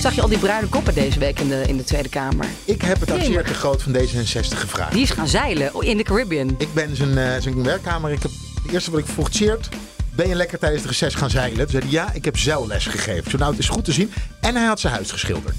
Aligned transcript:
Zag 0.00 0.14
je 0.14 0.22
al 0.22 0.28
die 0.28 0.38
bruine 0.38 0.68
koppen 0.68 0.94
deze 0.94 1.18
week 1.18 1.40
in 1.40 1.48
de, 1.48 1.62
in 1.66 1.76
de 1.76 1.84
Tweede 1.84 2.08
Kamer? 2.08 2.46
Ik 2.64 2.82
heb 2.82 3.00
het 3.00 3.10
aan 3.10 3.18
de 3.18 3.44
Groot 3.44 3.82
van 3.82 3.92
D66 3.92 4.58
gevraagd. 4.58 4.92
Die 4.92 5.02
is 5.02 5.10
gaan 5.10 5.28
zeilen 5.28 5.72
in 5.80 5.96
de 5.96 6.02
Caribbean. 6.02 6.54
Ik 6.58 6.74
ben 6.74 6.96
zijn, 6.96 7.18
eh, 7.18 7.40
zijn 7.40 7.62
werkkamer. 7.62 8.12
Ik 8.12 8.22
heb, 8.22 8.30
het 8.62 8.72
eerste 8.72 8.90
wat 8.90 9.00
ik 9.00 9.06
vroeg, 9.06 9.30
Tjeerd, 9.30 9.68
ben 10.14 10.28
je 10.28 10.34
lekker 10.34 10.58
tijdens 10.58 10.82
het 10.82 10.90
reces 10.90 11.14
gaan 11.14 11.30
zeilen? 11.30 11.58
Toen 11.58 11.70
zei 11.70 11.82
hij, 11.82 11.92
ja, 11.92 12.12
ik 12.12 12.24
heb 12.24 12.38
zeilles 12.38 12.86
gegeven. 12.86 13.30
Zo 13.30 13.36
nou, 13.36 13.50
het 13.50 13.60
is 13.60 13.68
goed 13.68 13.84
te 13.84 13.92
zien. 13.92 14.12
En 14.40 14.54
hij 14.54 14.66
had 14.66 14.80
zijn 14.80 14.92
huis 14.92 15.10
geschilderd. 15.10 15.56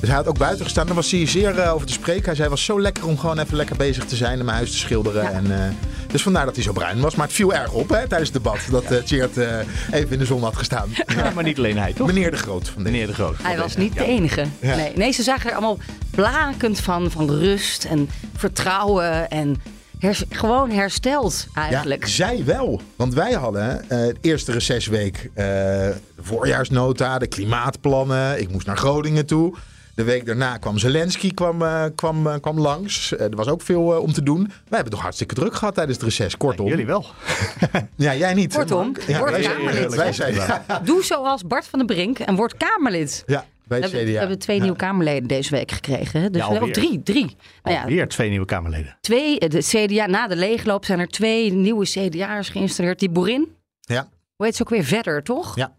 Dus 0.00 0.08
hij 0.08 0.18
had 0.18 0.26
ook 0.26 0.38
buiten 0.38 0.64
gestaan. 0.64 0.86
Daar 0.86 0.94
was 0.94 1.10
hij 1.10 1.26
zeer 1.26 1.58
eh, 1.58 1.74
over 1.74 1.86
te 1.86 1.92
spreken. 1.92 2.24
Hij 2.24 2.34
zei, 2.34 2.48
het 2.48 2.56
was 2.56 2.64
zo 2.64 2.80
lekker 2.80 3.06
om 3.06 3.18
gewoon 3.18 3.38
even 3.38 3.56
lekker 3.56 3.76
bezig 3.76 4.04
te 4.04 4.16
zijn 4.16 4.38
en 4.38 4.44
mijn 4.44 4.56
huis 4.56 4.70
te 4.70 4.76
schilderen. 4.76 5.22
Ja. 5.22 5.30
En, 5.30 5.64
eh, 5.64 5.70
dus 6.14 6.22
vandaar 6.22 6.44
dat 6.44 6.54
hij 6.54 6.64
zo 6.64 6.72
bruin 6.72 7.00
was. 7.00 7.14
Maar 7.14 7.26
het 7.26 7.34
viel 7.34 7.54
erg 7.54 7.72
op 7.72 7.88
hè, 7.88 8.08
tijdens 8.08 8.30
het 8.32 8.42
debat 8.42 8.58
dat 8.70 8.84
eh 8.84 8.98
Tjeerd 9.02 9.36
eh, 9.36 9.58
even 9.90 10.10
in 10.10 10.18
de 10.18 10.24
zon 10.24 10.42
had 10.42 10.56
gestaan. 10.56 10.88
Ja, 11.16 11.30
maar 11.34 11.44
niet 11.44 11.58
alleen 11.58 11.78
hij, 11.78 11.92
toch? 11.92 12.06
Meneer 12.06 12.30
de 12.30 12.36
Groot 12.36 12.68
van 12.68 12.82
Meneer 12.82 13.06
de 13.06 13.14
Groot. 13.14 13.34
Hij 13.42 13.58
was 13.58 13.76
niet 13.76 13.94
de 13.94 14.04
enige. 14.04 14.44
Ja. 14.60 14.76
Nee, 14.76 14.92
nee, 14.94 15.12
ze 15.12 15.22
zagen 15.22 15.46
er 15.50 15.56
allemaal 15.56 15.78
blakend 16.10 16.80
van, 16.80 17.10
van 17.10 17.30
rust 17.30 17.84
en 17.84 18.08
vertrouwen 18.36 19.30
en 19.30 19.62
hers- 19.98 20.24
gewoon 20.30 20.70
hersteld 20.70 21.46
eigenlijk. 21.54 22.02
Ja, 22.04 22.10
zij 22.10 22.42
wel. 22.44 22.80
Want 22.96 23.14
wij 23.14 23.32
hadden 23.32 23.80
eh 23.82 23.88
de 23.88 24.16
eerste 24.20 24.52
recessweek 24.52 25.30
eh, 25.34 25.44
de 25.44 25.94
voorjaarsnota, 26.20 27.18
de 27.18 27.26
klimaatplannen. 27.26 28.40
Ik 28.40 28.50
moest 28.50 28.66
naar 28.66 28.76
Groningen 28.76 29.26
toe. 29.26 29.54
De 29.94 30.04
week 30.04 30.26
daarna 30.26 30.56
kwam 30.56 30.78
Zelensky 30.78 31.34
kwam, 31.34 31.62
eh, 31.62 31.84
kwam, 31.94 32.26
eh, 32.26 32.34
kwam 32.40 32.60
langs. 32.60 33.16
Eh, 33.16 33.24
er 33.24 33.36
was 33.36 33.46
ook 33.48 33.62
veel 33.62 33.82
om 33.82 34.12
te 34.12 34.22
doen. 34.22 34.38
Wij 34.46 34.52
hebben 34.68 34.90
toch 34.92 35.02
hartstikke 35.02 35.34
druk 35.34 35.54
gehad 35.54 35.74
tijdens 35.74 35.96
het 35.96 36.06
reces. 36.06 36.36
Kortom. 36.36 36.66
Jullie 36.68 36.86
wel. 36.86 37.06
Ja, 37.96 38.14
jij 38.14 38.34
niet. 38.34 38.54
Kortom, 38.54 38.94
ja, 39.06 39.18
word 39.18 39.40
Kamerlid. 39.40 39.94
wij 39.94 40.12
zijn 40.12 40.34
Doe 40.84 41.02
zoals 41.04 41.42
Bart 41.46 41.66
van 41.66 41.78
den 41.78 41.88
Brink 41.88 42.18
en 42.18 42.34
word 42.34 42.56
Kamerlid. 42.56 43.22
ja, 43.26 43.44
bij 43.64 43.78
het 43.78 43.86
hebben, 43.90 44.04
we 44.06 44.10
CDA. 44.10 44.18
hebben 44.20 44.38
twee 44.38 44.60
nieuwe 44.60 44.76
Kamerleden 44.76 45.28
deze 45.28 45.50
week 45.50 45.70
gekregen. 45.70 46.20
hè? 46.20 46.30
Dus 46.30 46.40
Ja, 46.40 46.46
alweer. 46.46 46.72
drie, 46.72 47.02
drie. 47.02 47.36
Nou 47.62 47.76
ja, 47.76 47.86
Weer 47.86 48.08
twee 48.08 48.28
nieuwe 48.30 48.46
Kamerleden. 48.46 48.96
twee, 49.00 49.38
de 49.38 49.58
CDA, 49.58 50.06
na 50.06 50.26
de 50.28 50.36
leegloop 50.36 50.84
zijn 50.84 50.98
er 50.98 51.08
twee 51.08 51.52
nieuwe 51.52 51.84
CDA'ers 51.86 52.48
geïnstalleerd. 52.48 52.98
Die 52.98 53.10
boerin, 53.10 53.48
Ja, 53.80 54.08
hoe 54.36 54.46
heet 54.46 54.56
ze 54.56 54.62
ook 54.62 54.68
weer, 54.68 54.84
verder 54.84 55.22
toch? 55.22 55.56
Ja. 55.56 55.74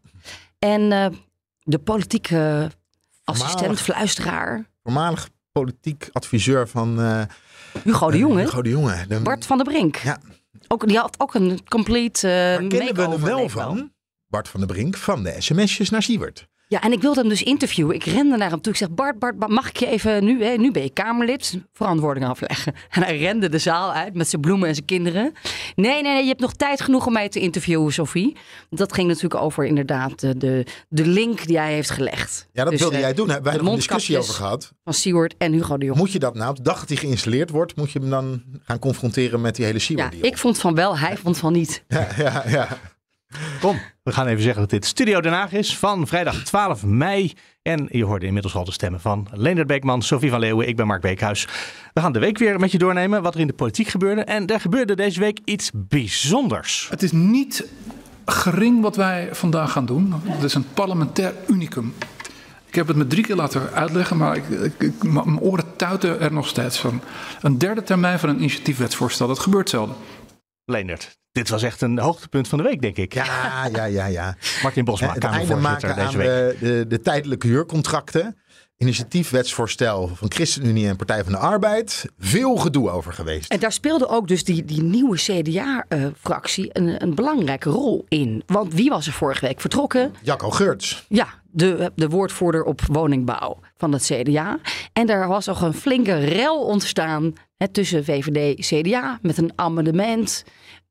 En 0.59 0.91
eh, 0.91 1.05
de 1.63 1.79
politieke 1.79 2.69
assistent, 3.25 3.57
Voormalig. 3.59 3.81
fluisteraar, 3.81 4.69
voormalig 4.83 5.29
politiek 5.51 6.09
adviseur 6.11 6.67
van 6.67 6.99
eh 7.01 7.21
Hugo 7.83 8.11
de 8.11 8.17
Jonge. 8.17 8.41
Hugo 8.41 8.61
de 8.61 8.69
Jonge. 8.69 9.05
De- 9.07 9.19
Bart 9.19 9.45
van 9.45 9.57
der 9.57 9.65
Brink. 9.65 9.95
Ja. 9.95 10.19
Ook, 10.67 10.87
die 10.87 10.97
had 10.97 11.19
ook 11.19 11.33
een 11.33 11.59
complete 11.69 12.27
uh, 12.27 12.33
Waar 12.33 12.67
kennen 12.67 12.95
we 12.95 13.01
hem 13.01 13.21
wel 13.21 13.49
van? 13.49 13.91
Bart 14.27 14.47
van 14.47 14.59
der 14.59 14.69
Brink 14.69 14.97
van 14.97 15.23
de 15.23 15.35
sms'jes 15.39 15.89
naar 15.89 16.01
Siewert. 16.03 16.47
Ja, 16.67 16.81
en 16.81 16.91
ik 16.91 17.01
wilde 17.01 17.19
hem 17.19 17.29
dus 17.29 17.43
interviewen. 17.43 17.95
Ik 17.95 18.03
rende 18.03 18.37
naar 18.37 18.49
hem 18.49 18.61
toe. 18.61 18.71
Ik 18.71 18.77
zeg, 18.77 18.89
Bart, 18.91 19.19
Bart, 19.19 19.39
Bart, 19.39 19.51
mag 19.51 19.69
ik 19.69 19.77
je 19.77 19.87
even 19.87 20.23
nu, 20.23 20.43
hè, 20.43 20.55
nu 20.55 20.71
ben 20.71 20.83
je 20.83 20.89
Kamerlid, 20.89 21.59
verantwoording 21.73 22.25
afleggen. 22.25 22.73
En 22.89 23.03
hij 23.03 23.17
rende 23.17 23.49
de 23.49 23.57
zaal 23.57 23.93
uit 23.93 24.13
met 24.13 24.29
zijn 24.29 24.41
bloemen 24.41 24.67
en 24.67 24.73
zijn 24.73 24.85
kinderen. 24.85 25.33
Nee, 25.75 26.01
nee, 26.01 26.13
nee, 26.13 26.21
je 26.21 26.27
hebt 26.27 26.39
nog 26.39 26.53
tijd 26.53 26.81
genoeg 26.81 27.05
om 27.05 27.13
mij 27.13 27.29
te 27.29 27.39
interviewen, 27.39 27.93
Sophie. 27.93 28.35
Dat 28.69 28.93
ging 28.93 29.07
natuurlijk 29.07 29.41
over 29.41 29.65
inderdaad 29.65 30.19
de, 30.19 30.37
de, 30.37 30.65
de 30.89 31.05
link 31.05 31.45
die 31.47 31.57
hij 31.57 31.73
heeft 31.73 31.89
gelegd. 31.89 32.47
Ja, 32.53 32.63
dat 32.63 32.71
Dus, 32.71 32.81
wilde 32.81 32.95
eh, 32.95 33.01
jij 33.01 33.13
doen. 33.13 33.29
Hè? 33.29 33.41
Wij 33.41 33.51
hebben 33.51 33.69
een 33.69 33.75
discussie 33.75 34.17
over 34.17 34.33
gehad. 34.33 34.73
Van 34.83 34.93
Seward 34.93 35.35
en 35.37 35.53
Hugo 35.53 35.77
de 35.77 35.85
Jong. 35.85 35.97
Moet 35.97 36.11
je 36.11 36.19
dat 36.19 36.35
nou, 36.35 36.49
op 36.49 36.55
de 36.55 36.63
dag 36.63 36.79
dat 36.79 36.87
hij 36.89 36.97
geïnstalleerd 36.97 37.49
wordt, 37.49 37.75
moet 37.75 37.91
je 37.91 37.99
hem 37.99 38.09
dan 38.09 38.43
gaan 38.63 38.79
confronteren 38.79 39.41
met 39.41 39.55
die 39.55 39.65
hele 39.65 39.77
Ja, 39.77 39.83
Siewert 39.83 40.11
deal? 40.11 40.23
ik 40.25 40.37
vond 40.37 40.57
van 40.57 40.75
wel, 40.75 40.97
hij 40.97 41.17
vond 41.17 41.37
van 41.37 41.53
niet. 41.53 41.83
Ja, 41.87 42.07
ja, 42.17 42.43
ja. 42.47 42.67
Kom, 43.59 43.79
we 44.03 44.11
gaan 44.11 44.27
even 44.27 44.43
zeggen 44.43 44.61
dat 44.61 44.69
dit 44.69 44.85
Studio 44.85 45.21
Den 45.21 45.33
Haag 45.33 45.51
is 45.51 45.77
van 45.77 46.07
vrijdag 46.07 46.43
12 46.43 46.85
mei. 46.85 47.33
En 47.61 47.87
je 47.91 48.05
hoorde 48.05 48.25
inmiddels 48.25 48.55
al 48.55 48.65
de 48.65 48.71
stemmen 48.71 48.99
van 48.99 49.27
Leendert 49.31 49.67
Beekman, 49.67 50.01
Sophie 50.01 50.29
van 50.29 50.39
Leeuwen, 50.39 50.67
ik 50.67 50.75
ben 50.75 50.87
Mark 50.87 51.01
Beekhuis. 51.01 51.47
We 51.93 52.01
gaan 52.01 52.11
de 52.11 52.19
week 52.19 52.37
weer 52.37 52.59
met 52.59 52.71
je 52.71 52.77
doornemen 52.77 53.21
wat 53.21 53.33
er 53.33 53.39
in 53.39 53.47
de 53.47 53.53
politiek 53.53 53.87
gebeurde. 53.87 54.23
En 54.23 54.47
er 54.47 54.59
gebeurde 54.59 54.95
deze 54.95 55.19
week 55.19 55.39
iets 55.45 55.71
bijzonders. 55.73 56.87
Het 56.89 57.03
is 57.03 57.11
niet 57.11 57.67
gering 58.25 58.81
wat 58.81 58.95
wij 58.95 59.29
vandaag 59.31 59.71
gaan 59.71 59.85
doen. 59.85 60.13
Het 60.25 60.43
is 60.43 60.53
een 60.53 60.73
parlementair 60.73 61.33
unicum. 61.47 61.93
Ik 62.65 62.75
heb 62.75 62.87
het 62.87 62.97
me 62.97 63.07
drie 63.07 63.23
keer 63.23 63.35
laten 63.35 63.71
uitleggen, 63.73 64.17
maar 64.17 64.35
ik, 64.35 64.43
ik, 64.77 65.03
mijn 65.03 65.39
oren 65.39 65.75
tuiten 65.75 66.19
er 66.19 66.33
nog 66.33 66.47
steeds 66.47 66.79
van. 66.79 67.01
Een 67.41 67.57
derde 67.57 67.83
termijn 67.83 68.19
van 68.19 68.29
een 68.29 68.37
initiatiefwetsvoorstel, 68.37 69.27
dat 69.27 69.39
gebeurt 69.39 69.69
zelden. 69.69 69.95
Leendert, 70.65 71.17
dit 71.35 71.49
was 71.49 71.63
echt 71.63 71.81
een 71.81 71.99
hoogtepunt 71.99 72.47
van 72.47 72.57
de 72.57 72.63
week, 72.63 72.81
denk 72.81 72.97
ik. 72.97 73.13
Ja, 73.13 73.69
ja, 73.73 73.83
ja, 73.85 74.05
ja. 74.05 74.35
Martin 74.63 74.85
Bosma, 74.85 75.13
het 75.13 75.23
einde 75.23 75.47
Kamervoorzitter 75.47 75.91
maken 75.91 75.95
aan 75.95 76.05
deze 76.05 76.17
week. 76.17 76.59
de, 76.59 76.65
de, 76.65 76.85
de 76.87 77.01
tijdelijke 77.01 77.47
huurcontracten. 77.47 78.37
Initiatiefwetsvoorstel 78.77 80.07
van 80.13 80.31
ChristenUnie 80.31 80.87
en 80.87 80.95
Partij 80.95 81.23
van 81.23 81.31
de 81.31 81.37
Arbeid. 81.37 82.05
Veel 82.19 82.55
gedoe 82.55 82.89
over 82.89 83.13
geweest. 83.13 83.51
En 83.51 83.59
daar 83.59 83.71
speelde 83.71 84.07
ook 84.07 84.27
dus 84.27 84.43
die, 84.43 84.65
die 84.65 84.81
nieuwe 84.81 85.17
CDA-fractie 85.17 86.69
een, 86.71 87.03
een 87.03 87.15
belangrijke 87.15 87.69
rol 87.69 88.05
in. 88.07 88.43
Want 88.45 88.73
wie 88.73 88.89
was 88.89 89.07
er 89.07 89.13
vorige 89.13 89.45
week 89.45 89.61
vertrokken? 89.61 90.13
Jacco 90.21 90.49
Geurts. 90.49 91.05
Ja, 91.07 91.27
de, 91.51 91.91
de 91.95 92.09
woordvoerder 92.09 92.63
op 92.63 92.81
woningbouw 92.91 93.59
van 93.77 93.91
het 93.91 94.03
CDA. 94.03 94.59
En 94.93 95.07
daar 95.07 95.27
was 95.27 95.45
nog 95.45 95.61
een 95.61 95.73
flinke 95.73 96.17
rel 96.17 96.65
ontstaan 96.65 97.33
hè, 97.57 97.67
tussen 97.67 98.03
VVD 98.03 98.57
en 98.57 98.81
CDA 98.81 99.19
met 99.21 99.37
een 99.37 99.51
amendement 99.55 100.43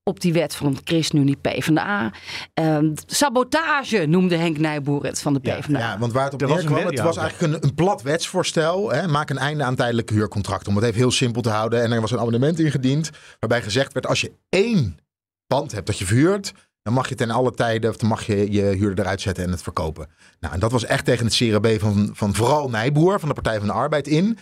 op 0.04 0.20
die 0.20 0.32
wet 0.32 0.54
van 0.54 0.78
ChristenUnie 0.84 1.36
PvdA. 1.36 2.12
Ehm 2.54 2.92
sabotage 3.06 4.06
noemde 4.06 4.36
Henk 4.36 4.58
Nijboer 4.58 5.04
het 5.04 5.20
van 5.20 5.34
de 5.34 5.40
PvdA. 5.40 5.78
Ja, 5.78 5.98
want 5.98 6.12
waar 6.12 6.24
het 6.24 6.34
op 6.34 6.42
Er 6.42 6.48
was 6.48 6.62
neerkwam, 6.62 6.86
het 6.86 7.00
was 7.00 7.16
eigenlijk 7.16 7.54
een, 7.54 7.68
een 7.68 7.74
plat 7.74 8.02
wetsvoorstel. 8.02 8.92
Hè, 8.92 9.08
maak 9.08 9.30
een 9.30 9.38
einde 9.38 9.64
aan 9.64 9.74
tijdelijke 9.74 10.14
huurcontracten. 10.14 10.68
Om 10.68 10.76
het 10.76 10.84
even 10.84 10.98
heel 10.98 11.10
simpel 11.10 11.42
te 11.42 11.50
houden. 11.50 11.82
En 11.82 11.92
er 11.92 12.00
was 12.00 12.10
een 12.10 12.18
amendement 12.18 12.58
ingediend 12.58 13.10
waarbij 13.40 13.62
gezegd 13.62 13.92
werd... 13.92 14.06
als 14.06 14.20
je 14.20 14.32
één 14.48 14.98
pand 15.46 15.72
hebt 15.72 15.86
dat 15.86 15.98
je 15.98 16.06
verhuurt... 16.06 16.52
dan 16.82 16.92
mag 16.92 17.08
je 17.08 17.14
ten 17.14 17.30
alle 17.30 17.52
tijden 17.52 17.90
of 17.90 17.96
dan 17.96 18.08
mag 18.08 18.26
je 18.26 18.52
je 18.52 18.62
huurder 18.62 19.04
eruit 19.04 19.20
zetten 19.20 19.44
en 19.44 19.50
het 19.50 19.62
verkopen. 19.62 20.08
Nou, 20.40 20.54
en 20.54 20.60
dat 20.60 20.72
was 20.72 20.84
echt 20.84 21.04
tegen 21.04 21.26
het 21.26 21.36
CRB 21.36 21.80
van, 21.80 22.10
van 22.12 22.34
vooral 22.34 22.70
Nijboer 22.70 23.20
van 23.20 23.28
de 23.28 23.34
Partij 23.34 23.58
van 23.58 23.66
de 23.66 23.72
Arbeid 23.72 24.06
in. 24.06 24.38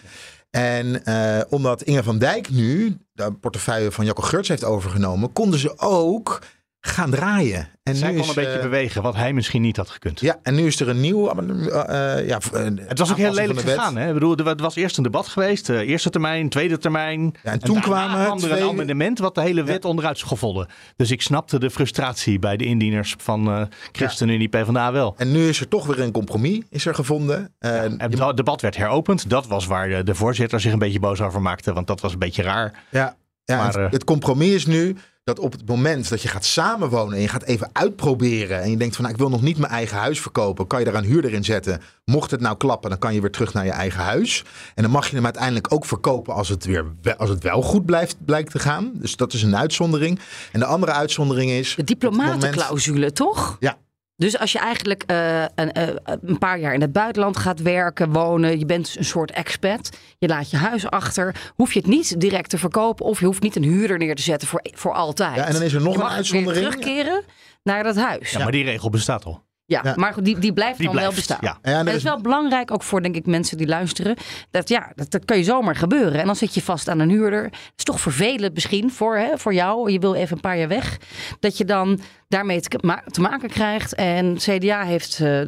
En 0.52 1.04
eh, 1.04 1.40
omdat 1.48 1.82
Inge 1.82 2.02
van 2.02 2.18
Dijk 2.18 2.50
nu 2.50 2.96
de 3.12 3.32
portefeuille 3.32 3.92
van 3.92 4.04
Jacco 4.04 4.22
Geurts 4.22 4.48
heeft 4.48 4.64
overgenomen... 4.64 5.32
konden 5.32 5.58
ze 5.58 5.78
ook 5.78 6.42
gaan 6.86 7.10
draaien. 7.10 7.68
En 7.82 7.96
Zij 7.96 8.08
nu 8.10 8.14
kon 8.14 8.22
is, 8.22 8.28
een 8.28 8.34
beetje 8.42 8.56
eh, 8.56 8.62
bewegen, 8.62 9.02
wat 9.02 9.14
hij 9.14 9.32
misschien 9.32 9.62
niet 9.62 9.76
had 9.76 9.90
gekund. 9.90 10.20
ja, 10.20 10.38
en 10.42 10.54
nu 10.54 10.66
is 10.66 10.80
er 10.80 10.88
een 10.88 11.00
nieuw. 11.00 11.28
eh, 11.28 12.18
eh, 12.18 12.26
ja, 12.28 12.38
Het 12.86 12.98
was 12.98 13.10
ook 13.10 13.16
heel 13.16 13.34
lelijk 13.34 13.60
gegaan. 13.60 13.96
Hè? 13.96 14.08
Ik 14.08 14.14
bedoel, 14.14 14.36
er 14.36 14.56
was 14.56 14.74
eerst 14.76 14.96
een 14.96 15.02
debat 15.02 15.28
geweest. 15.28 15.68
eerste 15.68 16.10
termijn, 16.10 16.48
tweede 16.48 16.78
termijn. 16.78 17.34
Ja, 17.42 17.50
en 17.50 17.58
toen 17.58 17.80
kwamen 17.80 18.24
kwam 18.24 18.50
er 18.50 18.56
een 18.62 18.68
amendement 18.68 19.18
wat 19.18 19.34
de 19.34 19.40
hele 19.40 19.64
wet 19.64 19.84
onderuit 19.84 20.18
schoffelde. 20.18 20.68
Dus 20.96 21.10
ik 21.10 21.22
snapte 21.22 21.58
de 21.58 21.70
frustratie 21.70 22.38
bij 22.38 22.56
de 22.56 22.64
indieners 22.64 23.14
van 23.18 23.68
ChristenUnie 23.92 24.48
PvdA 24.48 24.92
wel. 24.92 25.14
En 25.16 25.32
nu 25.32 25.48
is 25.48 25.60
er 25.60 25.68
toch 25.68 25.86
weer 25.86 26.00
een 26.00 26.12
compromis 26.12 26.60
is 26.70 26.86
er 26.86 26.94
gevonden. 26.94 27.54
En 27.58 27.96
je- 28.10 28.24
het 28.24 28.36
debat 28.36 28.60
werd 28.60 28.76
heropend. 28.76 29.30
Dat 29.30 29.46
was 29.46 29.66
waar 29.66 29.88
de, 29.88 30.02
de 30.02 30.14
voorzitter 30.14 30.60
zich 30.60 30.72
een 30.72 30.78
beetje 30.78 31.00
boos 31.00 31.20
over 31.20 31.42
maakte. 31.42 31.72
Want 31.72 31.86
dat 31.86 32.00
was 32.00 32.12
een 32.12 32.18
beetje 32.18 32.42
raar. 32.42 32.82
ja, 32.90 33.16
ja, 33.44 33.56
maar, 33.56 33.74
het, 33.82 33.92
het 33.92 34.04
compromis 34.04 34.50
is 34.54 34.66
nu 34.66 34.96
dat 35.24 35.38
op 35.38 35.52
het 35.52 35.66
moment 35.68 36.08
dat 36.08 36.22
je 36.22 36.28
gaat 36.28 36.44
samenwonen 36.44 37.14
en 37.16 37.20
je 37.22 37.28
gaat 37.28 37.42
even 37.42 37.68
uitproberen 37.72 38.62
en 38.62 38.70
je 38.70 38.76
denkt 38.76 38.94
van 38.94 39.04
nou, 39.04 39.14
ik 39.16 39.20
wil 39.20 39.30
nog 39.30 39.42
niet 39.42 39.58
mijn 39.58 39.72
eigen 39.72 39.96
huis 39.96 40.20
verkopen, 40.20 40.66
kan 40.66 40.78
je 40.78 40.84
daar 40.84 40.94
een 40.94 41.04
huurder 41.04 41.32
in 41.32 41.44
zetten. 41.44 41.80
Mocht 42.04 42.30
het 42.30 42.40
nou 42.40 42.56
klappen, 42.56 42.90
dan 42.90 42.98
kan 42.98 43.14
je 43.14 43.20
weer 43.20 43.30
terug 43.30 43.52
naar 43.52 43.64
je 43.64 43.70
eigen 43.70 44.02
huis. 44.02 44.44
En 44.74 44.82
dan 44.82 44.92
mag 44.92 45.08
je 45.08 45.14
hem 45.16 45.24
uiteindelijk 45.24 45.72
ook 45.72 45.84
verkopen 45.86 46.34
als 46.34 46.48
het, 46.48 46.64
weer, 46.64 46.84
we- 47.02 47.16
als 47.18 47.30
het 47.30 47.42
wel 47.42 47.62
goed 47.62 47.86
blijft, 47.86 48.24
blijkt 48.24 48.50
te 48.50 48.58
gaan. 48.58 48.90
Dus 48.94 49.16
dat 49.16 49.32
is 49.32 49.42
een 49.42 49.56
uitzondering. 49.56 50.20
En 50.52 50.60
de 50.60 50.66
andere 50.66 50.92
uitzondering 50.92 51.50
is... 51.50 51.68
De 51.68 51.74
moment- 51.76 51.88
diplomatenclausule, 51.88 53.12
toch? 53.12 53.56
Ja. 53.60 53.76
Dus 54.16 54.38
als 54.38 54.52
je 54.52 54.58
eigenlijk 54.58 55.02
eh, 55.06 55.42
een, 55.54 55.72
eh, 55.72 55.88
een 56.22 56.38
paar 56.38 56.58
jaar 56.58 56.74
in 56.74 56.80
het 56.80 56.92
buitenland 56.92 57.36
gaat 57.36 57.60
werken, 57.62 58.12
wonen, 58.12 58.58
je 58.58 58.66
bent 58.66 58.94
een 58.98 59.04
soort 59.04 59.30
expat, 59.30 59.98
je 60.18 60.28
laat 60.28 60.50
je 60.50 60.56
huis 60.56 60.90
achter, 60.90 61.52
hoef 61.54 61.72
je 61.72 61.78
het 61.78 61.88
niet 61.88 62.20
direct 62.20 62.50
te 62.50 62.58
verkopen 62.58 63.06
of 63.06 63.20
je 63.20 63.26
hoeft 63.26 63.42
niet 63.42 63.56
een 63.56 63.62
huurder 63.62 63.98
neer 63.98 64.14
te 64.14 64.22
zetten 64.22 64.48
voor, 64.48 64.60
voor 64.74 64.92
altijd. 64.92 65.36
Ja, 65.36 65.46
en 65.46 65.52
dan 65.52 65.62
is 65.62 65.72
er 65.72 65.82
nog 65.82 65.94
Je 65.94 66.00
een 66.00 66.08
uitzondering. 66.08 66.60
Weer 66.60 66.70
terugkeren 66.70 67.22
naar 67.62 67.82
dat 67.82 67.96
huis. 67.96 68.30
Ja, 68.30 68.38
maar 68.38 68.52
die 68.52 68.64
regel 68.64 68.90
bestaat 68.90 69.24
al. 69.24 69.42
Ja. 69.84 69.92
maar 69.96 70.12
goed, 70.12 70.24
die, 70.24 70.38
die 70.38 70.52
blijft 70.52 70.76
Die 70.76 70.86
dan 70.86 70.94
blijft. 70.96 71.10
wel 71.10 71.18
bestaan. 71.20 71.38
Ja. 71.40 71.58
En 71.62 71.72
En 71.78 71.84
dat 71.84 71.94
is- 71.94 72.00
is 72.00 72.02
wel 72.06 72.20
belangrijk 72.20 72.70
ook 72.70 72.82
voor, 72.82 73.02
denk 73.02 73.16
ik, 73.16 73.26
mensen 73.26 73.56
die 73.56 73.66
luisteren. 73.66 74.16
Dat 74.50 74.68
ja, 74.68 74.92
dat, 74.94 75.10
dat 75.10 75.24
kan 75.24 75.36
je 75.36 75.44
zomaar 75.44 75.76
gebeuren. 75.76 76.20
En 76.20 76.26
dan 76.26 76.36
zit 76.36 76.54
je 76.54 76.62
vast 76.62 76.88
aan 76.88 76.98
een 76.98 77.10
huurder. 77.10 77.44
Het 77.44 77.52
is 77.76 77.84
toch 77.84 78.00
vervelend 78.00 78.54
misschien 78.54 78.90
voor, 78.90 79.16
hè, 79.16 79.38
voor 79.38 79.54
jou. 79.54 79.90
Je 79.92 79.98
wil 79.98 80.14
even 80.14 80.34
een 80.36 80.40
paar 80.42 80.58
jaar 80.58 80.68
weg. 80.68 80.98
Dat 81.40 81.56
je 81.58 81.64
dan 81.64 82.00
daarmee 82.28 82.60
te, 82.60 82.78
ma- 82.80 83.02
te 83.06 83.20
maken 83.20 83.48
krijgt. 83.48 83.94
En 83.94 84.36
CDA 84.36 84.84
heeft, 84.84 85.20
eh, 85.20 85.40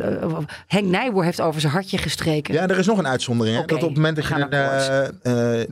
Henk 0.67 0.87
Nijboer 0.87 1.25
heeft 1.25 1.41
over 1.41 1.61
zijn 1.61 1.73
hartje 1.73 1.99
gestreken. 1.99 2.55
Ja, 2.55 2.69
er 2.69 2.79
is 2.79 2.87
nog 2.87 2.99
een 2.99 3.07
uitzondering. 3.07 3.57
Hè? 3.59 3.65
Dat 3.67 3.77
op 3.83 3.89
het 3.89 3.95
moment 3.97 4.17
dat 4.17 4.27
je 4.29 4.35
we 4.35 4.41
een, 4.41 4.51
eh, 5.23 5.61
eh, 5.61 5.69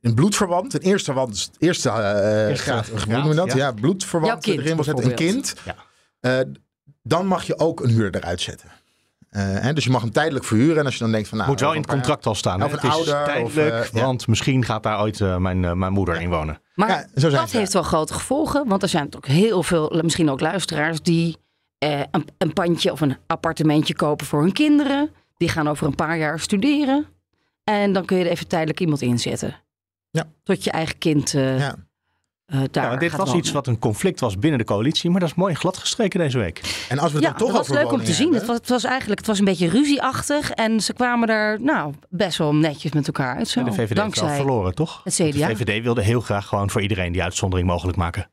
een 0.00 0.14
bloedverwant, 0.14 0.74
een 0.74 0.80
eerste, 0.80 1.12
wand, 1.12 1.50
eerste 1.58 1.88
eh, 1.90 2.48
Eerste 2.48 2.62
graad, 2.70 2.88
hoe 2.88 2.98
graad, 2.98 3.18
noem 3.22 3.28
je 3.28 3.34
dat? 3.34 3.48
ja. 3.52 3.56
Ja, 3.56 3.72
bloedverwant 3.72 4.46
erin 4.46 4.76
was 4.76 4.86
het 4.86 5.04
een 5.04 5.14
kind. 5.14 5.54
Ja. 5.64 5.74
Eh, 6.20 6.46
dan 7.08 7.26
mag 7.26 7.44
je 7.44 7.58
ook 7.58 7.80
een 7.80 7.90
huurder 7.90 8.20
eruit 8.22 8.40
zetten. 8.40 8.68
Eh, 9.28 9.42
hè, 9.42 9.72
dus 9.72 9.84
je 9.84 9.90
mag 9.90 10.00
hem 10.00 10.12
tijdelijk 10.12 10.44
verhuren. 10.44 10.78
En 10.78 10.84
als 10.84 10.94
je 10.94 11.00
dan 11.00 11.12
denkt 11.12 11.28
van... 11.28 11.38
Nou, 11.38 11.50
Moet 11.50 11.60
wel 11.60 11.72
in 11.72 11.80
het 11.80 11.90
contract 11.90 12.26
al 12.26 12.34
staan. 12.34 12.62
Of 12.62 12.72
een 12.72 12.74
Het 12.78 12.84
is 12.84 12.90
ouder, 12.90 13.24
tijdelijk, 13.24 13.44
of, 13.44 13.56
eh, 13.56 13.92
ja. 13.92 14.04
want 14.04 14.26
misschien 14.26 14.64
gaat 14.64 14.82
daar 14.82 15.00
ooit 15.00 15.20
eh, 15.20 15.36
mijn, 15.36 15.64
eh, 15.64 15.72
mijn 15.72 15.92
moeder 15.92 16.20
in 16.20 16.28
wonen. 16.30 16.60
Maar 16.74 16.88
Ja, 16.88 17.06
zo 17.14 17.28
zijn 17.28 17.32
dat 17.32 17.50
ze. 17.50 17.56
heeft 17.56 17.72
wel 17.72 17.82
grote 17.82 18.14
gevolgen. 18.14 18.68
Want 18.68 18.82
er 18.82 18.88
zijn 18.88 19.14
ook 19.16 19.26
heel 19.26 19.62
veel, 19.62 20.00
misschien 20.02 20.30
ook 20.30 20.40
luisteraars, 20.40 21.00
die 21.02 21.36
eh, 21.78 22.00
een, 22.10 22.24
een 22.38 22.52
pandje 22.52 22.92
of 22.92 23.00
een 23.00 23.16
appartementje 23.26 23.94
kopen 23.94 24.26
voor 24.26 24.40
hun 24.42 24.52
kinderen. 24.52 25.10
Die 25.36 25.48
gaan 25.48 25.68
over 25.68 25.86
een 25.86 25.94
paar 25.94 26.18
jaar 26.18 26.40
studeren. 26.40 27.06
En 27.64 27.92
dan 27.92 28.04
kun 28.04 28.16
je 28.16 28.24
er 28.24 28.30
even 28.30 28.46
tijdelijk 28.48 28.80
iemand 28.80 29.02
inzetten. 29.02 29.56
Ja. 30.10 30.24
Tot 30.42 30.64
je 30.64 30.70
eigen 30.70 30.98
kind 30.98 31.34
eh, 31.34 31.58
Ja. 31.58 31.74
Eh, 32.48 32.60
daar 32.70 32.92
Ja, 32.92 32.96
dit 32.96 33.16
was 33.16 33.34
iets 33.34 33.52
wat 33.52 33.66
een 33.66 33.78
conflict 33.78 34.20
was 34.20 34.38
binnen 34.38 34.58
de 34.58 34.64
coalitie. 34.64 35.10
Maar 35.10 35.20
dat 35.20 35.28
is 35.28 35.34
mooi 35.34 35.54
glad 35.54 35.76
gestreken 35.76 36.20
deze 36.20 36.38
week. 36.38 36.86
En 36.88 36.98
als 36.98 37.12
we 37.12 37.16
het 37.16 37.26
Ja, 37.26 37.30
dan 37.30 37.38
toch 37.38 37.56
dat 37.56 37.66
was 37.66 37.76
leuk 37.76 37.92
om 37.92 38.04
te 38.04 38.12
zien. 38.12 38.34
Het 38.34 38.46
was, 38.46 38.56
het 38.56 38.68
was 38.68 38.84
eigenlijk 38.84 39.18
het 39.18 39.28
was 39.28 39.38
een 39.38 39.44
beetje 39.44 39.68
ruzieachtig. 39.68 40.50
En 40.50 40.80
ze 40.80 40.92
kwamen 40.92 41.28
er 41.28 41.60
nou, 41.60 41.94
best 42.08 42.38
wel 42.38 42.54
netjes 42.54 42.92
met 42.92 43.06
elkaar 43.06 43.36
uit. 43.36 43.48
Zo. 43.48 43.58
En 43.58 43.64
de 43.64 43.70
VVD 43.70 43.78
heeft 43.78 43.92
wel 43.94 44.02
dankzij 44.02 44.36
verloren, 44.36 44.74
toch? 44.74 45.00
het 45.04 45.16
Want 45.16 45.32
CDA. 45.34 45.46
De 45.48 45.56
VVD 45.56 45.82
wilde 45.82 46.02
heel 46.02 46.20
graag 46.20 46.46
gewoon 46.46 46.70
voor 46.70 46.82
iedereen 46.82 47.12
die 47.12 47.22
uitzondering 47.22 47.68
mogelijk 47.68 47.96
maken. 47.96 48.30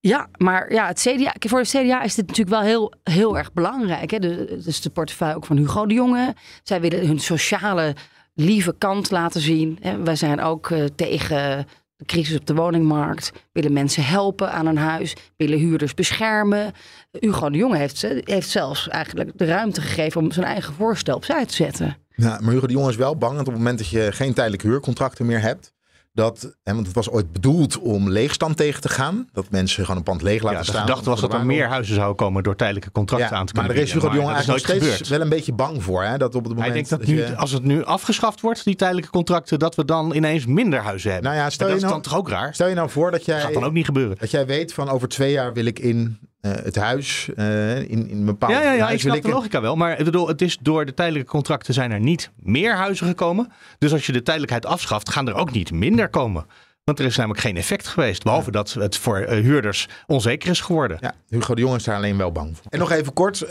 Ja, 0.00 0.28
maar 0.36 0.72
ja, 0.72 0.86
het 0.86 1.00
CDA, 1.00 1.34
voor 1.38 1.58
het 1.58 1.68
CDA 1.68 2.02
is 2.02 2.14
dit 2.14 2.26
natuurlijk 2.26 2.56
wel 2.56 2.66
heel, 2.66 2.92
heel 3.02 3.38
erg 3.38 3.52
belangrijk. 3.52 4.10
Hè? 4.10 4.18
De, 4.18 4.60
dus 4.64 4.80
de 4.80 4.90
portefeuille 4.90 5.36
ook 5.36 5.46
van 5.46 5.56
Hugo 5.56 5.86
de 5.86 5.94
Jonge. 5.94 6.34
Zij 6.62 6.80
willen 6.80 7.06
hun 7.06 7.20
sociale, 7.20 7.94
lieve 8.34 8.74
kant 8.78 9.10
laten 9.10 9.40
zien. 9.40 9.78
Hè? 9.80 10.02
Wij 10.02 10.16
zijn 10.16 10.40
ook 10.40 10.70
eh, 10.70 10.84
tegen 10.96 11.66
crisis 12.04 12.36
op 12.36 12.46
de 12.46 12.54
woningmarkt. 12.54 13.32
Willen 13.52 13.72
mensen 13.72 14.04
helpen 14.04 14.52
aan 14.52 14.66
een 14.66 14.76
huis. 14.76 15.16
Willen 15.36 15.58
huurders 15.58 15.94
beschermen. 15.94 16.72
Hugo 17.10 17.50
de 17.50 17.58
Jonge 17.58 17.76
heeft, 17.76 18.02
heeft 18.24 18.48
zelfs 18.48 18.88
eigenlijk 18.88 19.30
de 19.38 19.44
ruimte 19.44 19.80
gegeven 19.80 20.20
om 20.20 20.32
zijn 20.32 20.46
eigen 20.46 20.74
voorstel 20.74 21.16
opzij 21.16 21.46
te 21.46 21.54
zetten. 21.54 21.96
Ja, 22.16 22.38
maar 22.42 22.52
Hugo 22.52 22.66
de 22.66 22.72
Jong 22.72 22.88
is 22.88 22.96
wel 22.96 23.16
bang 23.16 23.32
dat 23.32 23.40
op 23.40 23.52
het 23.52 23.56
moment 23.56 23.78
dat 23.78 23.88
je 23.88 24.12
geen 24.12 24.34
tijdelijke 24.34 24.66
huurcontracten 24.66 25.26
meer 25.26 25.40
hebt. 25.40 25.73
Dat, 26.14 26.56
hè, 26.62 26.74
want 26.74 26.86
het 26.86 26.94
was 26.94 27.10
ooit 27.10 27.32
bedoeld 27.32 27.78
om 27.78 28.08
leegstand 28.10 28.56
tegen 28.56 28.80
te 28.80 28.88
gaan. 28.88 29.28
Dat 29.32 29.50
mensen 29.50 29.80
gewoon 29.82 29.96
een 29.96 30.02
pand 30.02 30.22
leeg 30.22 30.42
laten 30.42 30.58
Ja, 30.58 30.64
de 30.64 30.70
staan. 30.70 30.80
gedachte 30.80 31.10
was 31.10 31.20
dat 31.20 31.30
de 31.30 31.36
er 31.36 31.46
meer 31.46 31.68
huizen 31.68 31.94
zouden 31.94 32.16
komen 32.16 32.42
door 32.42 32.56
tijdelijke 32.56 32.90
contracten 32.90 33.28
Ja, 33.30 33.36
aan 33.36 33.46
te 33.46 33.52
maar 33.54 33.64
kunnen 33.64 33.82
daar 33.86 33.94
is 33.94 34.02
Hugo 34.02 34.08
de. 34.08 34.14
Jong 34.14 34.26
Maar 34.26 34.36
dat 34.36 34.46
eigenlijk 34.46 34.66
nog 34.68 34.82
steeds 34.82 34.92
gebeurd. 35.02 35.18
wel 35.18 35.20
een 35.20 35.36
beetje 35.36 35.52
bang 35.52 35.82
voor. 35.82 36.02
Hè? 36.02 36.18
Dat 36.18 36.34
op 36.34 36.44
het 36.44 36.52
moment 36.54 36.60
Hij 36.64 36.72
denkt 36.74 36.88
dat 36.90 37.04
nu, 37.06 37.34
als 37.36 37.50
het 37.50 37.62
nu 37.64 37.84
afgeschaft 37.84 38.40
wordt, 38.40 38.64
die 38.64 38.76
tijdelijke 38.76 39.10
contracten, 39.10 39.58
dat 39.58 39.74
we 39.74 39.84
dan 39.84 40.14
ineens 40.14 40.46
minder 40.46 40.80
huizen 40.80 41.12
hebben. 41.12 41.30
Nou 41.30 41.42
ja, 41.42 41.50
stel 41.50 41.66
Maar 41.66 41.76
je 41.76 41.82
dat 41.82 41.90
is 41.90 41.96
nou- 41.96 42.02
dan 42.02 42.12
toch 42.12 42.20
ook 42.20 42.38
raar? 42.40 42.54
Stel 42.54 42.68
je 42.68 42.74
nou 42.74 42.90
voor 42.90 43.10
dat 43.10 43.24
Dat 43.24 43.34
gaat 43.34 43.42
dan 43.52 43.52
jij, 43.52 43.62
ook 43.68 43.72
niet 43.72 43.84
gebeuren. 43.84 44.16
dat 44.20 44.30
jij 44.30 44.46
weet 44.46 44.74
van 44.74 44.88
over 44.88 45.08
twee 45.08 45.32
jaar 45.32 45.52
wil 45.52 45.64
ik 45.64 45.78
in 45.78 46.18
eh, 46.44 46.52
het 46.52 46.76
huis, 46.76 47.30
eh, 47.36 47.78
in, 47.78 48.08
in 48.08 48.16
een 48.16 48.24
bepaald 48.24 48.52
Ja, 48.52 48.62
ja, 48.62 48.72
ja, 48.72 48.90
ik 48.90 49.00
snap 49.00 49.22
de 49.22 49.28
logica 49.28 49.60
wel. 49.60 49.76
Maar 49.76 49.98
ik 49.98 50.04
bedoel, 50.04 50.28
het 50.28 50.42
is 50.42 50.58
door 50.60 50.84
de 50.84 50.94
tijdelijke 50.94 51.28
contracten 51.28 51.74
zijn 51.74 51.90
er 51.90 52.00
niet 52.00 52.30
meer 52.36 52.76
huizen 52.76 53.06
gekomen. 53.06 53.52
Dus 53.78 53.92
als 53.92 54.06
je 54.06 54.12
de 54.12 54.22
tijdelijkheid 54.22 54.66
afschaft, 54.66 55.10
gaan 55.10 55.28
er 55.28 55.34
ook 55.34 55.52
niet 55.52 55.72
minder 55.72 56.08
komen. 56.08 56.46
Want 56.84 56.98
er 56.98 57.04
is 57.04 57.16
namelijk 57.16 57.40
geen 57.40 57.56
effect 57.56 57.86
geweest. 57.86 58.22
Behalve 58.22 58.50
dat 58.50 58.72
het 58.72 58.96
voor 58.96 59.18
eh, 59.18 59.42
huurders 59.42 59.88
onzeker 60.06 60.50
is 60.50 60.60
geworden. 60.60 60.96
Ja, 61.00 61.14
Hugo 61.28 61.54
de 61.54 61.60
Jong 61.60 61.76
is 61.76 61.84
daar 61.84 61.96
alleen 61.96 62.16
wel 62.16 62.32
bang 62.32 62.56
voor. 62.56 62.66
En 62.68 62.78
nog 62.78 62.90
even 62.90 63.12
kort. 63.12 63.46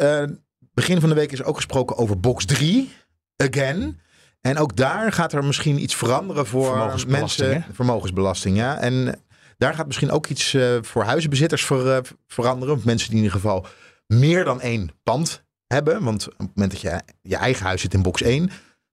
begin 0.74 1.00
van 1.00 1.10
de 1.10 1.16
week 1.16 1.32
is 1.32 1.44
ook 1.44 1.56
gesproken 1.56 1.98
over 1.98 2.20
box 2.20 2.46
3. 2.46 2.92
Again. 3.38 4.00
En 4.42 4.58
ook 4.58 4.76
daar 4.76 5.12
gaat 5.12 5.34
er 5.34 5.44
misschien 5.44 5.82
iets 5.82 5.96
veranderen 5.96 6.46
voor 6.46 6.66
Vermogensbelasting, 6.66 7.50
mensen. 7.50 7.76
Vermogensbelasting, 7.76 8.58
ja. 8.58 8.78
En 8.78 9.23
daar 9.58 9.74
gaat 9.74 9.86
misschien 9.86 10.12
ook 10.12 10.28
iets 10.28 10.54
eh, 10.54 10.78
voor 10.82 11.04
huizenbezitters 11.04 11.66
ver- 11.66 11.96
eh, 11.96 12.02
veranderen. 12.28 12.76
Of 12.76 12.86
mensen 12.86 13.10
die 13.10 13.18
in 13.18 13.24
ieder 13.24 13.40
geval 13.40 13.66
meer 14.08 14.44
dan 14.44 14.62
één 14.62 14.90
pand 15.04 15.44
hebben. 15.68 16.04
Want 16.04 16.28
op 16.28 16.38
het 16.38 16.56
moment 16.56 16.72
dat 16.72 16.82
je 16.82 17.02
je 17.22 17.36
eigen 17.36 17.66
huis 17.66 17.82
zit 17.82 17.94
in 17.94 18.02
box 18.02 18.22
1. 18.22 18.46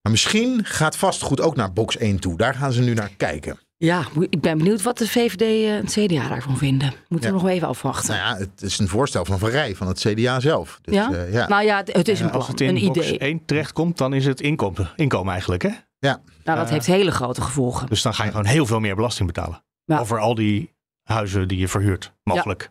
Maar 0.03 0.13
misschien 0.13 0.65
gaat 0.65 0.97
vastgoed 0.97 1.41
ook 1.41 1.57
naar 1.57 1.73
box 1.73 1.97
1 1.97 2.19
toe. 2.21 2.37
Daar 2.37 2.55
gaan 2.55 2.73
ze 2.73 2.81
nu 2.83 2.95
naar 2.95 3.11
kijken. 3.17 3.59
Ja, 3.77 4.05
ik 4.31 4.41
ben 4.41 4.59
benieuwd 4.59 4.83
wat 4.83 4.99
de 4.99 5.09
VVD 5.09 5.41
en 5.69 5.77
het 5.77 5.91
CDA 5.93 6.29
daarvan 6.29 6.57
vinden. 6.59 6.93
Moeten 7.09 7.31
Ja. 7.31 7.37
we 7.37 7.43
nog 7.43 7.51
even 7.51 7.69
afwachten. 7.69 8.15
Nou 8.15 8.35
ja, 8.35 8.37
het 8.45 8.63
is 8.63 8.79
een 8.79 8.89
voorstel 8.89 9.25
van 9.25 9.39
Van 9.39 9.49
Rij 9.49 9.75
van 9.77 9.87
het 9.89 9.99
CDA 10.01 10.41
zelf. 10.41 10.79
Dus, 10.83 10.95
ja? 10.95 11.13
eh, 11.13 11.33
ja. 11.33 11.49
Nou 11.49 11.65
ja, 11.65 11.83
het, 11.85 12.09
is 12.09 12.21
een 12.21 12.27
En 12.27 12.33
als 12.33 12.45
plan, 12.45 12.51
het 12.57 12.61
in 12.61 12.77
een 12.87 12.93
box 12.93 13.07
idee. 13.07 13.19
1 13.19 13.45
terechtkomt, 13.45 13.99
dan 13.99 14.13
is 14.15 14.27
het 14.27 14.41
inkomen, 14.41 14.91
inkomen 14.97 15.33
eigenlijk. 15.33 15.63
Hè? 15.63 15.71
ja. 15.99 16.21
Nou, 16.45 16.59
dat 16.59 16.71
heeft 16.71 16.87
hele 16.87 17.11
grote 17.11 17.41
gevolgen. 17.43 17.87
Dus 17.87 18.03
dan 18.03 18.15
ga 18.15 18.25
je 18.25 18.31
gewoon 18.31 18.47
heel 18.47 18.67
veel 18.67 18.81
meer 18.81 18.95
belasting 18.95 19.27
betalen. 19.27 19.63
Ja. 19.91 19.99
Over 19.99 20.19
al 20.19 20.35
die 20.35 20.71
huizen 21.03 21.49
die 21.49 21.59
je 21.59 21.69
verhuurt, 21.69 22.13
mogelijk. 22.23 22.71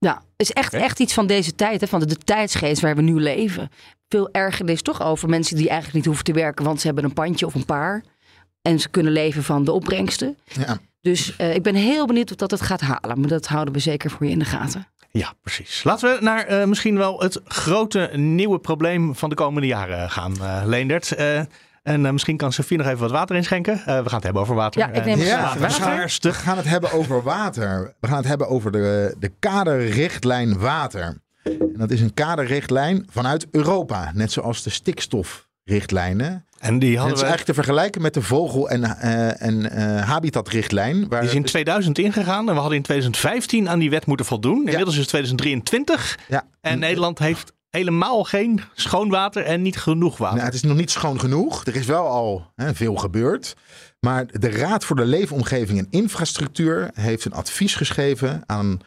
Ja, 0.00 0.14
het 0.14 0.48
is 0.48 0.52
echt, 0.52 0.74
echt 0.74 1.00
iets 1.00 1.14
van 1.14 1.26
deze 1.26 1.54
tijd, 1.54 1.80
hè, 1.80 1.86
van 1.86 2.00
de, 2.00 2.06
de 2.06 2.16
tijdsgeest 2.16 2.80
waar 2.80 2.96
we 2.96 3.02
nu 3.02 3.20
leven. 3.20 3.70
Veel 4.08 4.28
ergernis 4.32 4.82
toch 4.82 5.02
over 5.02 5.28
mensen 5.28 5.56
die 5.56 5.66
eigenlijk 5.66 5.96
niet 5.96 6.04
hoeven 6.04 6.24
te 6.24 6.32
werken, 6.32 6.64
want 6.64 6.80
ze 6.80 6.86
hebben 6.86 7.04
een 7.04 7.12
pandje 7.12 7.46
of 7.46 7.54
een 7.54 7.64
paar. 7.64 8.02
En 8.62 8.80
ze 8.80 8.88
kunnen 8.88 9.12
leven 9.12 9.42
van 9.42 9.64
de 9.64 9.72
opbrengsten. 9.72 10.38
ja. 10.44 10.78
Dus 11.00 11.36
eh, 11.36 11.54
ik 11.54 11.62
ben 11.62 11.74
heel 11.74 12.06
benieuwd 12.06 12.30
of 12.30 12.36
dat 12.36 12.50
het 12.50 12.60
gaat 12.60 12.80
halen. 12.80 13.20
Maar 13.20 13.28
dat 13.28 13.46
houden 13.46 13.74
we 13.74 13.80
zeker 13.80 14.10
voor 14.10 14.26
je 14.26 14.32
in 14.32 14.38
de 14.38 14.44
gaten. 14.44 14.86
Ja, 15.10 15.32
precies. 15.42 15.84
Laten 15.84 16.14
we 16.14 16.24
naar 16.24 16.44
eh, 16.46 16.66
misschien 16.66 16.96
wel 16.96 17.20
het 17.20 17.40
grote 17.44 18.10
nieuwe 18.14 18.58
probleem 18.58 19.14
van 19.14 19.28
de 19.28 19.34
komende 19.34 19.66
jaren 19.66 20.10
gaan, 20.10 20.34
eh 20.40 20.62
Leendert. 20.64 21.14
En 21.88 22.06
eh, 22.06 22.12
misschien 22.12 22.36
kan 22.36 22.52
Sofie 22.52 22.78
nog 22.78 22.86
even 22.86 22.98
wat 22.98 23.10
water 23.10 23.36
inschenken. 23.36 23.72
Eh, 23.74 23.84
we 23.84 23.92
gaan 24.08 24.14
het 24.14 24.22
hebben 24.24 24.42
over 24.42 24.54
water. 24.54 24.80
Ja, 24.80 24.86
ik 24.88 25.04
neem 25.04 25.14
Eh, 25.14 25.20
een 25.20 25.26
Ja, 25.26 25.36
glaasje 25.36 25.54
we 25.58 25.60
water. 25.60 26.34
gaan, 26.34 26.54
we 26.54 26.60
het 26.60 26.68
hebben 26.68 26.92
over 26.92 27.22
water. 27.22 27.94
We 28.00 28.06
gaan 28.08 28.16
het 28.16 28.26
hebben 28.26 28.48
over 28.48 28.72
de, 28.72 29.14
de 29.18 29.32
kaderrichtlijn 29.38 30.58
water. 30.58 31.20
En 31.42 31.72
dat 31.76 31.90
is 31.90 32.00
een 32.00 32.14
kaderrichtlijn 32.14 33.06
vanuit 33.10 33.46
Europa. 33.50 34.10
Net 34.14 34.32
zoals 34.32 34.62
de 34.62 34.70
stikstofrichtlijnen. 34.70 36.44
En 36.58 36.78
die 36.78 36.88
En 36.88 36.92
het 36.92 36.98
hadden 36.98 37.14
is 37.16 37.20
we, 37.22 37.26
eigenlijk 37.28 37.44
te 37.44 37.54
vergelijken 37.64 38.02
met 38.02 38.14
de 38.14 38.22
vogel- 38.22 38.70
en, 38.70 38.84
eh, 38.84 39.42
en 39.42 39.70
eh, 39.70 40.02
habitatrichtlijn. 40.08 41.08
Waar 41.08 41.20
die 41.20 41.28
is 41.28 41.34
in 41.36 41.44
2000 41.44 41.98
ingegaan 41.98 42.48
en 42.48 42.54
we 42.54 42.60
hadden 42.60 42.76
in 42.76 42.82
2015 42.82 43.68
aan 43.68 43.78
die 43.78 43.90
wet 43.90 44.06
moeten 44.06 44.26
voldoen. 44.26 44.58
Inmiddels 44.58 44.94
is 44.94 45.00
het 45.00 45.08
2023 45.08 46.18
ja, 46.28 46.44
en 46.60 46.78
Nederland 46.78 47.18
heeft 47.18 47.52
helemaal 47.78 48.24
geen 48.24 48.60
schoon 48.74 49.08
water 49.08 49.42
en 49.42 49.62
niet 49.62 49.76
genoeg 49.76 50.16
water. 50.16 50.34
Nou, 50.34 50.46
het 50.46 50.56
is 50.56 50.62
nog 50.62 50.76
niet 50.76 50.90
schoon 50.90 51.20
genoeg. 51.20 51.64
Er 51.64 51.76
is 51.76 51.86
wel 51.86 52.06
al 52.06 52.52
hè, 52.54 52.74
veel 52.74 52.94
gebeurd. 52.94 53.56
Maar 54.00 54.26
de 54.26 54.50
Raad 54.50 54.84
voor 54.84 54.96
de 54.96 55.04
Leefomgeving 55.04 55.78
en 55.78 55.86
Infrastructuur 55.90 56.90
heeft 56.92 57.24
een 57.24 57.32
advies 57.32 57.74
geschreven 57.74 58.42
aan 58.46 58.80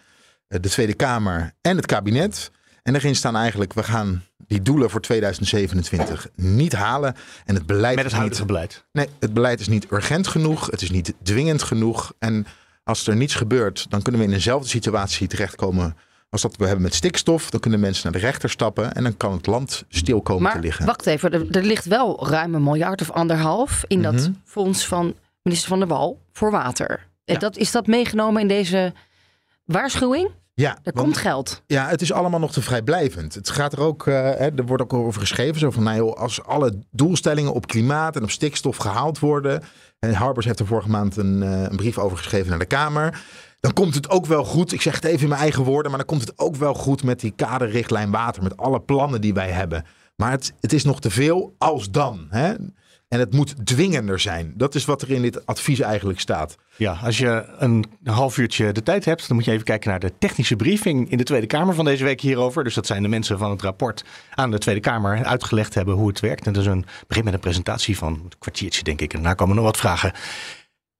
eh, 0.47 0.59
de 0.61 0.69
Tweede 0.69 0.93
Kamer 0.93 1.51
en 1.61 1.75
het 1.75 1.85
kabinet. 1.85 2.51
En 2.83 2.93
daarin 2.93 3.15
staan 3.15 3.35
eigenlijk, 3.35 3.73
we 3.73 3.83
gaan 3.83 4.23
die 4.47 4.61
doelen 4.61 4.89
voor 4.89 5.01
2027 5.01 6.27
niet 6.35 6.73
halen. 6.73 7.15
En 7.45 7.55
het 7.55 7.65
beleid, 7.65 7.95
met 7.95 8.03
het 8.03 8.13
is 8.13 8.19
huidige 8.19 8.41
niet, 8.41 8.51
beleid. 8.51 8.85
nee, 8.91 9.07
het 9.19 9.33
beleid 9.33 9.59
is 9.59 9.67
niet 9.67 9.91
urgent 9.91 10.27
genoeg. 10.27 10.65
Het 10.65 10.81
is 10.81 10.89
niet 10.89 11.13
dwingend 11.23 11.63
genoeg. 11.63 12.13
En 12.19 12.45
als 12.83 13.07
er 13.07 13.15
niets 13.15 13.35
gebeurt, 13.35 13.85
dan 13.89 14.01
kunnen 14.01 14.21
we 14.21 14.27
in 14.27 14.33
dezelfde 14.33 14.69
situatie 14.69 15.27
terechtkomen 15.27 15.97
als 16.31 16.41
dat 16.41 16.55
we 16.55 16.63
hebben 16.65 16.81
met 16.83 16.93
stikstof. 16.93 17.49
Dan 17.49 17.59
kunnen 17.59 17.79
mensen 17.79 18.03
naar 18.11 18.21
de 18.21 18.27
rechter 18.27 18.49
stappen 18.49 18.93
en 18.93 19.03
dan 19.03 19.17
kan 19.17 19.31
het 19.33 19.45
land 19.47 19.83
stil 19.89 20.21
komen 20.21 20.47
te 20.47 20.53
Maar 20.53 20.63
liggen. 20.63 20.85
wacht 20.85 21.05
even, 21.05 21.31
er, 21.33 21.45
er 21.51 21.63
ligt 21.63 21.85
wel 21.85 22.27
ruim 22.29 22.55
een 22.55 22.63
miljard 22.63 23.01
of 23.01 23.11
anderhalf 23.11 23.83
in 23.87 24.01
dat 24.01 24.13
Mhm. 24.13 24.31
fonds 24.45 24.87
van 24.87 25.13
minister 25.43 25.69
Van 25.69 25.79
der 25.79 25.87
Wal 25.87 26.19
voor 26.33 26.51
water. 26.51 26.89
En 27.25 27.33
Ja. 27.33 27.39
Dat, 27.39 27.57
is 27.57 27.71
dat 27.71 27.87
meegenomen 27.87 28.41
in 28.41 28.47
deze 28.47 28.93
waarschuwing? 29.65 30.29
Ja, 30.53 30.69
Er 30.69 30.79
want- 30.83 30.97
komt 30.97 31.17
geld. 31.17 31.61
Ja, 31.67 31.87
het 31.87 32.01
is 32.01 32.11
allemaal 32.11 32.39
nog 32.39 32.51
te 32.51 32.61
vrijblijvend. 32.61 33.33
Het 33.33 33.49
gaat 33.49 33.73
er 33.73 33.79
ook, 33.79 34.07
eh, 34.07 34.41
er 34.41 34.65
wordt 34.65 34.83
ook 34.83 34.93
over 34.93 35.21
geschreven, 35.21 35.59
zo 35.59 35.71
van, 35.71 35.83
nou 35.83 35.97
joh, 35.97 36.13
als 36.17 36.43
alle 36.43 36.73
doelstellingen 36.91 37.53
op 37.53 37.67
klimaat 37.67 38.15
en 38.15 38.23
op 38.23 38.31
stikstof 38.31 38.77
gehaald 38.77 39.19
worden. 39.19 39.63
En 39.99 40.13
Harbers 40.13 40.45
heeft 40.45 40.59
er 40.59 40.65
vorige 40.65 40.89
maand 40.89 41.17
een, 41.17 41.43
eh, 41.43 41.61
een 41.61 41.75
brief 41.75 41.97
over 41.97 42.17
geschreven 42.17 42.49
naar 42.49 42.59
de 42.59 42.65
Kamer. 42.65 43.21
Dan 43.61 43.73
komt 43.73 43.95
het 43.95 44.09
ook 44.09 44.25
wel 44.25 44.43
goed. 44.43 44.71
Ik 44.71 44.81
zeg 44.81 44.95
het 44.95 45.03
even 45.03 45.21
in 45.21 45.29
mijn 45.29 45.41
eigen 45.41 45.63
woorden, 45.63 45.91
maar 45.91 45.99
dan 45.99 46.09
komt 46.09 46.27
het 46.27 46.39
ook 46.39 46.55
wel 46.55 46.73
goed 46.73 47.03
met 47.03 47.19
die 47.19 47.33
kaderrichtlijn 47.35 48.11
water, 48.11 48.43
met 48.43 48.57
alle 48.57 48.81
plannen 48.81 49.21
die 49.21 49.33
wij 49.33 49.49
hebben. 49.51 49.85
Maar 50.15 50.31
het, 50.31 50.53
het 50.59 50.73
is 50.73 50.83
nog 50.83 50.99
te 50.99 51.09
veel 51.09 51.55
als 51.57 51.91
dan. 51.91 52.27
Hè? 52.29 52.53
En 53.07 53.19
het 53.19 53.33
moet 53.33 53.65
dwingender 53.65 54.19
zijn. 54.19 54.53
Dat 54.55 54.75
is 54.75 54.85
wat 54.85 55.01
er 55.01 55.11
in 55.11 55.21
dit 55.21 55.45
advies 55.45 55.79
eigenlijk 55.79 56.19
staat. 56.19 56.55
Ja, 56.75 56.99
als 57.03 57.17
je 57.17 57.45
een 57.57 57.85
half 58.03 58.37
uurtje 58.37 58.71
de 58.71 58.83
tijd 58.83 59.05
hebt, 59.05 59.27
dan 59.27 59.35
moet 59.35 59.45
je 59.45 59.51
even 59.51 59.65
kijken 59.65 59.89
naar 59.89 59.99
de 59.99 60.13
technische 60.19 60.55
briefing 60.55 61.11
in 61.11 61.17
de 61.17 61.23
Tweede 61.23 61.47
Kamer 61.47 61.75
van 61.75 61.85
deze 61.85 62.03
week 62.03 62.21
hierover. 62.21 62.63
Dus 62.63 62.73
dat 62.73 62.85
zijn 62.85 63.01
de 63.01 63.07
mensen 63.07 63.37
van 63.37 63.51
het 63.51 63.61
rapport 63.61 64.03
aan 64.35 64.51
de 64.51 64.57
Tweede 64.57 64.81
Kamer 64.81 65.25
uitgelegd 65.25 65.73
hebben 65.73 65.95
hoe 65.95 66.07
het 66.07 66.19
werkt. 66.19 66.45
En 66.45 66.53
dat 66.53 66.61
is 66.61 66.67
een 66.67 66.85
begin 67.07 67.23
met 67.23 67.33
een 67.33 67.39
presentatie 67.39 67.97
van 67.97 68.13
een 68.13 68.31
kwartiertje, 68.39 68.83
denk 68.83 69.01
ik. 69.01 69.13
En 69.13 69.19
daarna 69.19 69.33
komen 69.33 69.55
nog 69.55 69.65
wat 69.65 69.77
vragen. 69.77 70.13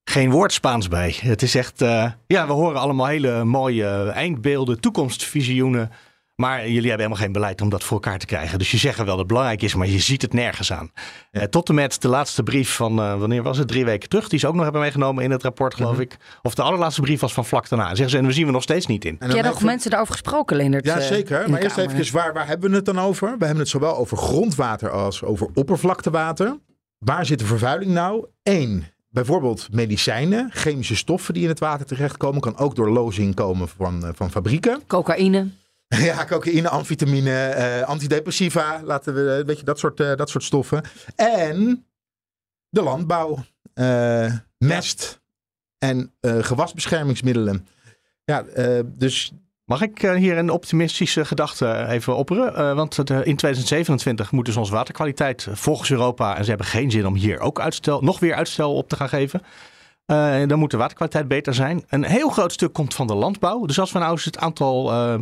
Geen 0.04 0.30
woord 0.30 0.52
Spaans 0.52 0.88
bij. 0.88 1.16
Het 1.20 1.42
is 1.42 1.54
echt, 1.54 1.82
eh, 1.82 2.10
ja, 2.26 2.46
we 2.46 2.52
horen 2.52 2.80
allemaal 2.80 3.06
hele 3.06 3.44
mooie 3.44 4.10
eindbeelden, 4.14 4.80
toekomstvisioenen. 4.80 5.90
Maar 6.34 6.58
jullie 6.60 6.88
hebben 6.88 7.06
helemaal 7.06 7.16
geen 7.24 7.32
beleid 7.32 7.60
om 7.60 7.68
dat 7.68 7.84
voor 7.84 7.92
elkaar 8.02 8.18
te 8.18 8.26
krijgen. 8.26 8.58
Dus 8.58 8.70
je 8.70 8.76
zegt 8.76 8.96
wel 8.96 9.06
dat 9.06 9.18
het 9.18 9.26
belangrijk 9.26 9.62
is, 9.62 9.74
maar 9.74 9.86
je 9.86 9.98
ziet 9.98 10.22
het 10.22 10.32
nergens 10.32 10.72
aan. 10.72 10.90
Eh, 11.30 11.42
tot 11.42 11.68
en 11.68 11.74
met 11.74 12.00
de 12.02 12.08
laatste 12.08 12.42
brief 12.42 12.74
van, 12.74 12.98
eh, 13.00 13.18
wanneer 13.18 13.42
was 13.42 13.58
het? 13.58 13.68
Drie 13.68 13.84
weken 13.84 14.08
terug. 14.08 14.28
Die 14.28 14.38
ze 14.38 14.46
ook 14.46 14.54
nog 14.54 14.62
hebben 14.62 14.80
meegenomen 14.80 15.24
in 15.24 15.30
het 15.30 15.42
rapport, 15.42 15.74
geloof 15.74 15.98
ik. 16.00 16.16
Of 16.42 16.54
de 16.54 16.62
allerlaatste 16.62 17.00
brief 17.00 17.20
was 17.20 17.32
van 17.32 17.44
vlak 17.44 17.68
daarna. 17.68 17.86
Zeggen 17.86 18.10
ze, 18.10 18.18
en 18.18 18.26
we 18.26 18.32
zien 18.32 18.46
we 18.46 18.52
nog 18.52 18.62
steeds 18.62 18.86
niet 18.86 19.04
in. 19.04 19.16
En 19.18 19.26
Heb 19.26 19.32
jij 19.36 19.42
nog 19.44 19.54
even- 19.54 19.66
mensen 19.66 19.90
daarover 19.90 20.12
gesproken, 20.14 20.56
Leendert? 20.56 20.84
Ja, 20.84 21.00
zeker. 21.00 21.50
Maar 21.50 21.60
eerst 21.60 21.76
Kamer? 21.76 21.94
even, 22.00 22.14
waar, 22.14 22.32
waar 22.32 22.46
hebben 22.46 22.70
we 22.70 22.76
het 22.76 22.84
dan 22.84 22.98
over? 22.98 23.28
We 23.38 23.44
hebben 23.44 23.58
het 23.62 23.68
zowel 23.68 23.96
over 23.96 24.16
grondwater 24.16 24.90
als 24.90 25.22
over 25.22 25.48
oppervlaktewater. 25.54 26.58
Waar 26.98 27.26
zit 27.26 27.38
de 27.38 27.44
vervuiling 27.46 27.90
nou? 27.90 28.26
Eén, 28.42 28.84
bijvoorbeeld 29.12 29.72
medicijnen, 29.72 30.50
chemische 30.52 30.96
stoffen 30.96 31.34
die 31.34 31.42
in 31.42 31.48
het 31.48 31.58
water 31.58 31.86
terechtkomen. 31.86 32.40
Kan 32.40 32.56
ook 32.56 32.76
door 32.76 32.90
lozing 32.90 33.34
komen 33.34 33.68
van, 33.68 34.06
eh, 34.06 34.10
van 34.14 34.30
fabrieken. 34.30 34.86
Cocaïne. 34.86 35.48
Ja, 35.88 36.24
cocaïne, 36.24 36.68
amfetamine, 36.68 37.46
eh, 37.46 37.88
antidepressiva, 37.88 38.82
laten 38.84 39.14
we, 39.14 39.42
weet 39.46 39.58
je, 39.58 39.64
dat 39.64 39.78
soort, 39.78 40.00
eh, 40.00 40.16
dat 40.16 40.30
soort 40.30 40.44
stoffen. 40.44 40.82
En 41.16 41.86
de 42.68 42.82
landbouw, 42.82 43.44
mest 44.58 45.20
en 45.78 46.12
gewasbeschermingsmiddelen. 46.20 47.66
Ja, 48.24 48.44
dus 48.84 49.32
Mag 49.72 49.82
ik 49.82 50.02
eh, 50.02 50.14
hier 50.14 50.38
een 50.38 50.50
optimistische 50.50 51.24
gedachte 51.24 51.86
even 51.88 52.16
opperen? 52.16 52.56
Eh, 52.56 52.74
want 52.74 52.98
eh, 52.98 53.16
in 53.16 53.36
2027 53.36 54.32
moet 54.32 54.44
dus 54.44 54.56
onze 54.56 54.72
waterkwaliteit 54.72 55.46
volgens 55.52 55.90
Europa, 55.90 56.36
en 56.36 56.42
ze 56.42 56.48
hebben 56.48 56.66
geen 56.66 56.90
zin 56.90 57.06
om 57.06 57.14
hier 57.14 57.40
ook 57.40 57.60
uitstel, 57.60 58.00
nog 58.00 58.20
weer 58.20 58.34
uitstel 58.34 58.74
op 58.74 58.88
te 58.88 58.96
gaan 58.96 59.08
geven. 59.08 59.42
Dan 60.46 60.58
moet 60.58 60.70
de 60.70 60.76
waterkwaliteit 60.76 61.28
beter 61.28 61.54
zijn. 61.54 61.84
Een 61.88 62.04
heel 62.04 62.28
groot 62.28 62.52
stuk 62.52 62.72
komt 62.72 62.94
van 62.94 63.06
de 63.06 63.14
landbouw. 63.14 63.66
Dus 63.66 63.80
als 63.80 63.92
we 63.92 63.98
nou 63.98 64.10
eens 64.10 64.24
het 64.24 64.38
aantal 64.38 64.92
eh, 64.92 65.14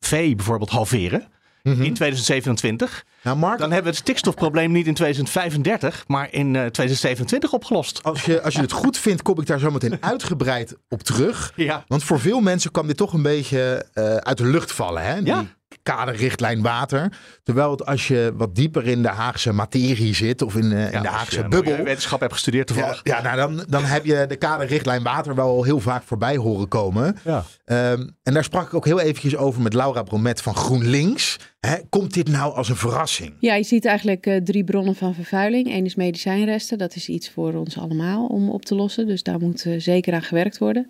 vee 0.00 0.34
bijvoorbeeld 0.34 0.70
halveren 0.70 1.28
mhm. 1.62 1.82
in 1.82 1.94
2027, 1.94 3.04
nou 3.22 3.36
Mark, 3.36 3.58
dan 3.58 3.70
hebben 3.72 3.90
we 3.92 3.96
het 3.98 4.06
stikstofprobleem 4.06 4.72
niet 4.72 4.86
in 4.86 4.94
2035, 4.94 6.04
maar 6.06 6.28
in 6.32 6.46
eh, 6.56 6.66
2027 6.66 7.52
opgelost. 7.52 8.02
als 8.02 8.24
je, 8.24 8.42
als 8.42 8.54
je 8.54 8.60
het 8.60 8.72
goed 8.72 8.98
vindt, 8.98 9.22
kom 9.22 9.40
ik 9.40 9.46
daar 9.46 9.58
zo 9.58 9.70
meteen 9.70 10.02
uitgebreid 10.12 10.76
op 10.88 11.02
terug. 11.02 11.52
Ja, 11.56 11.84
Want 11.86 12.04
voor 12.04 12.20
veel 12.20 12.40
mensen 12.40 12.70
kwam 12.70 12.86
dit 12.86 12.96
toch 12.96 13.12
een 13.12 13.22
beetje 13.22 13.86
eh, 13.92 14.16
uit 14.16 14.38
de 14.38 14.46
lucht 14.46 14.72
vallen. 14.72 15.02
Hè? 15.04 15.22
Die 15.22 15.26
Ja. 15.26 15.44
kaderrichtlijn 15.82 16.62
water. 16.62 17.12
Terwijl 17.42 17.70
het 17.70 17.86
als 17.86 18.08
je 18.08 18.32
wat 18.36 18.54
dieper 18.54 18.86
in 18.86 19.02
de 19.02 19.08
Haagse 19.08 19.52
materie 19.52 20.14
zit 20.14 20.42
of 20.42 20.54
in, 20.56 20.72
eh, 20.72 20.92
in 20.92 21.02
de 21.02 21.08
Haagse 21.08 21.48
bubbel. 21.48 21.76
wetenschap 21.84 22.20
heb 22.20 22.32
gestudeerd 22.32 22.66
toevallig. 22.66 23.00
ja 23.02 23.22
nou 23.22 23.36
dan, 23.36 23.64
dan 23.68 23.84
heb 23.84 24.04
je 24.04 24.24
de 24.28 24.36
kaderrichtlijn 24.36 25.02
water 25.02 25.34
wel 25.34 25.62
heel 25.62 25.80
vaak 25.80 26.02
voorbij 26.02 26.36
horen 26.36 26.68
komen. 26.68 27.16
Ja. 27.24 27.44
Ehm, 27.64 28.08
en 28.22 28.34
daar 28.34 28.44
sprak 28.44 28.66
ik 28.66 28.74
ook 28.74 28.84
heel 28.84 29.00
eventjes 29.00 29.36
over 29.36 29.62
met 29.62 29.74
Laura 29.74 30.02
Bromet 30.02 30.42
van 30.42 30.54
GroenLinks. 30.54 31.38
Hè, 31.66 31.76
komt 31.88 32.14
dit 32.14 32.28
nou 32.28 32.54
als 32.54 32.68
een 32.68 32.76
verrassing? 32.76 33.32
Ja, 33.38 33.54
je 33.54 33.62
ziet 33.62 33.84
eigenlijk 33.84 34.26
eh, 34.26 34.36
drie 34.36 34.64
bronnen 34.64 34.94
van 34.94 35.14
vervuiling. 35.14 35.72
Eén 35.72 35.84
is 35.84 35.94
medicijnresten. 35.94 36.78
Dat 36.78 36.94
is 36.94 37.08
iets 37.08 37.30
voor 37.30 37.54
ons 37.54 37.78
allemaal 37.78 38.26
om 38.26 38.50
op 38.50 38.64
te 38.64 38.74
lossen. 38.74 39.06
Dus 39.06 39.22
daar 39.22 39.38
moet 39.38 39.64
eh, 39.64 39.74
zeker 39.78 40.14
aan 40.14 40.22
gewerkt 40.22 40.58
worden. 40.58 40.86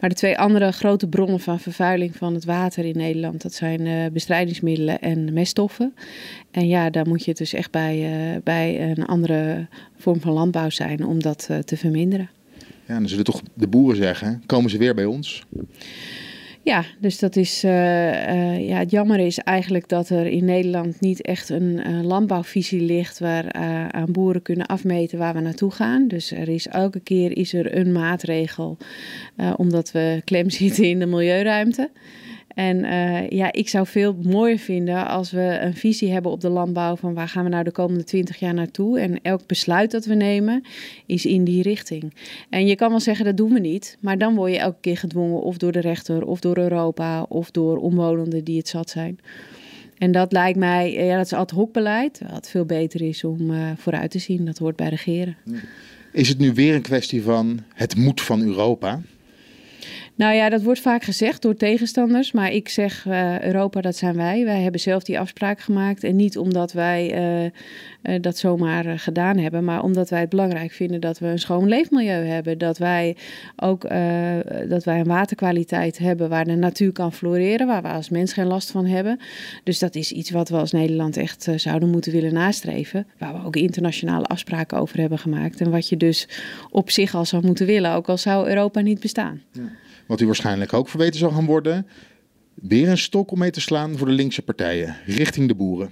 Maar 0.00 0.08
de 0.08 0.16
twee 0.16 0.38
andere 0.38 0.72
grote 0.72 1.08
bronnen 1.08 1.40
van 1.40 1.60
vervuiling 1.60 2.16
van 2.16 2.34
het 2.34 2.44
water 2.44 2.84
in 2.84 2.96
Nederland... 2.96 3.42
dat 3.42 3.54
zijn 3.54 3.86
eh, 3.86 4.10
bestrijdingsmiddelen 4.12 5.00
en 5.00 5.32
meststoffen. 5.32 5.94
En 6.50 6.68
ja, 6.68 6.90
daar 6.90 7.08
moet 7.08 7.24
je 7.24 7.34
dus 7.34 7.52
echt 7.52 7.70
bij, 7.70 8.04
eh, 8.04 8.42
bij 8.42 8.90
een 8.90 9.06
andere 9.06 9.66
vorm 9.98 10.20
van 10.20 10.32
landbouw 10.32 10.70
zijn 10.70 11.06
om 11.06 11.22
dat 11.22 11.46
eh, 11.50 11.58
te 11.58 11.76
verminderen. 11.76 12.30
Ja, 12.86 12.94
dan 12.98 13.08
zullen 13.08 13.24
toch 13.24 13.42
de 13.54 13.66
boeren 13.66 13.96
zeggen, 13.96 14.42
komen 14.46 14.70
ze 14.70 14.78
weer 14.78 14.94
bij 14.94 15.04
ons? 15.04 15.44
Ja, 16.66 16.84
dus 17.00 17.18
dat 17.18 17.36
is. 17.36 17.64
eh, 17.64 18.54
eh, 18.54 18.68
ja, 18.68 18.78
het 18.78 18.90
jammer 18.90 19.18
is 19.18 19.38
eigenlijk 19.38 19.88
dat 19.88 20.08
er 20.08 20.26
in 20.26 20.44
Nederland 20.44 21.00
niet 21.00 21.22
echt 21.22 21.48
een 21.48 22.04
landbouwvisie 22.06 22.80
ligt 22.80 23.18
waar 23.18 23.46
eh, 23.46 23.88
aan 23.88 24.12
boeren 24.12 24.42
kunnen 24.42 24.66
afmeten 24.66 25.18
waar 25.18 25.34
we 25.34 25.40
naartoe 25.40 25.70
gaan. 25.70 26.08
Dus 26.08 26.30
er 26.30 26.48
is 26.48 26.66
elke 26.66 27.00
keer 27.00 27.36
is 27.36 27.52
er 27.52 27.76
een 27.76 27.92
maatregel 27.92 28.76
omdat 29.56 29.92
we 29.92 30.22
klem 30.24 30.50
zitten 30.50 30.84
in 30.84 30.98
de 30.98 31.06
milieuruimte. 31.06 31.90
En 32.56 32.84
eh, 32.84 33.28
ja, 33.28 33.52
ik 33.52 33.68
zou 33.68 33.86
veel 33.86 34.16
mooier 34.22 34.58
vinden 34.58 35.06
als 35.08 35.30
we 35.30 35.58
een 35.60 35.74
visie 35.74 36.12
hebben 36.12 36.32
op 36.32 36.40
de 36.40 36.48
landbouw 36.48 36.96
van 36.96 37.14
waar 37.14 37.28
gaan 37.28 37.44
we 37.44 37.50
nou 37.50 37.64
de 37.64 37.70
komende 37.70 38.04
twintig 38.04 38.38
jaar 38.38 38.54
naartoe. 38.54 39.00
En 39.00 39.22
elk 39.22 39.46
besluit 39.46 39.90
dat 39.90 40.04
we 40.04 40.14
nemen 40.14 40.62
is 41.06 41.26
in 41.26 41.44
die 41.44 41.62
richting. 41.62 42.14
En 42.50 42.66
je 42.66 42.74
kan 42.74 42.90
wel 42.90 43.00
zeggen 43.00 43.24
dat 43.24 43.36
doen 43.36 43.52
we 43.52 43.58
niet, 43.58 43.96
maar 44.00 44.18
dan 44.18 44.34
word 44.34 44.52
je 44.52 44.58
elke 44.58 44.80
keer 44.80 44.96
gedwongen 44.96 45.42
of 45.42 45.56
door 45.56 45.72
de 45.72 45.80
rechter 45.80 46.24
of 46.26 46.40
door 46.40 46.58
Europa 46.58 47.22
of 47.22 47.50
door 47.50 47.76
omwonenden 47.76 48.44
die 48.44 48.58
het 48.58 48.68
zat 48.68 48.90
zijn. 48.90 49.18
En 49.98 50.12
dat 50.12 50.32
lijkt 50.32 50.58
mij, 50.58 50.96
eh, 50.96 51.06
ja, 51.06 51.16
dat 51.16 51.24
is 51.24 51.32
ad 51.32 51.50
hoc 51.50 51.72
beleid, 51.72 52.20
wat 52.32 52.50
veel 52.50 52.64
beter 52.64 53.02
is 53.02 53.24
om 53.24 53.50
eh, 53.50 53.70
vooruit 53.76 54.10
te 54.10 54.18
zien. 54.18 54.44
Dat 54.44 54.58
hoort 54.58 54.76
bij 54.76 54.88
regeren. 54.88 55.36
Is 56.12 56.28
het 56.28 56.38
nu 56.38 56.52
weer 56.52 56.74
een 56.74 56.82
kwestie 56.82 57.22
van 57.22 57.60
het 57.74 57.96
moet 57.96 58.20
van 58.20 58.42
Europa? 58.42 59.00
Nou 60.16 60.34
ja, 60.34 60.48
dat 60.48 60.62
wordt 60.62 60.80
vaak 60.80 61.04
gezegd 61.04 61.42
door 61.42 61.56
tegenstanders. 61.56 62.32
Maar 62.32 62.52
ik 62.52 62.68
zeg, 62.68 63.06
eh, 63.06 63.40
Europa, 63.42 63.80
dat 63.80 63.96
zijn 63.96 64.16
wij. 64.16 64.44
Wij 64.44 64.62
hebben 64.62 64.80
zelf 64.80 65.02
die 65.02 65.18
afspraak 65.18 65.60
gemaakt. 65.60 66.04
En 66.04 66.16
niet 66.16 66.38
omdat 66.38 66.72
wij 66.72 67.12
eh, 67.12 67.44
eh, 67.44 68.22
dat 68.22 68.38
zomaar 68.38 68.98
gedaan 68.98 69.38
hebben. 69.38 69.64
Maar 69.64 69.82
omdat 69.82 70.10
wij 70.10 70.20
het 70.20 70.28
belangrijk 70.28 70.72
vinden 70.72 71.00
dat 71.00 71.18
we 71.18 71.26
een 71.26 71.38
schoon 71.38 71.68
leefmilieu 71.68 72.26
hebben. 72.26 72.58
Dat 72.58 72.78
wij 72.78 73.16
ook 73.56 73.82
dat 74.68 74.84
wij 74.84 75.00
een 75.00 75.06
waterkwaliteit 75.06 75.98
hebben 75.98 76.28
waar 76.28 76.44
de 76.44 76.54
natuur 76.54 76.92
kan 76.92 77.12
floreren. 77.12 77.66
Waar 77.66 77.82
we 77.82 77.88
als 77.88 78.08
mens 78.08 78.32
geen 78.32 78.46
last 78.46 78.70
van 78.70 78.86
hebben. 78.86 79.20
Dus 79.64 79.78
dat 79.78 79.94
is 79.94 80.12
iets 80.12 80.30
wat 80.30 80.48
we 80.48 80.56
als 80.56 80.72
Nederland 80.72 81.16
echt 81.16 81.48
zouden 81.56 81.90
moeten 81.90 82.12
willen 82.12 82.32
nastreven. 82.32 83.06
Waar 83.18 83.32
we 83.32 83.46
ook 83.46 83.56
internationale 83.56 84.24
afspraken 84.24 84.78
over 84.78 84.98
hebben 84.98 85.18
gemaakt. 85.18 85.60
En 85.60 85.70
wat 85.70 85.88
je 85.88 85.96
dus 85.96 86.28
op 86.70 86.90
zich 86.90 87.14
al 87.14 87.24
zou 87.24 87.46
moeten 87.46 87.66
willen. 87.66 87.92
Ook 87.92 88.08
al 88.08 88.18
zou 88.18 88.48
Europa 88.48 88.80
niet 88.80 89.00
bestaan. 89.00 89.42
Wat 90.06 90.20
u 90.20 90.26
waarschijnlijk 90.26 90.72
ook 90.72 90.88
verweten 90.88 91.18
zal 91.18 91.30
gaan 91.30 91.46
worden. 91.46 91.86
Weer 92.54 92.88
een 92.88 92.98
stok 92.98 93.30
om 93.30 93.38
mee 93.38 93.50
te 93.50 93.60
slaan 93.60 93.96
voor 93.98 94.06
de 94.06 94.12
linkse 94.12 94.42
partijen, 94.42 94.96
richting 95.06 95.48
de 95.48 95.54
boeren. 95.54 95.90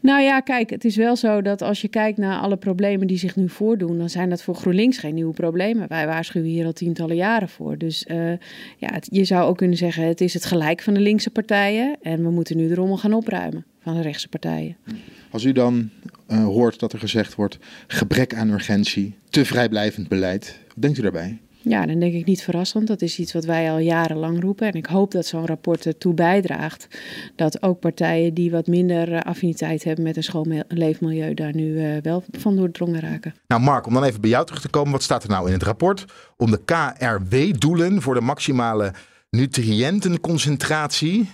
Nou 0.00 0.22
ja, 0.22 0.40
kijk, 0.40 0.70
het 0.70 0.84
is 0.84 0.96
wel 0.96 1.16
zo 1.16 1.42
dat 1.42 1.62
als 1.62 1.80
je 1.80 1.88
kijkt 1.88 2.18
naar 2.18 2.38
alle 2.40 2.56
problemen 2.56 3.06
die 3.06 3.16
zich 3.18 3.36
nu 3.36 3.48
voordoen, 3.48 3.98
dan 3.98 4.10
zijn 4.10 4.28
dat 4.30 4.42
voor 4.42 4.54
GroenLinks 4.54 4.98
geen 4.98 5.14
nieuwe 5.14 5.32
problemen. 5.32 5.88
Wij 5.88 6.06
waarschuwen 6.06 6.48
hier 6.48 6.66
al 6.66 6.72
tientallen 6.72 7.16
jaren 7.16 7.48
voor. 7.48 7.78
Dus 7.78 8.04
eh, 8.04 8.30
ja, 8.78 8.92
het- 8.92 9.08
je 9.10 9.24
zou 9.24 9.48
ook 9.48 9.56
kunnen 9.56 9.76
zeggen, 9.76 10.06
het 10.06 10.20
is 10.20 10.34
het 10.34 10.44
gelijk 10.44 10.82
van 10.82 10.94
de 10.94 11.00
linkse 11.00 11.30
partijen 11.30 11.96
en 12.02 12.22
we 12.22 12.30
moeten 12.30 12.56
nu 12.56 12.68
de 12.68 12.74
rommel 12.74 12.96
gaan 12.96 13.12
opruimen 13.12 13.64
van 13.80 13.94
de 13.94 14.02
rechtse 14.02 14.28
partijen. 14.28 14.76
Als 15.30 15.44
u 15.44 15.52
dan 15.52 15.90
eh, 16.26 16.44
hoort 16.44 16.78
dat 16.80 16.92
er 16.92 16.98
gezegd 16.98 17.34
wordt 17.34 17.58
gebrek 17.86 18.34
aan 18.34 18.50
urgentie, 18.50 19.14
te 19.30 19.44
vrijblijvend 19.44 20.08
beleid, 20.08 20.58
wat 20.68 20.76
denkt 20.82 20.98
u 20.98 21.02
daarbij? 21.02 21.38
Ja, 21.64 21.86
dan 21.86 21.98
denk 21.98 22.14
ik 22.14 22.24
niet 22.24 22.42
verrassend. 22.42 22.86
Dat 22.86 23.02
is 23.02 23.18
iets 23.18 23.32
wat 23.32 23.44
wij 23.44 23.70
al 23.70 23.78
jarenlang 23.78 24.40
roepen. 24.40 24.66
En 24.66 24.72
ik 24.72 24.86
hoop 24.86 25.10
dat 25.10 25.26
zo'n 25.26 25.46
rapport 25.46 25.86
ertoe 25.86 26.14
bijdraagt 26.14 26.88
dat 27.36 27.62
ook 27.62 27.80
partijen 27.80 28.34
die 28.34 28.50
wat 28.50 28.66
minder 28.66 29.12
eh, 29.12 29.20
affiniteit 29.20 29.84
hebben 29.84 30.04
met 30.04 30.16
een 30.16 30.22
schoon 30.22 30.64
leefmilieu 30.68 31.34
daar 31.34 31.54
nu 31.54 31.78
eh, 31.78 32.02
wel 32.02 32.24
van 32.30 32.56
doordrongen 32.56 33.00
raken. 33.00 33.34
Nou 33.46 33.62
Mark, 33.62 33.86
om 33.86 33.94
dan 33.94 34.04
even 34.04 34.20
bij 34.20 34.30
jou 34.30 34.46
terug 34.46 34.60
te 34.60 34.68
komen. 34.68 34.92
Wat 34.92 35.02
staat 35.02 35.22
er 35.22 35.28
nou 35.28 35.46
in 35.46 35.52
het 35.52 35.62
rapport? 35.62 36.04
Om 36.36 36.50
de 36.50 36.60
KRW-doelen 36.64 38.02
voor 38.02 38.14
de 38.14 38.20
maximale 38.20 38.92
nutriëntenconcentratie 39.30 41.30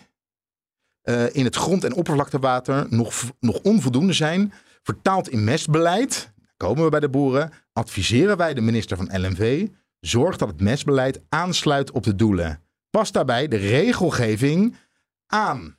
eh, 1.03 1.35
in 1.35 1.45
het 1.45 1.57
grond- 1.57 1.85
en 1.85 1.95
oppervlaktewater 1.95 2.87
nog, 2.91 3.23
nog 3.41 3.61
onvoldoende 3.63 4.13
zijn. 4.13 4.53
Vertaald 4.83 5.29
in 5.29 5.45
mestbeleid, 5.45 6.33
komen 6.57 6.85
we 6.85 6.91
bij 6.91 7.01
de 7.01 7.09
boeren, 7.09 7.51
adviseren 7.73 8.37
wij 8.37 8.55
de 8.55 8.61
minister 8.61 8.97
van 8.97 9.11
LNV. 9.13 9.67
Zorg 10.01 10.37
dat 10.37 10.49
het 10.49 10.61
mestbeleid 10.61 11.21
aansluit 11.29 11.91
op 11.91 12.03
de 12.03 12.15
doelen. 12.15 12.63
Pas 12.91 13.13
daarbij 13.13 13.49
de 13.49 13.57
regelgeving 13.57 14.77
aan. 15.27 15.79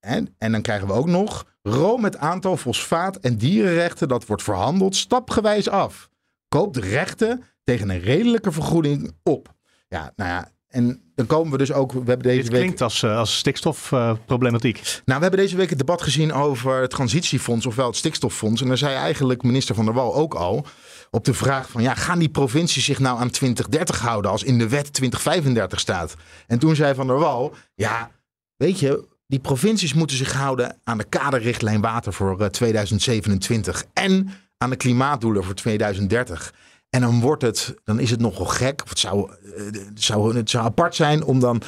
En, 0.00 0.34
en 0.38 0.52
dan 0.52 0.62
krijgen 0.62 0.86
we 0.86 0.92
ook 0.92 1.06
nog 1.06 1.46
room 1.62 2.04
het 2.04 2.16
aantal 2.16 2.56
fosfaat- 2.56 3.16
en 3.16 3.36
dierenrechten 3.36 4.08
dat 4.08 4.26
wordt 4.26 4.42
verhandeld 4.42 4.96
stapgewijs 4.96 5.68
af. 5.68 6.08
Koop 6.48 6.74
de 6.74 6.80
rechten 6.80 7.42
tegen 7.64 7.90
een 7.90 8.00
redelijke 8.00 8.52
vergoeding 8.52 9.12
op. 9.22 9.54
Ja, 9.88 10.12
nou 10.16 10.30
ja, 10.30 10.50
en 10.68 11.02
dan 11.14 11.26
komen 11.26 11.52
we 11.52 11.58
dus 11.58 11.72
ook. 11.72 11.92
We 11.92 11.98
hebben 11.98 12.22
deze 12.22 12.40
Dit 12.42 12.48
week. 12.50 12.60
klinkt 12.60 12.80
als, 12.80 13.02
eh, 13.02 13.16
als 13.16 13.36
stikstofproblematiek. 13.38 14.76
Nou, 14.82 15.00
we 15.04 15.12
hebben 15.26 15.40
deze 15.40 15.56
week 15.56 15.68
het 15.70 15.78
debat 15.78 16.02
gezien 16.02 16.32
over 16.32 16.80
het 16.80 16.90
transitiefonds, 16.90 17.66
ofwel 17.66 17.86
het 17.86 17.96
stikstoffonds. 17.96 18.60
En 18.62 18.68
daar 18.68 18.78
zei 18.78 18.94
eigenlijk 18.94 19.42
minister 19.42 19.74
Van 19.74 19.84
der 19.84 19.94
Wal 19.94 20.14
ook 20.14 20.34
al 20.34 20.66
op 21.10 21.24
de 21.24 21.34
vraag 21.34 21.70
van, 21.70 21.82
ja, 21.82 21.94
gaan 21.94 22.18
die 22.18 22.28
provincies 22.28 22.84
zich 22.84 22.98
nou 22.98 23.18
aan 23.18 23.30
2030 23.30 24.00
houden 24.00 24.30
als 24.30 24.42
in 24.42 24.58
de 24.58 24.68
wet 24.68 24.92
2035 24.92 25.80
staat? 25.80 26.14
En 26.46 26.58
toen 26.58 26.76
zei 26.76 26.94
Van 26.94 27.06
der 27.06 27.18
Wal, 27.18 27.54
ja, 27.74 28.10
weet 28.56 28.80
je, 28.80 29.08
die 29.26 29.38
provincies 29.38 29.94
moeten 29.94 30.16
zich 30.16 30.32
houden 30.32 30.80
aan 30.84 30.98
de 30.98 31.04
kaderrichtlijn 31.04 31.80
water 31.80 32.12
voor 32.12 32.40
eh, 32.40 32.46
2027 32.46 33.84
en 33.92 34.30
aan 34.58 34.70
de 34.70 34.76
klimaatdoelen 34.76 35.44
voor 35.44 35.54
2030. 35.54 36.54
En 36.90 37.00
dan 37.00 37.20
wordt 37.20 37.42
het, 37.42 37.74
dan 37.84 38.00
is 38.00 38.10
het 38.10 38.20
nogal 38.20 38.46
gek, 38.46 38.82
of 38.82 38.88
het 38.88 38.98
zou, 38.98 39.30
eh, 39.30 39.64
het 39.64 40.02
zou, 40.02 40.36
het 40.36 40.50
zou 40.50 40.64
apart 40.64 40.94
zijn 40.94 41.24
om 41.24 41.40
dan 41.40 41.62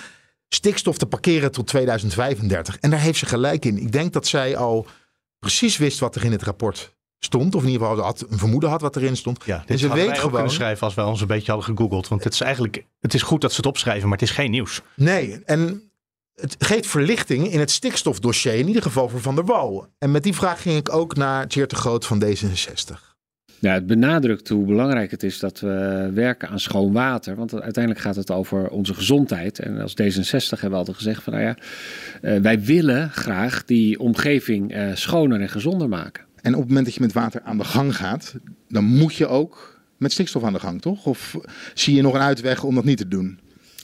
stikstof 0.49 0.99
te 0.99 1.07
parkeren 1.07 1.52
tot 1.52 1.66
2035. 1.66 2.78
En 2.78 2.90
daar 2.90 3.00
heeft 3.00 3.18
ze 3.18 3.26
gelijk 3.26 3.64
in. 3.64 3.78
Ik 3.78 3.92
denk 3.92 4.12
dat 4.12 4.26
zij 4.26 4.57
al 4.57 4.87
precies 5.38 5.76
wist 5.76 5.99
wat 5.99 6.14
er 6.14 6.25
in 6.25 6.33
het 6.33 6.42
rapport 6.42 6.97
stond. 7.19 7.55
Of 7.55 7.63
in 7.63 7.69
ieder 7.69 7.87
geval 7.87 8.05
had, 8.05 8.27
een 8.29 8.39
vermoeden 8.39 8.71
had 8.71 8.81
wat 8.81 8.97
erin 8.97 9.17
stond. 9.17 9.45
Ja, 9.45 9.57
en 9.57 9.63
dit 9.67 9.79
ze 9.79 9.87
hadden 9.87 10.05
wij 10.05 10.15
weet 10.15 10.25
ook 10.25 10.31
kunnen 10.31 10.51
gewoon. 10.51 10.57
schrijven 10.57 10.87
als 10.87 10.95
wij 10.95 11.05
ons 11.05 11.21
een 11.21 11.27
beetje 11.27 11.53
hadden 11.53 11.77
gegoogeld. 11.77 12.09
Want 12.09 12.25
het 12.25 12.33
is 12.33 12.41
eigenlijk, 12.41 12.85
het 13.01 13.15
is 13.15 13.23
goed 13.23 13.41
dat 13.41 13.51
ze 13.51 13.57
het 13.57 13.67
opschrijven, 13.67 14.09
maar 14.09 14.19
het 14.19 14.29
is 14.29 14.35
geen 14.35 14.51
nieuws. 14.51 14.81
Nee, 14.95 15.43
en 15.45 15.91
het 16.35 16.57
geeft 16.59 16.87
verlichting 16.87 17.53
in 17.53 17.61
het 17.61 17.71
stikstofdossier. 17.71 18.55
In 18.55 18.67
ieder 18.67 18.83
geval 18.83 19.09
voor 19.09 19.21
Van 19.21 19.35
der 19.35 19.45
Wal. 19.45 19.87
En 19.99 20.11
met 20.11 20.23
die 20.23 20.35
vraag 20.35 20.63
ging 20.63 20.77
ik 20.77 20.93
ook 20.93 21.17
naar 21.17 21.49
Tjeerd 21.49 21.71
de 21.71 21.77
Groot 21.77 22.07
van 22.07 22.25
D66. 22.25 23.07
Ja, 23.61 23.73
het 23.73 23.87
benadrukt 23.87 24.49
hoe 24.49 24.67
belangrijk 24.67 25.11
het 25.11 25.23
is 25.23 25.39
dat 25.39 25.61
we 25.61 26.11
werken 26.15 26.49
aan 26.49 26.61
schoon 26.61 26.93
water. 26.93 27.37
Want 27.37 27.61
uiteindelijk 27.61 28.05
gaat 28.05 28.17
het 28.17 28.31
over 28.31 28.69
onze 28.69 28.95
gezondheid. 28.95 29.59
En 29.59 29.81
als 29.81 29.93
D66 29.93 30.49
hebben 30.49 30.71
we 30.71 30.77
altijd 30.77 30.97
gezegd 30.97 31.23
van 31.23 31.33
nou 31.33 31.45
ja, 31.45 31.57
eh, 32.21 32.41
wij 32.41 32.61
willen 32.61 33.11
graag 33.11 33.65
die 33.65 33.99
omgeving 34.01 34.73
eh, 34.73 34.95
schoner 34.95 35.41
en 35.41 35.49
gezonder 35.49 35.89
maken. 35.89 36.28
En 36.42 36.54
op 36.54 36.61
het 36.61 36.68
moment 36.68 36.85
dat 36.87 36.95
je 36.95 37.00
met 37.00 37.12
water 37.12 37.40
aan 37.42 37.59
de 37.59 37.64
gang 37.64 37.97
gaat, 37.97 38.35
dan 38.68 38.85
moet 38.85 39.14
je 39.14 39.26
ook 39.26 39.80
met 39.97 40.12
stikstof 40.12 40.45
aan 40.45 40.52
de 40.52 40.61
gang, 40.61 40.80
toch? 40.80 41.07
Of 41.07 41.37
zie 41.75 41.95
je 41.95 42.02
nog 42.02 42.14
een 42.14 42.21
uitweg 42.21 42.64
om 42.64 42.75
dat 42.75 42.85
niet 42.85 42.99
te 42.99 43.09
doen? 43.09 43.38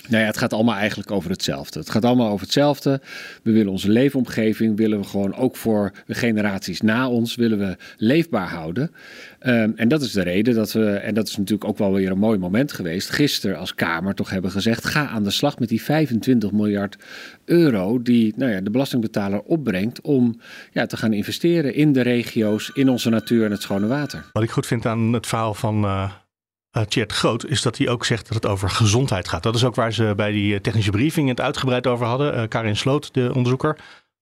Nou 0.08 0.20
ja, 0.20 0.28
het 0.28 0.38
gaat 0.38 0.52
allemaal 0.52 0.74
eigenlijk 0.74 1.10
over 1.10 1.30
hetzelfde. 1.30 1.78
Het 1.78 1.90
gaat 1.90 2.04
allemaal 2.04 2.30
over 2.30 2.44
hetzelfde. 2.44 3.00
We 3.42 3.52
willen 3.52 3.72
onze 3.72 3.88
leefomgeving, 3.88 4.76
willen 4.76 5.00
we 5.00 5.06
gewoon 5.06 5.34
ook 5.34 5.56
voor 5.56 5.92
de 6.06 6.14
generaties 6.14 6.80
na 6.80 7.08
ons, 7.08 7.34
willen 7.34 7.58
we 7.58 7.76
leefbaar 7.96 8.48
houden. 8.48 8.90
Um, 9.46 9.72
en 9.76 9.88
dat 9.88 10.02
is 10.02 10.12
de 10.12 10.22
reden 10.22 10.54
dat 10.54 10.72
we, 10.72 10.90
en 10.90 11.14
dat 11.14 11.28
is 11.28 11.36
natuurlijk 11.36 11.68
ook 11.68 11.78
wel 11.78 11.92
weer 11.92 12.10
een 12.10 12.18
mooi 12.18 12.38
moment 12.38 12.72
geweest, 12.72 13.10
gisteren 13.10 13.58
als 13.58 13.74
Kamer 13.74 14.14
toch 14.14 14.30
hebben 14.30 14.50
gezegd, 14.50 14.84
ga 14.84 15.08
aan 15.08 15.24
de 15.24 15.30
slag 15.30 15.58
met 15.58 15.68
die 15.68 15.82
25 15.82 16.52
miljard 16.52 16.96
euro 17.44 18.02
die 18.02 18.32
nou 18.36 18.50
ja, 18.50 18.60
de 18.60 18.70
belastingbetaler 18.70 19.40
opbrengt 19.40 20.00
om 20.00 20.40
ja, 20.72 20.86
te 20.86 20.96
gaan 20.96 21.12
investeren 21.12 21.74
in 21.74 21.92
de 21.92 22.00
regio's, 22.00 22.70
in 22.74 22.88
onze 22.88 23.10
natuur 23.10 23.44
en 23.44 23.50
het 23.50 23.62
schone 23.62 23.86
water. 23.86 24.24
Wat 24.32 24.42
ik 24.42 24.50
goed 24.50 24.66
vind 24.66 24.86
aan 24.86 25.12
het 25.12 25.26
verhaal 25.26 25.54
van 25.54 25.84
uh, 25.84 26.10
uh, 26.76 27.04
Groot, 27.06 27.46
is 27.46 27.62
dat 27.62 27.78
hij 27.78 27.88
ook 27.88 28.04
zegt 28.04 28.26
dat 28.26 28.34
het 28.34 28.46
over 28.46 28.70
gezondheid 28.70 29.28
gaat. 29.28 29.42
Dat 29.42 29.54
is 29.54 29.64
ook 29.64 29.74
waar 29.74 29.92
ze 29.92 30.12
bij 30.16 30.32
die 30.32 30.60
technische 30.60 30.90
briefing 30.90 31.28
het 31.28 31.40
uitgebreid 31.40 31.86
over 31.86 32.06
hadden. 32.06 32.34
Uh, 32.34 32.48
Karin 32.48 32.76
Sloot, 32.76 33.14
de 33.14 33.30
onderzoeker, 33.34 33.78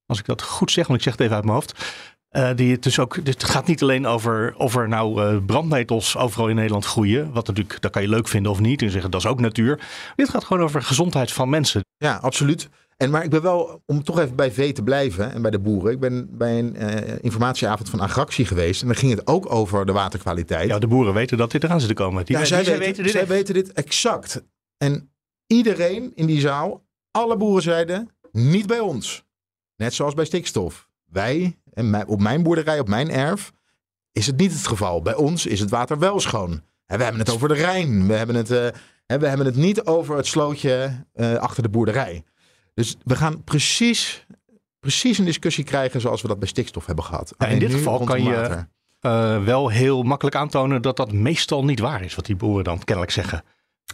als 0.06 0.18
ik 0.18 0.26
dat 0.26 0.42
goed 0.42 0.70
zeg, 0.70 0.86
want 0.86 0.98
ik 0.98 1.04
zeg 1.04 1.12
het 1.12 1.22
even 1.22 1.34
uit 1.34 1.44
mijn 1.44 1.56
hoofd. 1.56 1.84
Uh, 2.30 2.50
die 2.54 2.72
het 2.72 2.82
dus 2.82 2.98
ook, 2.98 3.16
het 3.24 3.44
gaat 3.44 3.66
niet 3.66 3.82
alleen 3.82 4.06
over 4.06 4.54
of 4.56 4.76
er 4.76 4.88
nou 4.88 5.22
uh, 5.22 5.44
brandnetels 5.46 6.16
overal 6.16 6.48
in 6.48 6.54
Nederland 6.54 6.84
groeien. 6.84 7.32
Wat 7.32 7.46
natuurlijk, 7.46 7.80
dat 7.80 7.90
kan 7.90 8.02
je 8.02 8.08
leuk 8.08 8.28
vinden 8.28 8.52
of 8.52 8.60
niet. 8.60 8.82
En 8.82 8.90
zeggen 8.90 9.10
dat 9.10 9.20
is 9.20 9.26
ook 9.26 9.40
natuur. 9.40 9.80
Dit 10.16 10.28
gaat 10.28 10.44
gewoon 10.44 10.62
over 10.62 10.82
gezondheid 10.82 11.32
van 11.32 11.48
mensen. 11.48 11.84
Ja, 11.96 12.16
absoluut. 12.16 12.68
En 13.02 13.10
maar 13.10 13.24
ik 13.24 13.30
ben 13.30 13.42
wel, 13.42 13.82
om 13.86 14.04
toch 14.04 14.18
even 14.18 14.36
bij 14.36 14.52
vee 14.52 14.72
te 14.72 14.82
blijven 14.82 15.32
en 15.32 15.42
bij 15.42 15.50
de 15.50 15.58
boeren. 15.58 15.92
Ik 15.92 16.00
ben 16.00 16.36
bij 16.36 16.58
een 16.58 16.76
uh, 16.82 17.18
informatieavond 17.20 17.90
van 17.90 18.00
Agractie 18.00 18.44
geweest. 18.44 18.80
En 18.80 18.86
dan 18.86 18.96
ging 18.96 19.12
het 19.12 19.26
ook 19.26 19.52
over 19.52 19.86
de 19.86 19.92
waterkwaliteit. 19.92 20.68
Ja, 20.68 20.78
de 20.78 20.86
boeren 20.86 21.14
weten 21.14 21.36
dat 21.36 21.50
dit 21.50 21.64
eraan 21.64 21.80
zit 21.80 21.88
te 21.88 21.94
komen. 21.94 22.24
Die, 22.24 22.38
ja, 22.38 22.44
zij, 22.44 22.58
weten, 22.58 22.78
weten, 22.78 23.02
dit 23.02 23.12
zij 23.12 23.26
weten 23.26 23.54
dit 23.54 23.72
exact. 23.72 24.42
En 24.76 25.10
iedereen 25.46 26.12
in 26.14 26.26
die 26.26 26.40
zaal, 26.40 26.84
alle 27.10 27.36
boeren 27.36 27.62
zeiden, 27.62 28.10
niet 28.32 28.66
bij 28.66 28.80
ons. 28.80 29.24
Net 29.76 29.94
zoals 29.94 30.14
bij 30.14 30.24
stikstof. 30.24 30.88
Wij, 31.04 31.58
en 31.72 32.06
op 32.06 32.20
mijn 32.20 32.42
boerderij, 32.42 32.80
op 32.80 32.88
mijn 32.88 33.10
erf, 33.10 33.52
is 34.12 34.26
het 34.26 34.36
niet 34.36 34.52
het 34.52 34.66
geval. 34.66 35.02
Bij 35.02 35.14
ons 35.14 35.46
is 35.46 35.60
het 35.60 35.70
water 35.70 35.98
wel 35.98 36.20
schoon. 36.20 36.50
En 36.86 36.98
we 36.98 37.02
hebben 37.02 37.20
het 37.20 37.30
over 37.30 37.48
de 37.48 37.54
Rijn. 37.54 38.06
We 38.06 38.14
hebben 38.14 38.36
het, 38.36 38.50
uh, 38.50 38.66
we 39.06 39.26
hebben 39.26 39.46
het 39.46 39.56
niet 39.56 39.84
over 39.84 40.16
het 40.16 40.26
slootje 40.26 41.04
uh, 41.14 41.34
achter 41.34 41.62
de 41.62 41.68
boerderij. 41.68 42.24
Dus 42.74 42.96
we 43.04 43.16
gaan 43.16 43.44
precies, 43.44 44.26
precies 44.80 45.18
een 45.18 45.24
discussie 45.24 45.64
krijgen 45.64 46.00
zoals 46.00 46.22
we 46.22 46.28
dat 46.28 46.38
bij 46.38 46.48
stikstof 46.48 46.86
hebben 46.86 47.04
gehad. 47.04 47.34
Ja, 47.38 47.46
in 47.46 47.58
dit 47.58 47.72
geval 47.72 48.04
kan 48.04 48.22
je 48.22 48.66
uh, 49.00 49.44
wel 49.44 49.68
heel 49.68 50.02
makkelijk 50.02 50.36
aantonen 50.36 50.82
dat 50.82 50.96
dat 50.96 51.12
meestal 51.12 51.64
niet 51.64 51.80
waar 51.80 52.02
is, 52.02 52.14
wat 52.14 52.26
die 52.26 52.36
boeren 52.36 52.64
dan 52.64 52.84
kennelijk 52.84 53.12
zeggen. 53.12 53.44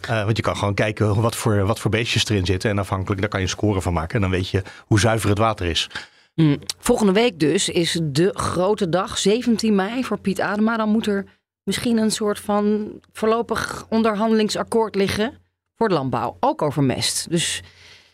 Uh, 0.09 0.23
want 0.23 0.37
je 0.37 0.43
kan 0.43 0.57
gewoon 0.57 0.73
kijken 0.73 1.21
wat 1.21 1.35
voor, 1.35 1.65
wat 1.65 1.79
voor 1.79 1.91
beestjes 1.91 2.29
erin 2.29 2.45
zitten. 2.45 2.69
En 2.69 2.79
afhankelijk, 2.79 3.21
daar 3.21 3.29
kan 3.29 3.39
je 3.39 3.45
een 3.45 3.51
score 3.51 3.81
van 3.81 3.93
maken. 3.93 4.15
En 4.15 4.21
dan 4.21 4.29
weet 4.29 4.49
je 4.49 4.63
hoe 4.85 4.99
zuiver 4.99 5.29
het 5.29 5.37
water 5.37 5.65
is. 5.65 5.89
Mm. 6.35 6.59
Volgende 6.79 7.11
week 7.11 7.39
dus 7.39 7.69
is 7.69 7.99
de 8.03 8.31
grote 8.33 8.89
dag, 8.89 9.17
17 9.17 9.75
mei 9.75 10.03
voor 10.03 10.19
Piet 10.19 10.41
Adema. 10.41 10.77
Dan 10.77 10.89
moet 10.89 11.07
er 11.07 11.25
misschien 11.63 11.97
een 11.97 12.11
soort 12.11 12.39
van 12.39 12.91
voorlopig 13.11 13.85
onderhandelingsakkoord 13.89 14.95
liggen 14.95 15.37
voor 15.75 15.87
de 15.87 15.93
landbouw. 15.93 16.37
Ook 16.39 16.61
over 16.61 16.83
mest. 16.83 17.29
Dus 17.29 17.63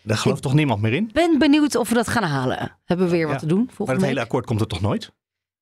daar 0.06 0.18
gelooft 0.18 0.42
toch 0.42 0.54
niemand 0.54 0.82
meer 0.82 0.94
in? 0.94 1.08
Ik 1.08 1.14
ben 1.14 1.38
benieuwd 1.38 1.76
of 1.76 1.90
we 1.90 1.96
dat 1.96 2.08
gaan 2.08 2.24
halen. 2.24 2.78
Hebben 2.86 3.06
we 3.06 3.12
weer 3.12 3.28
wat 3.28 3.40
te 3.40 3.46
doen 3.46 3.66
volgende 3.66 3.86
Maar 3.86 3.96
het 3.96 4.06
hele 4.06 4.22
akkoord 4.22 4.46
komt 4.46 4.62
er 4.62 4.68
toch 4.68 4.82
nooit? 4.82 5.12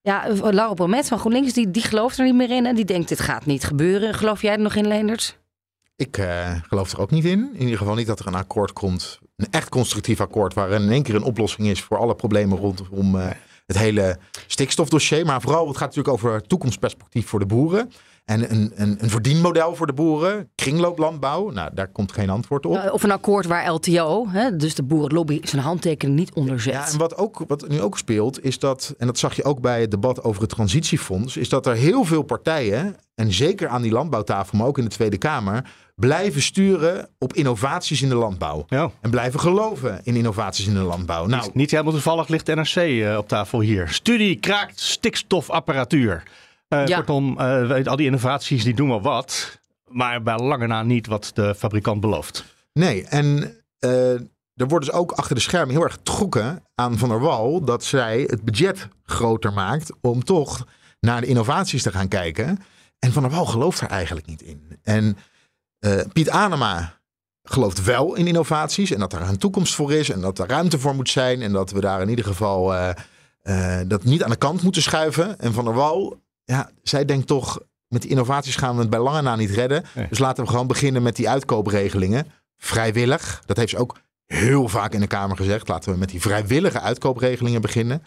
Ja, 0.01 0.27
Laura 0.41 0.73
Bromet 0.73 1.07
van 1.07 1.19
GroenLinks, 1.19 1.53
die, 1.53 1.71
die 1.71 1.81
gelooft 1.81 2.17
er 2.17 2.25
niet 2.25 2.35
meer 2.35 2.51
in. 2.51 2.65
En 2.65 2.75
die 2.75 2.85
denkt, 2.85 3.09
dit 3.09 3.19
gaat 3.19 3.45
niet 3.45 3.63
gebeuren. 3.63 4.13
Geloof 4.13 4.41
jij 4.41 4.51
er 4.51 4.59
nog 4.59 4.75
in, 4.75 4.87
Leendert? 4.87 5.41
Ik 5.95 6.17
uh, 6.17 6.51
geloof 6.61 6.91
er 6.91 6.99
ook 6.99 7.11
niet 7.11 7.25
in. 7.25 7.49
In 7.53 7.61
ieder 7.61 7.77
geval 7.77 7.95
niet 7.95 8.07
dat 8.07 8.19
er 8.19 8.27
een 8.27 8.35
akkoord 8.35 8.73
komt. 8.73 9.19
Een 9.35 9.47
echt 9.51 9.69
constructief 9.69 10.21
akkoord 10.21 10.53
waar 10.53 10.71
in 10.71 10.89
één 10.89 11.03
keer 11.03 11.15
een 11.15 11.23
oplossing 11.23 11.67
is 11.67 11.81
voor 11.81 11.97
alle 11.97 12.15
problemen 12.15 12.57
rondom 12.57 13.15
uh, 13.15 13.27
het 13.65 13.77
hele 13.77 14.17
stikstofdossier. 14.47 15.25
Maar 15.25 15.41
vooral, 15.41 15.67
het 15.67 15.77
gaat 15.77 15.95
natuurlijk 15.95 16.13
over 16.13 16.41
toekomstperspectief 16.41 17.27
voor 17.27 17.39
de 17.39 17.45
boeren. 17.45 17.91
En 18.25 18.51
een, 18.51 18.71
een, 18.75 18.97
een 18.99 19.09
verdienmodel 19.09 19.75
voor 19.75 19.87
de 19.87 19.93
boeren. 19.93 20.49
Kringlooplandbouw. 20.55 21.49
Nou, 21.49 21.69
daar 21.73 21.87
komt 21.87 22.11
geen 22.11 22.29
antwoord 22.29 22.65
op. 22.65 22.89
Of 22.91 23.03
een 23.03 23.11
akkoord 23.11 23.45
waar 23.45 23.71
LTO, 23.71 24.27
hè, 24.29 24.55
dus 24.55 24.75
de 24.75 24.83
boerenlobby, 24.83 25.39
zijn 25.43 25.61
handtekening 25.61 26.17
niet 26.17 26.33
onder 26.33 26.61
zet. 26.61 26.73
Ja, 26.73 26.87
en 26.91 26.97
wat, 26.97 27.17
ook, 27.17 27.43
wat 27.47 27.67
nu 27.67 27.81
ook 27.81 27.97
speelt, 27.97 28.43
is 28.43 28.59
dat, 28.59 28.95
en 28.97 29.07
dat 29.07 29.17
zag 29.17 29.35
je 29.35 29.43
ook 29.43 29.61
bij 29.61 29.81
het 29.81 29.91
debat 29.91 30.23
over 30.23 30.41
het 30.41 30.49
transitiefonds, 30.49 31.37
is 31.37 31.49
dat 31.49 31.65
er 31.65 31.75
heel 31.75 32.03
veel 32.03 32.21
partijen, 32.23 32.95
en 33.15 33.33
zeker 33.33 33.67
aan 33.67 33.81
die 33.81 33.91
landbouwtafel, 33.91 34.57
maar 34.57 34.67
ook 34.67 34.77
in 34.77 34.83
de 34.83 34.89
Tweede 34.89 35.17
Kamer, 35.17 35.65
blijven 35.95 36.41
sturen 36.41 37.09
op 37.19 37.33
innovaties 37.33 38.01
in 38.01 38.09
de 38.09 38.15
landbouw. 38.15 38.65
Ja. 38.67 38.91
En 39.01 39.09
blijven 39.09 39.39
geloven 39.39 39.99
in 40.03 40.15
innovaties 40.15 40.67
in 40.67 40.73
de 40.73 40.79
landbouw. 40.79 41.25
Nou, 41.25 41.43
niet, 41.43 41.53
niet 41.53 41.71
helemaal 41.71 41.91
toevallig 41.91 42.27
ligt 42.27 42.47
NRC 42.47 42.75
uh, 42.75 43.17
op 43.17 43.27
tafel 43.27 43.59
hier. 43.59 43.89
Studie 43.89 44.35
kraakt 44.35 44.79
stikstofapparatuur. 44.79 46.23
Uh, 46.69 46.85
Ja. 46.85 46.95
Kortom, 46.95 47.39
uh, 47.39 47.85
al 47.85 47.95
die 47.95 48.05
innovaties 48.05 48.63
die 48.63 48.73
doen 48.73 48.89
wel 48.89 49.01
wat. 49.01 49.59
Maar 49.87 50.23
bij 50.23 50.37
lange 50.37 50.67
na 50.67 50.83
niet 50.83 51.07
wat 51.07 51.31
de 51.33 51.55
fabrikant 51.55 52.01
belooft. 52.01 52.45
Nee, 52.73 53.03
en 53.03 53.57
uh, 53.79 54.13
er 54.55 54.67
wordt 54.67 54.85
dus 54.85 54.93
ook 54.93 55.11
achter 55.11 55.35
de 55.35 55.41
schermen 55.41 55.75
heel 55.75 55.83
erg 55.83 55.93
getrokken 55.93 56.63
aan 56.75 56.97
Van 56.97 57.09
der 57.09 57.19
Wal 57.19 57.63
dat 57.65 57.83
zij 57.83 58.21
het 58.27 58.43
budget 58.43 58.87
groter 59.03 59.53
maakt 59.53 59.91
om 60.01 60.23
toch 60.23 60.67
naar 60.99 61.21
de 61.21 61.27
innovaties 61.27 61.83
te 61.83 61.91
gaan 61.91 62.07
kijken. 62.07 62.59
En 62.99 63.11
Van 63.11 63.23
der 63.23 63.31
Wal 63.31 63.45
gelooft 63.45 63.81
er 63.81 63.87
eigenlijk 63.87 64.25
niet 64.25 64.41
in. 64.41 64.79
En 64.83 65.17
uh, 65.79 66.01
Piet 66.13 66.29
Anema 66.29 66.99
gelooft 67.43 67.83
wel 67.83 68.15
in 68.15 68.27
innovaties 68.27 68.91
en 68.91 68.99
dat 68.99 69.13
er 69.13 69.21
een 69.21 69.37
toekomst 69.37 69.75
voor 69.75 69.93
is 69.93 70.09
en 70.09 70.21
dat 70.21 70.39
er 70.39 70.47
ruimte 70.47 70.79
voor 70.79 70.95
moet 70.95 71.09
zijn 71.09 71.41
en 71.41 71.51
dat 71.51 71.71
we 71.71 71.79
daar 71.79 72.01
in 72.01 72.09
ieder 72.09 72.25
geval 72.25 72.73
uh, 72.73 72.89
uh, 73.43 73.79
dat 73.87 74.03
niet 74.03 74.23
aan 74.23 74.29
de 74.29 74.35
kant 74.35 74.61
moeten 74.61 74.81
schuiven. 74.81 75.39
En 75.39 75.53
Van 75.53 75.65
der 75.65 75.73
Wal, 75.73 76.21
ja, 76.45 76.69
zij 76.83 77.05
denkt 77.05 77.27
toch 77.27 77.59
met 77.87 78.01
die 78.01 78.11
innovaties 78.11 78.55
gaan 78.55 78.75
we 78.75 78.81
het 78.81 78.89
bij 78.89 78.99
lange 78.99 79.21
na 79.21 79.35
niet 79.35 79.49
redden. 79.49 79.83
Nee. 79.95 80.07
Dus 80.09 80.19
laten 80.19 80.43
we 80.43 80.49
gewoon 80.49 80.67
beginnen 80.67 81.03
met 81.03 81.15
die 81.15 81.29
uitkoopregelingen. 81.29 82.25
Vrijwillig. 82.57 83.43
Dat 83.45 83.57
heeft 83.57 83.69
ze 83.69 83.77
ook 83.77 83.97
heel 84.25 84.67
vaak 84.67 84.93
in 84.93 84.99
de 84.99 85.07
Kamer 85.07 85.37
gezegd. 85.37 85.67
Laten 85.67 85.91
we 85.91 85.97
met 85.97 86.09
die 86.09 86.21
vrijwillige 86.21 86.79
uitkoopregelingen 86.79 87.61
beginnen. 87.61 88.03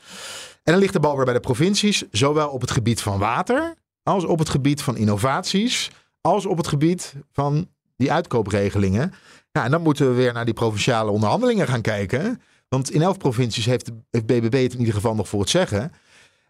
En 0.63 0.73
dan 0.73 0.79
ligt 0.79 0.93
de 0.93 1.01
bal 1.01 1.17
weer 1.17 1.25
bij 1.25 1.35
de 1.35 1.41
provincies. 1.41 2.05
Zowel 2.11 2.49
op 2.49 2.61
het 2.61 2.71
gebied 2.71 3.01
van 3.01 3.19
water. 3.19 3.75
Als 4.03 4.25
op 4.25 4.39
het 4.39 4.49
gebied 4.49 4.83
van 4.83 4.97
innovaties. 4.97 5.91
Als 6.21 6.47
op 6.47 6.57
het 6.57 6.67
gebied 6.67 7.15
van 7.33 7.69
die 7.97 8.13
uitkoopregelingen. 8.13 9.13
Ja, 9.53 9.65
en 9.65 9.71
dan 9.71 9.83
moeten 9.83 10.09
we 10.09 10.15
weer 10.15 10.33
naar 10.33 10.45
die 10.45 10.55
provinciale 10.55 11.11
onderhandelingen 11.11 11.67
gaan 11.67 11.81
kijken. 11.81 12.41
Want 12.69 12.91
in 12.91 13.03
elf 13.03 13.19
provincies 13.19 13.67
heeft 13.67 13.91
heeft 14.11 14.27
BBB 14.27 14.63
het 14.63 14.73
in 14.73 14.79
ieder 14.79 14.95
geval 14.95 15.15
nog 15.15 15.29
voor 15.29 15.41
het 15.41 15.51
zeggen. 15.51 15.93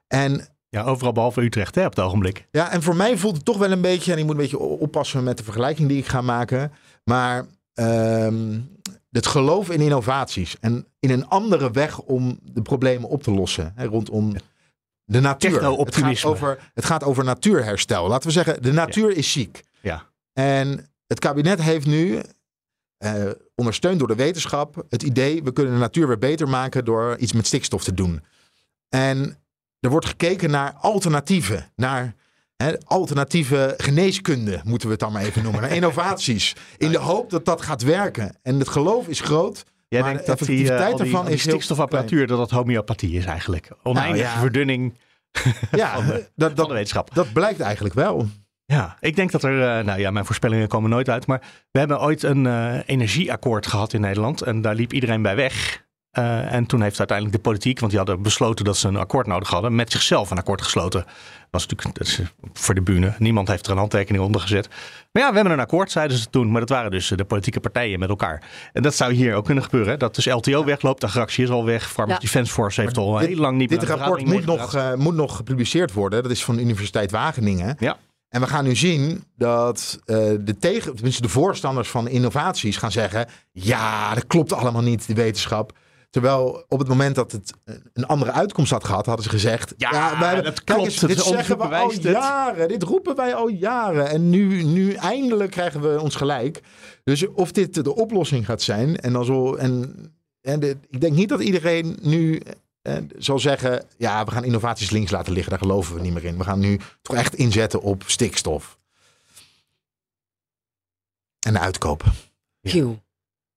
En 0.06 0.55
Ja, 0.68 0.82
overal 0.82 1.12
behalve 1.12 1.40
Utrecht 1.40 1.74
hè, 1.74 1.84
op 1.84 1.96
het 1.96 2.04
ogenblik. 2.04 2.46
ja, 2.50 2.70
en 2.70 2.82
voor 2.82 2.96
mij 2.96 3.18
voelt 3.18 3.36
het 3.36 3.44
toch 3.44 3.58
wel 3.58 3.70
een 3.70 3.80
beetje, 3.80 4.12
en 4.12 4.18
ik 4.18 4.24
moet 4.24 4.34
een 4.34 4.40
beetje 4.40 4.58
oppassen 4.58 5.24
met 5.24 5.38
de 5.38 5.44
vergelijking 5.44 5.88
die 5.88 5.98
ik 5.98 6.06
ga 6.06 6.20
maken, 6.20 6.72
maar 7.04 7.46
ehm, 7.74 8.58
het 9.10 9.26
geloof 9.26 9.70
in 9.70 9.80
innovaties 9.80 10.56
en 10.60 10.86
in 10.98 11.10
een 11.10 11.28
andere 11.28 11.70
weg 11.70 12.00
om 12.00 12.38
de 12.42 12.62
problemen 12.62 13.08
op 13.08 13.22
te 13.22 13.30
lossen 13.30 13.72
hè, 13.74 13.84
rondom 13.86 14.36
de 15.04 15.20
natuur. 15.20 15.62
Het 15.62 15.96
gaat, 15.96 16.24
over, 16.24 16.70
het 16.74 16.84
gaat 16.84 17.04
over 17.04 17.24
natuurherstel. 17.24 18.08
Laten 18.08 18.26
we 18.26 18.32
zeggen, 18.32 18.62
de 18.62 18.72
natuur 18.72 19.16
is 19.16 19.32
ziek. 19.32 19.62
Ja. 19.80 20.06
En 20.32 20.88
het 21.06 21.18
kabinet 21.18 21.62
heeft 21.62 21.86
nu, 21.86 22.20
eh, 22.96 23.30
ondersteund 23.54 23.98
door 23.98 24.08
de 24.08 24.14
wetenschap, 24.14 24.84
het 24.88 25.02
idee, 25.02 25.42
we 25.42 25.52
kunnen 25.52 25.72
de 25.72 25.78
natuur 25.78 26.06
weer 26.08 26.18
beter 26.18 26.48
maken 26.48 26.84
door 26.84 27.16
iets 27.16 27.32
met 27.32 27.46
stikstof 27.46 27.84
te 27.84 27.94
doen. 27.94 28.24
En 28.88 29.36
er 29.86 29.92
wordt 29.92 30.06
gekeken 30.06 30.50
naar 30.50 30.74
alternatieven, 30.80 31.66
naar 31.76 32.14
hè, 32.56 32.80
alternatieve 32.84 33.74
geneeskunde, 33.76 34.60
moeten 34.64 34.86
we 34.86 34.92
het 34.92 35.00
dan 35.02 35.12
maar 35.12 35.22
even 35.22 35.42
noemen, 35.42 35.60
naar 35.60 35.70
innovaties. 35.80 36.54
In 36.76 36.90
de 36.90 36.98
hoop 36.98 37.30
dat 37.30 37.44
dat 37.44 37.62
gaat 37.62 37.82
werken. 37.82 38.38
En 38.42 38.58
het 38.58 38.68
geloof 38.68 39.08
is 39.08 39.20
groot 39.20 39.64
Jij 39.88 40.00
Maar 40.00 40.10
denkt 40.12 40.26
de 40.26 40.32
dat 40.32 40.40
eh, 40.40 40.48
effectiviteit 40.48 40.92
al 40.92 40.96
die, 40.98 41.06
ervan 41.06 41.24
die 41.24 41.34
is 41.34 41.42
heel 41.42 41.52
stikstofapparatuur, 41.52 42.26
dat 42.26 42.38
dat 42.38 42.50
homeopathie 42.50 43.18
is 43.18 43.24
eigenlijk. 43.24 43.68
Oneindige 43.82 44.24
ja. 44.24 44.40
verdunning 44.40 44.94
Ja, 45.70 45.94
van 45.94 46.06
de- 46.06 46.12
dat, 46.12 46.28
van 46.36 46.48
de 46.48 46.54
dat, 46.54 46.68
wetenschap. 46.70 47.14
dat 47.14 47.32
blijkt 47.32 47.60
eigenlijk 47.60 47.94
wel. 47.94 48.28
Ja, 48.64 48.96
ik 49.00 49.16
denk 49.16 49.30
dat 49.30 49.42
er, 49.42 49.78
eh, 49.78 49.84
nou 49.84 50.00
ja, 50.00 50.10
mijn 50.10 50.24
voorspellingen 50.24 50.68
komen 50.68 50.90
nooit 50.90 51.08
uit, 51.08 51.26
maar 51.26 51.42
we 51.70 51.78
hebben 51.78 52.00
ooit 52.00 52.22
een 52.22 52.46
eh, 52.46 52.78
energieakkoord 52.86 53.66
gehad 53.66 53.92
in 53.92 54.00
Nederland 54.00 54.42
en 54.42 54.60
daar 54.60 54.74
liep 54.74 54.92
iedereen 54.92 55.22
bij 55.22 55.36
weg. 55.36 55.84
Eh, 56.16 56.52
en 56.52 56.66
toen 56.66 56.82
heeft 56.82 56.98
uiteindelijk 56.98 57.36
de 57.36 57.42
politiek, 57.42 57.78
want 57.78 57.90
die 57.90 58.00
hadden 58.00 58.22
besloten 58.22 58.64
dat 58.64 58.76
ze 58.76 58.88
een 58.88 58.96
akkoord 58.96 59.26
nodig 59.26 59.48
hadden, 59.48 59.74
met 59.74 59.92
zichzelf 59.92 60.30
een 60.30 60.38
akkoord 60.38 60.62
gesloten. 60.62 61.04
Was 61.50 61.66
natuurlijk 61.66 61.98
dat 61.98 62.06
is 62.06 62.18
eh, 62.18 62.26
voor 62.52 62.74
de 62.74 62.82
bühne. 62.82 63.14
Niemand 63.18 63.48
heeft 63.48 63.66
er 63.66 63.72
een 63.72 63.78
handtekening 63.78 64.24
onder 64.24 64.40
gezet. 64.40 64.68
Maar 65.12 65.22
ja, 65.22 65.28
we 65.28 65.34
hebben 65.34 65.52
een 65.52 65.60
akkoord, 65.60 65.90
zeiden 65.90 66.16
ze 66.16 66.30
toen. 66.30 66.50
Maar 66.50 66.60
dat 66.60 66.68
waren 66.68 66.90
dus 66.90 67.10
eh, 67.10 67.16
de 67.16 67.24
politieke 67.24 67.60
partijen 67.60 67.98
met 67.98 68.08
elkaar. 68.08 68.42
En 68.72 68.82
dat 68.82 68.94
zou 68.94 69.12
hier 69.12 69.34
ook 69.34 69.44
kunnen 69.44 69.64
gebeuren. 69.64 69.90
hè, 69.90 69.96
Dat 69.96 70.14
dus 70.14 70.24
LTO 70.26 70.64
wegloopt, 70.64 71.00
de 71.00 71.06
Agractie 71.06 71.44
is 71.44 71.50
al 71.50 71.64
weg. 71.64 71.90
Farmers 71.90 72.14
Ja. 72.20 72.24
Defence 72.26 72.52
Force 72.52 72.80
heeft 72.80 72.96
al 72.96 73.18
dit- 73.18 73.28
heel 73.28 73.36
lang 73.38 73.58
niet 73.58 73.68
Dit 73.68 73.78
meer 73.78 73.88
de 73.88 73.94
rapport 73.94 74.24
moet 74.24 74.46
nog, 74.46 74.74
eh, 74.74 74.94
moet 74.94 75.14
nog 75.14 75.36
gepubliceerd 75.36 75.92
worden. 75.92 76.22
Dat 76.22 76.32
is 76.32 76.44
van 76.44 76.56
de 76.56 76.62
Universiteit 76.62 77.10
Wageningen. 77.10 77.76
Ja. 77.78 77.96
En 78.28 78.40
we 78.40 78.46
gaan 78.46 78.64
nu 78.64 78.76
zien 78.76 79.24
dat 79.36 79.98
eh, 80.04 80.16
de, 80.40 80.56
tegen, 80.58 80.94
tenminste 80.94 81.22
de 81.22 81.28
voorstanders 81.28 81.88
van 81.88 82.08
innovaties 82.08 82.76
gaan 82.76 82.92
zeggen... 82.92 83.26
ja, 83.52 84.14
dat 84.14 84.26
klopt 84.26 84.52
allemaal 84.52 84.82
niet, 84.82 85.06
de 85.06 85.14
wetenschap. 85.14 85.72
Terwijl 86.10 86.64
op 86.68 86.78
het 86.78 86.88
moment 86.88 87.14
dat 87.14 87.32
het 87.32 87.52
eh, 87.64 87.74
een 87.92 88.06
andere 88.06 88.32
uitkomst 88.32 88.70
had 88.70 88.84
gehad, 88.84 89.06
hadden 89.06 89.24
ze 89.24 89.30
gezegd... 89.30 89.74
Ja, 89.76 90.18
wij 90.18 90.34
dat 90.42 90.64
kijk 90.64 90.64
klopt. 90.64 90.84
eens, 90.84 91.00
dit 91.00 91.22
zeggen 91.22 91.58
we 91.58 91.64
al 91.64 91.90
het. 91.90 92.02
jaren. 92.02 92.68
Dit 92.68 92.82
roepen 92.82 93.16
wij 93.16 93.34
al 93.34 93.48
jaren. 93.48 94.08
En 94.08 94.30
nu, 94.30 94.62
nu 94.62 94.92
eindelijk 94.92 95.50
krijgen 95.50 95.80
we 95.80 96.00
ons 96.00 96.14
gelijk. 96.16 96.60
Dus 97.04 97.26
of 97.32 97.52
dit 97.52 97.84
de 97.84 97.94
oplossing 97.94 98.44
gaat 98.46 98.62
zijn... 98.62 98.96
en 98.96 99.12
dan 99.12 99.24
zo, 99.24 99.54
en, 99.54 99.94
en 100.40 100.60
de- 100.60 100.76
ik 100.90 101.00
denk 101.00 101.14
niet 101.14 101.28
dat 101.28 101.40
iedereen 101.40 101.98
nu 102.02 102.40
eh, 102.82 102.96
zal 103.18 103.38
zeggen... 103.38 103.84
ja, 103.96 104.24
we 104.24 104.30
gaan 104.30 104.44
innovaties 104.44 104.90
links 104.90 105.10
laten 105.10 105.32
liggen. 105.32 105.50
Daar 105.50 105.60
geloven 105.60 105.94
we 105.94 106.00
niet 106.00 106.12
meer 106.14 106.24
in. 106.24 106.38
We 106.38 106.44
gaan 106.44 106.58
nu 106.60 106.80
toch 107.02 107.16
echt 107.16 107.34
inzetten 107.34 107.80
op 107.82 108.02
stikstof. 108.06 108.78
En 111.46 111.52
de 111.52 111.58
uitkopen. 111.58 112.12
Phew. 112.62 112.92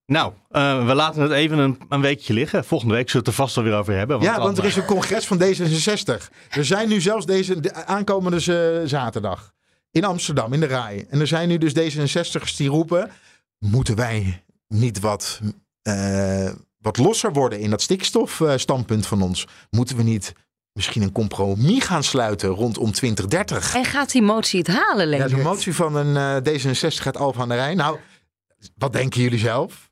Nou, 0.10 0.34
eh, 0.52 0.86
we 0.86 0.93
laten 0.93 1.22
het 1.22 1.32
even 1.32 1.58
een, 1.58 1.78
een 1.89 2.02
weekje 2.02 2.34
liggen. 2.34 2.65
Volgende 2.65 2.93
week 2.93 3.10
zullen 3.10 3.26
we 3.26 3.32
het 3.32 3.39
er 3.39 3.43
vast 3.45 3.56
wel 3.56 3.63
weer 3.65 3.74
over 3.78 3.93
hebben. 3.98 4.22
ja, 4.22 4.34
dan- 4.36 4.43
want 4.43 4.58
er 4.58 4.65
is 4.65 4.76
een 4.76 4.86
congres 4.86 5.28
van 5.28 5.38
D66. 5.41 6.30
Er 6.50 6.65
zijn 6.65 6.89
nu 6.89 7.02
zelfs 7.02 7.26
deze 7.26 7.60
de 7.60 7.74
aankomende 7.74 8.38
eh, 8.82 8.88
zaterdag 8.88 9.54
in 9.91 10.04
Amsterdam, 10.04 10.54
in 10.54 10.60
de 10.60 10.65
RAI. 10.67 11.06
En 11.10 11.19
er 11.19 11.28
zijn 11.28 11.48
nu 11.48 11.58
dus 11.58 11.74
D66'ers 11.74 12.56
die 12.58 12.69
roepen... 12.69 13.12
moeten 13.60 13.95
wij 13.95 14.43
niet 14.67 15.00
wat, 15.00 15.39
eh, 15.82 16.50
wat 16.80 16.98
losser 16.98 17.34
worden 17.34 17.60
in 17.60 17.69
dat 17.69 17.82
stikstofstandpunt 17.82 19.06
van 19.08 19.22
ons? 19.22 19.48
Moeten 19.69 19.95
we 19.98 20.04
niet 20.04 20.34
misschien 20.74 21.02
een 21.02 21.12
compromis 21.12 21.84
gaan 21.84 22.04
sluiten 22.04 22.50
rondom 22.50 22.91
2030? 22.91 23.76
En 23.76 23.86
gaat 23.86 24.12
die 24.12 24.22
motie 24.22 24.60
het 24.60 24.67
halen, 24.67 25.04
Ja, 25.04 25.10
Leendert? 25.10 25.32
zo'n 25.32 25.41
motie 25.41 25.76
van 25.76 25.95
een 25.95 26.43
eh, 26.45 26.54
D66 26.54 27.04
uit 27.06 27.17
Alphen 27.17 27.41
aan 27.41 27.50
de 27.50 27.56
Rijn. 27.56 27.78
Nou, 27.78 27.98
wat 28.78 28.93
denken 28.93 29.22
jullie 29.22 29.39
zelf? 29.39 29.88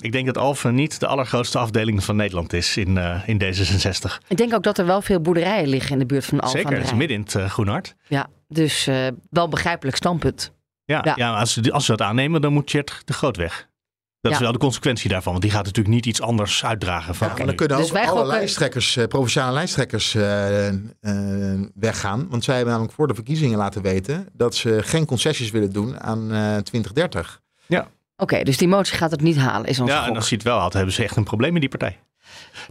Ik 0.00 0.12
denk 0.12 0.26
dat 0.26 0.38
Alphen 0.38 0.74
niet 0.74 1.00
de 1.00 1.06
allergrootste 1.06 1.58
afdeling 1.58 2.04
van 2.04 2.16
Nederland 2.16 2.52
is 2.52 2.76
in, 2.76 2.98
eh, 2.98 3.28
in 3.28 3.38
D66. 3.42 4.18
Ik 4.28 4.36
denk 4.36 4.54
ook 4.54 4.62
dat 4.62 4.78
er 4.78 4.86
wel 4.86 5.02
veel 5.02 5.20
boerderijen 5.20 5.68
liggen 5.68 5.92
in 5.92 5.98
de 5.98 6.06
buurt 6.06 6.24
van 6.24 6.40
Alphen 6.40 6.58
Zeker, 6.58 6.74
aan 6.74 6.82
het 6.82 6.90
is 6.92 6.96
midden 6.96 7.16
in 7.16 7.22
het 7.22 7.34
uh, 7.34 7.50
Groenhart. 7.50 7.94
Ja, 8.08 8.26
dus 8.48 8.88
uh, 8.88 9.06
wel 9.30 9.48
begrijpelijk 9.48 9.96
standpunt. 9.96 10.52
Ja, 10.84 11.00
ja. 11.04 11.12
Ja. 11.16 11.38
als, 11.38 11.52
ze, 11.52 11.72
als 11.72 11.84
ze 11.84 11.90
dat 11.96 12.06
aannemen, 12.06 12.40
dan 12.40 12.52
moet 12.52 12.70
Chert 12.70 13.02
de 13.04 13.12
Groot 13.12 13.36
weg. 13.36 13.68
Dat 14.20 14.32
is 14.32 14.38
Ja. 14.38 14.44
wel 14.44 14.52
de 14.52 14.58
consequentie 14.58 15.10
daarvan, 15.10 15.30
want 15.32 15.44
die 15.44 15.52
gaat 15.52 15.64
natuurlijk 15.64 15.94
niet 15.94 16.06
iets 16.06 16.20
anders 16.20 16.64
uitdragen. 16.64 17.14
Van, 17.14 17.28
Ja, 17.28 17.34
maar 17.34 17.46
dan 17.46 17.54
kunnen 17.54 17.76
Dus 17.76 17.86
ook 17.86 17.92
wij 17.92 18.08
alle 18.08 18.26
lijsttrekkers, 18.26 18.96
eh, 18.96 19.06
provinciale 19.06 19.52
lijsttrekkers 19.52 20.14
eh, 20.14 20.68
eh, 20.68 20.74
weggaan. 21.74 22.26
Want 22.30 22.44
zij 22.44 22.54
hebben 22.54 22.72
namelijk 22.72 22.96
voor 22.96 23.08
de 23.08 23.14
verkiezingen 23.14 23.58
laten 23.58 23.82
weten 23.82 24.28
dat 24.32 24.54
ze 24.54 24.78
geen 24.82 25.06
concessies 25.06 25.50
willen 25.50 25.72
doen 25.72 26.00
aan 26.00 26.32
eh 26.32 26.56
2030. 26.56 27.40
Oké, 28.20 28.42
dus 28.42 28.56
die 28.56 28.68
motie 28.68 28.96
gaat 28.96 29.10
het 29.10 29.20
niet 29.20 29.36
halen, 29.36 29.68
is 29.68 29.80
ons 29.80 29.90
ja, 29.90 30.06
en 30.06 30.14
als 30.16 30.28
hij 30.28 30.38
het 30.38 30.46
wel 30.46 30.58
had, 30.58 30.72
hebben 30.72 30.94
ze 30.94 31.02
echt 31.02 31.16
een 31.16 31.24
probleem 31.24 31.54
in 31.54 31.60
die 31.60 31.68
partij. 31.68 31.98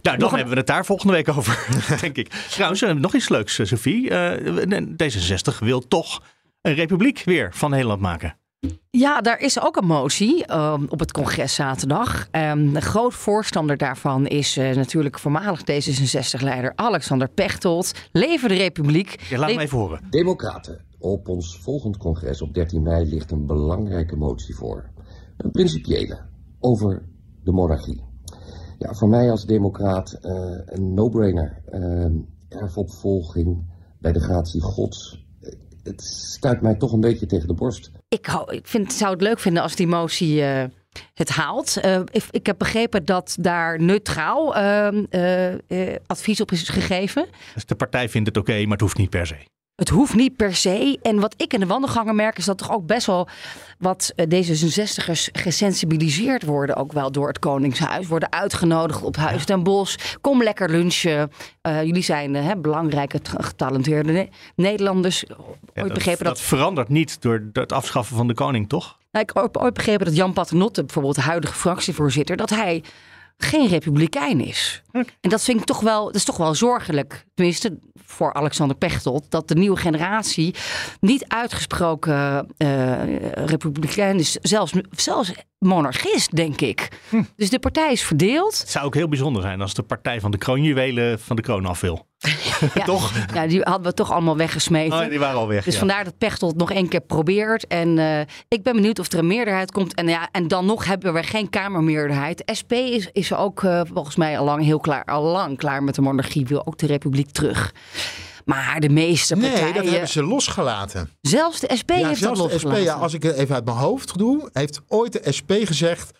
dan 0.02 0.18
Nog 0.18 0.30
een- 0.30 0.34
hebben 0.36 0.54
we 0.54 0.60
het 0.60 0.68
daar 0.68 0.84
volgende 0.84 1.12
week 1.12 1.28
over, 1.28 1.66
denk 2.00 2.16
ik. 2.16 2.28
Trouwens, 2.50 2.82
eh, 2.82 2.92
nog 2.92 3.14
iets 3.14 3.28
leuks, 3.28 3.58
eh, 3.58 3.66
Sophie. 3.66 4.10
Eh, 4.10 4.86
D66 4.96 5.58
wil 5.60 5.88
toch 5.88 6.22
een 6.62 6.74
republiek 6.74 7.22
weer 7.24 7.50
van 7.54 7.70
Nederland 7.70 8.00
maken. 8.00 8.36
Ja, 8.90 9.20
daar 9.20 9.38
is 9.40 9.60
ook 9.60 9.76
een 9.76 9.86
motie 9.86 10.46
ehm, 10.46 10.82
op 10.88 10.98
het 11.00 11.12
congres 11.12 11.54
zaterdag. 11.54 12.28
Ehm, 12.30 12.76
een 12.76 12.82
groot 12.82 13.14
voorstander 13.14 13.76
daarvan 13.76 14.26
is 14.26 14.56
eh, 14.56 14.70
natuurlijk 14.74 15.18
voormalig 15.18 15.60
D66-leider 15.60 16.72
Alexander 16.74 17.28
Pechtold. 17.28 17.92
Leven 18.12 18.48
de 18.48 18.54
Republiek. 18.54 19.16
Ja, 19.28 19.38
laat 19.38 19.48
Le- 19.50 19.56
me 19.56 19.62
even 19.62 19.78
horen. 19.78 20.00
Democraten, 20.10 20.84
op 20.98 21.28
ons 21.28 21.58
volgend 21.62 21.96
congres 21.96 22.42
op 22.42 22.54
13 22.54 22.82
mei 22.82 23.04
ligt 23.04 23.30
een 23.30 23.46
belangrijke 23.46 24.16
motie 24.16 24.54
voor. 24.56 24.84
Een 25.38 25.50
principiële, 25.50 26.18
over 26.60 27.02
de 27.44 27.52
monarchie. 27.52 28.02
Ja, 28.78 28.94
voor 28.94 29.08
mij 29.08 29.30
als 29.30 29.44
democraat 29.46 30.12
eh, 30.12 30.32
een 30.64 30.94
no-brainer. 30.94 31.62
Eh, 31.70 32.06
erfopvolging 32.48 33.64
bij 33.98 34.12
de 34.12 34.20
gratie 34.20 34.60
gods. 34.60 35.26
Eh, 35.40 35.52
het 35.82 36.02
stuit 36.02 36.60
mij 36.60 36.74
toch 36.74 36.92
een 36.92 37.00
beetje 37.00 37.26
tegen 37.26 37.48
de 37.48 37.54
borst. 37.54 37.90
Ik, 38.08 38.26
hou- 38.26 38.54
ik 38.54 38.66
vind, 38.66 38.92
zou 38.92 39.12
het 39.12 39.22
leuk 39.22 39.38
vinden 39.38 39.62
als 39.62 39.76
die 39.76 39.86
motie 39.86 40.42
eh, 40.42 40.64
het 41.14 41.28
haalt. 41.28 41.76
Eh, 41.76 42.00
ik, 42.10 42.24
ik 42.30 42.46
heb 42.46 42.58
begrepen 42.58 43.04
dat 43.04 43.36
daar 43.40 43.82
neutraal 43.82 44.56
ehm, 44.56 45.04
eh, 45.10 45.52
eh, 45.92 45.96
advies 46.06 46.40
op 46.40 46.50
is 46.52 46.68
gegeven. 46.68 47.26
Dus 47.54 47.66
de 47.66 47.74
partij 47.74 48.08
vindt 48.08 48.28
het 48.28 48.36
oké, 48.36 48.62
maar 48.62 48.72
het 48.72 48.80
hoeft 48.80 48.98
niet 48.98 49.10
per 49.10 49.26
se. 49.26 49.36
Het 49.78 49.88
hoeft 49.88 50.14
niet 50.14 50.36
per 50.36 50.54
se. 50.54 50.98
En 51.02 51.20
wat 51.20 51.34
ik 51.36 51.52
in 51.52 51.60
de 51.60 51.66
wandelgangen 51.66 52.16
merk, 52.16 52.38
is 52.38 52.44
dat 52.44 52.58
toch 52.58 52.72
ook 52.72 52.86
best 52.86 53.06
wel 53.06 53.28
wat 53.78 54.12
eh, 54.16 54.26
D66'ers 54.26 55.28
gesensibiliseerd 55.32 56.44
worden. 56.44 56.76
Ook 56.76 56.92
wel 56.92 57.12
door 57.12 57.28
het 57.28 57.38
Koningshuis. 57.38 58.06
Worden 58.06 58.32
uitgenodigd 58.32 59.02
op 59.02 59.16
Huis 59.16 59.44
ten 59.44 59.62
Bosch. 59.62 60.16
Kom 60.20 60.42
lekker 60.42 60.70
lunchen. 60.70 61.30
Eh, 61.60 61.82
jullie 61.82 62.02
zijn 62.02 62.34
hè, 62.34 62.56
belangrijke, 62.56 63.20
getalenteerde 63.22 64.12
Ne- 64.12 64.28
Nederlanders. 64.54 65.24
Ja, 65.28 65.34
ooit 65.36 65.74
dat, 65.74 65.92
begrepen 65.92 66.24
dat, 66.24 66.36
dat 66.36 66.44
verandert 66.44 66.88
niet 66.88 67.22
door 67.22 67.48
het 67.52 67.72
afschaffen 67.72 68.16
van 68.16 68.26
de 68.26 68.34
koning, 68.34 68.68
toch? 68.68 68.98
nou, 69.10 69.24
ik 69.24 69.30
heb 69.34 69.56
ooit 69.56 69.74
begrepen 69.74 70.06
dat 70.06 70.16
Jan 70.16 70.32
Paternotte, 70.32 70.84
bijvoorbeeld 70.84 71.14
de 71.14 71.20
huidige 71.20 71.54
fractievoorzitter, 71.54 72.36
dat 72.36 72.50
hij 72.50 72.82
geen 73.38 73.66
republikein 73.66 74.40
is. 74.40 74.82
En 74.92 75.30
dat 75.30 75.42
vind 75.42 75.60
ik 75.60 75.66
toch 75.66 75.80
wel, 75.80 76.04
dat 76.04 76.14
is 76.14 76.24
toch 76.24 76.36
wel 76.36 76.54
zorgelijk. 76.54 77.24
Tenminste, 77.34 77.78
voor 77.94 78.32
Alexander 78.32 78.76
Pechtold, 78.76 79.30
dat 79.30 79.48
de 79.48 79.54
nieuwe 79.54 79.76
generatie 79.76 80.54
niet 81.00 81.24
uitgesproken 81.28 82.48
eh 82.56 83.02
republikein 83.46 84.18
is, 84.18 84.32
zelfs, 84.32 84.72
zelfs 84.90 85.32
monarchist, 85.58 86.36
denk 86.36 86.60
ik. 86.60 86.88
Dus 87.36 87.50
de 87.50 87.58
partij 87.58 87.92
is 87.92 88.02
verdeeld. 88.02 88.58
Het 88.58 88.70
zou 88.70 88.84
ook 88.86 88.94
heel 88.94 89.08
bijzonder 89.08 89.42
zijn 89.42 89.60
als 89.60 89.74
de 89.74 89.82
partij 89.82 90.20
van 90.20 90.30
de 90.30 90.38
kroonjuwelen 90.38 91.20
van 91.20 91.36
de 91.36 91.42
kroon 91.42 91.66
af 91.66 91.80
wil. 91.80 92.06
Ja, 92.74 92.84
Toch? 92.84 93.12
Ja, 93.34 93.46
die 93.46 93.60
hadden 93.60 93.86
we 93.86 93.94
toch 93.94 94.12
allemaal 94.12 94.36
weggesmeten. 94.36 94.98
Oh, 94.98 95.08
die 95.08 95.18
waren 95.18 95.38
al 95.38 95.48
weg. 95.48 95.64
Dus 95.64 95.72
ja. 95.72 95.78
vandaar 95.78 96.04
dat 96.04 96.18
Pechtold 96.18 96.56
nog 96.56 96.72
één 96.72 96.88
keer 96.88 97.00
probeert. 97.00 97.66
En 97.66 97.98
eh, 97.98 98.20
ik 98.48 98.62
ben 98.62 98.72
benieuwd 98.72 98.98
of 98.98 99.12
er 99.12 99.18
een 99.18 99.26
meerderheid 99.26 99.72
komt. 99.72 99.94
En, 99.94 100.08
ja, 100.08 100.28
en 100.32 100.48
dan 100.48 100.66
nog 100.66 100.84
hebben 100.84 101.14
we 101.14 101.22
geen 101.22 101.50
Kamermeerderheid. 101.50 102.42
SP 102.60 102.72
is, 102.72 103.08
is 103.12 103.34
ook 103.34 103.62
eh, 103.62 103.80
volgens 103.92 104.16
mij 104.16 104.38
al 104.38 104.44
lang 104.44 104.64
heel 104.64 104.80
klaar, 104.80 105.04
al 105.04 105.22
lang 105.22 105.56
klaar 105.56 105.82
met 105.82 105.94
de 105.94 106.00
monarchie. 106.00 106.46
Wil 106.46 106.66
ook 106.66 106.78
de 106.78 106.86
republiek 106.86 107.30
terug. 107.30 107.72
Maar 108.48 108.80
de 108.80 108.88
meeste 108.88 109.36
Nee, 109.36 109.50
partijen, 109.50 109.74
dat 109.74 109.84
hebben 109.90 110.08
ze 110.08 110.22
losgelaten. 110.22 111.10
zelfs 111.20 111.60
de 111.60 111.70
SP 111.80 111.90
Ja, 111.90 111.96
heeft 111.96 112.08
dat 112.08 112.36
zelfs 112.36 112.40
de 112.40 112.46
SP, 112.48 112.52
losgelaten. 112.52 112.82
ja, 112.82 112.94
als 112.94 113.14
ik 113.14 113.22
het 113.22 113.36
even 113.36 113.54
uit 113.54 113.64
mijn 113.64 113.76
hoofd 113.76 114.18
doe, 114.18 114.48
heeft 114.52 114.80
ooit 114.86 115.12
de 115.12 115.32
SP 115.38 115.52
gezegd, 115.64 116.10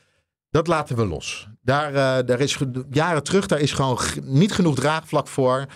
dat 0.51 0.67
laten 0.67 0.97
we 0.97 1.07
los. 1.07 1.49
Daar, 1.63 1.89
eh, 1.89 2.27
daar 2.27 2.41
is 2.41 2.59
jaren 2.91 3.23
terug, 3.23 3.47
daar 3.47 3.61
is 3.61 3.73
gewoon 3.73 3.99
niet 4.23 4.53
genoeg 4.53 4.75
draagvlak 4.75 5.29
voor. 5.29 5.67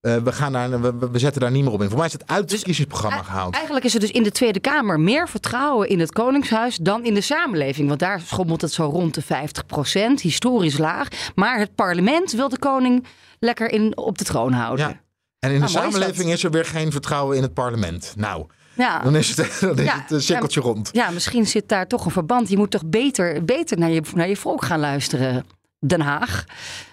Eh, 0.00 0.16
we, 0.16 0.32
gaan 0.32 0.52
daar, 0.52 0.80
we, 0.80 1.08
we- 1.10 1.18
zetten 1.18 1.40
daar 1.40 1.50
niet 1.50 1.64
meer 1.64 1.72
op 1.72 1.82
in. 1.82 1.88
Voor 1.88 1.96
mij 1.98 2.06
is 2.06 2.12
het 2.12 2.26
uit 2.26 2.40
het 2.40 2.50
verkiezingsprogramma 2.50 3.20
E- 3.20 3.24
gehaald. 3.24 3.54
Eigenlijk 3.54 3.84
is 3.84 3.94
er 3.94 4.00
dus 4.00 4.10
in 4.10 4.22
de 4.22 4.30
Tweede 4.32 4.60
Kamer 4.60 5.00
meer 5.00 5.28
vertrouwen 5.28 5.88
in 5.88 6.00
het 6.00 6.12
Koningshuis 6.12 6.76
dan 6.76 7.04
in 7.04 7.14
de 7.14 7.20
samenleving. 7.20 7.88
Want 7.88 8.00
daar 8.00 8.20
schommelt 8.20 8.60
het 8.60 8.72
zo 8.72 8.84
rond 8.84 9.14
de 9.14 9.22
50% 9.22 10.20
historisch 10.22 10.78
laag. 10.78 11.08
Maar 11.34 11.58
het 11.58 11.74
parlement 11.74 12.32
wil 12.32 12.48
de 12.48 12.58
koning 12.58 13.06
lekker 13.38 13.70
in, 13.70 13.96
op 13.96 14.18
de 14.18 14.24
troon 14.24 14.52
houden. 14.52 14.88
Ja. 14.88 15.00
En 15.42 15.50
in 15.50 15.60
de 15.60 15.66
Nou, 15.66 15.86
is 15.86 15.92
samenleving 15.92 16.30
is 16.30 16.44
er 16.44 16.50
weer 16.50 16.64
geen 16.64 16.92
vertrouwen 16.92 17.36
in 17.36 17.42
het 17.42 17.54
parlement. 17.54 18.12
Nou, 18.16 18.46
Ja. 18.74 18.98
dan 18.98 19.16
is 19.16 19.36
het, 19.36 19.56
dan 19.60 19.78
is 19.78 19.84
Ja, 19.84 20.00
het 20.00 20.10
een 20.10 20.22
cirkeltje 20.22 20.60
rond. 20.60 20.88
Ja, 20.92 21.10
misschien 21.10 21.46
zit 21.46 21.68
daar 21.68 21.86
toch 21.86 22.04
een 22.04 22.10
verband. 22.10 22.48
Je 22.48 22.56
moet 22.56 22.70
toch 22.70 22.86
beter, 22.86 23.44
beter 23.44 23.78
naar, 23.78 23.90
je, 23.90 24.02
naar 24.14 24.28
je 24.28 24.36
volk 24.36 24.64
gaan 24.64 24.80
luisteren, 24.80 25.44
Den 25.78 26.00
Haag. 26.00 26.44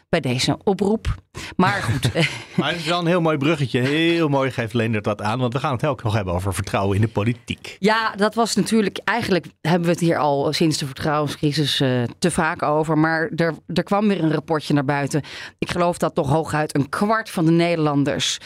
Bij 0.10 0.20
deze 0.20 0.58
oproep. 0.64 1.16
Maar 1.56 1.82
goed, 1.92 2.14
Maar 2.56 2.70
het 2.70 2.80
is 2.80 2.86
wel 2.86 3.00
een 3.00 3.06
heel 3.06 3.22
mooi 3.22 3.38
bruggetje. 3.38 3.80
Heel 3.80 4.28
mooi 4.28 4.52
geeft 4.52 4.74
Leendert 4.74 5.04
dat 5.04 5.22
aan. 5.22 5.40
Want 5.40 5.54
we 5.54 5.60
gaan 5.60 5.74
het 5.74 5.86
ook 5.86 6.04
nog 6.04 6.14
hebben 6.14 6.34
over 6.34 6.54
vertrouwen 6.54 6.96
in 6.96 7.02
de 7.02 7.08
politiek. 7.08 7.76
Ja, 7.80 8.16
dat 8.16 8.36
was 8.36 8.56
natuurlijk. 8.56 9.00
Eigenlijk 9.04 9.46
hebben 9.62 9.84
we 9.88 9.92
het 9.92 10.00
hier 10.00 10.18
al 10.18 10.54
sinds 10.54 10.78
de 10.78 10.86
vertrouwenscrisis 10.86 11.80
eh, 11.80 12.04
te 12.20 12.32
vaak 12.32 12.62
over. 12.62 12.98
Maar 12.98 13.30
er, 13.36 13.54
er 13.74 13.84
kwam 13.84 14.08
weer 14.08 14.24
een 14.24 14.34
rapportje 14.34 14.74
naar 14.74 14.86
buiten. 14.86 15.22
Ik 15.58 15.70
geloof 15.72 15.98
dat 15.98 16.16
toch 16.16 16.30
hooguit 16.30 16.76
een 16.76 16.90
kwart 16.90 17.30
van 17.30 17.46
de 17.46 17.52
Nederlanders. 17.52 18.38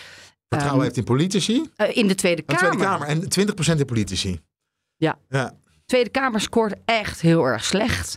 Vertrouwen 0.50 0.74
ehm, 0.74 0.82
heeft 0.84 0.98
in 0.98 1.04
politici. 1.16 1.70
eh, 1.76 1.98
in 1.98 2.08
de 2.08 2.16
Tweede 2.16 2.42
Kamer. 2.42 2.64
Tweede 2.64 2.84
Kamer. 2.84 3.08
En 3.08 3.22
20% 3.76 3.80
in 3.80 3.86
politici. 3.86 4.40
Ja. 4.98 5.18
ja. 5.30 5.54
Tweede 5.86 6.10
Kamer 6.10 6.42
scoort 6.42 6.74
echt 6.86 7.22
heel 7.22 7.44
erg 7.46 7.66
slecht. 7.66 8.16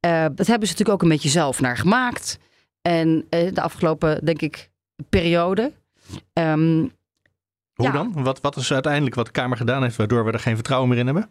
Eh, 0.00 0.10
dat 0.10 0.46
hebben 0.46 0.68
ze 0.68 0.72
natuurlijk 0.72 0.88
ook 0.90 1.02
een 1.02 1.08
beetje 1.08 1.28
zelf 1.28 1.60
naar 1.60 1.76
gemaakt. 1.76 2.38
En 2.82 3.26
eh, 3.28 3.54
de 3.54 3.60
afgelopen, 3.60 4.24
denk 4.24 4.40
ik, 4.42 4.70
periode. 5.08 5.72
Ehm, 6.32 6.78
Hoe 7.74 7.86
Ja. 7.86 7.92
dan? 7.92 8.12
Wat, 8.22 8.40
wat 8.40 8.56
is 8.56 8.72
uiteindelijk 8.72 9.14
wat 9.14 9.26
de 9.26 9.32
Kamer 9.32 9.56
gedaan 9.56 9.82
heeft, 9.82 9.96
waardoor 9.96 10.24
we 10.24 10.32
er 10.32 10.38
geen 10.38 10.54
vertrouwen 10.54 10.88
meer 10.88 10.98
in 10.98 11.04
hebben? 11.06 11.30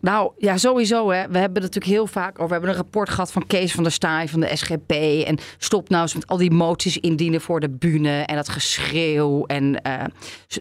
Nou 0.00 0.32
ja, 0.38 0.56
sowieso. 0.56 1.10
Hè. 1.10 1.28
We 1.28 1.38
hebben 1.38 1.62
het 1.62 1.74
natuurlijk 1.74 1.84
heel 1.92 2.06
vaak 2.06 2.30
over. 2.32 2.46
We 2.46 2.52
hebben 2.52 2.70
een 2.70 2.76
rapport 2.76 3.08
gehad 3.08 3.32
van 3.32 3.46
Kees 3.46 3.72
van 3.72 3.82
der 3.82 3.92
Staaij 3.92 4.28
van 4.28 4.40
de 4.40 4.56
SGP. 4.56 4.90
En 5.26 5.38
stop 5.58 5.88
nou 5.88 6.02
eens 6.02 6.14
met 6.14 6.26
al 6.26 6.36
die 6.36 6.50
moties 6.50 6.98
indienen 6.98 7.40
voor 7.40 7.60
de 7.60 7.70
bühne. 7.70 8.20
En 8.22 8.36
dat 8.36 8.48
geschreeuw. 8.48 9.46
En 9.46 9.82
eh, 9.82 10.02
eh, 10.04 10.08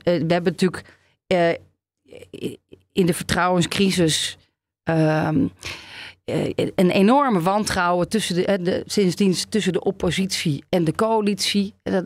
we 0.03 0.33
hebben 0.33 0.43
natuurlijk 0.43 0.97
in 2.91 3.05
de 3.05 3.13
vertrouwenscrisis. 3.13 4.37
ehm, 4.83 5.43
eh, 5.43 5.49
een 6.25 6.89
enorme 6.89 7.41
wantrouwen 7.41 8.09
tussen 8.09 8.36
de, 8.36 8.45
eh, 8.45 8.63
de, 8.63 8.83
sindsdien 8.86 9.36
tussen 9.49 9.73
de 9.73 9.83
oppositie 9.83 10.63
en 10.69 10.83
de 10.83 10.95
coalitie. 10.95 11.73
Dat, 11.83 12.05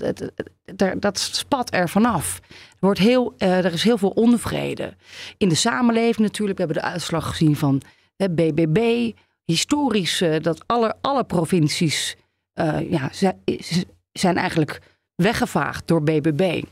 dat, 0.75 1.01
dat, 1.01 1.19
spat 1.19 1.73
er 1.73 1.89
vanaf. 1.89 2.39
Er, 2.49 2.77
wordt 2.79 2.99
heel, 2.99 3.33
eh, 3.37 3.65
er 3.65 3.73
is 3.73 3.83
heel 3.83 3.97
veel 3.97 4.09
onvrede. 4.09 4.93
In 5.37 5.49
de 5.49 5.55
samenleving 5.55 6.17
natuurlijk. 6.17 6.57
We 6.57 6.63
hebben 6.65 6.83
de 6.83 6.89
uitslag 6.89 7.27
gezien 7.27 7.55
van 7.55 7.81
eh, 8.15 8.27
BBB. 8.29 9.11
Historisch 9.45 10.21
eh, 10.21 10.41
dat 10.41 10.63
alle, 10.65 10.95
alle 11.01 11.23
provincies 11.23 12.15
eh, 12.53 12.91
ja, 12.91 13.11
zijn 14.11 14.37
eigenlijk 14.37 14.81
weggevaagd 15.15 15.87
door 15.87 16.03
BBB. 16.03 16.63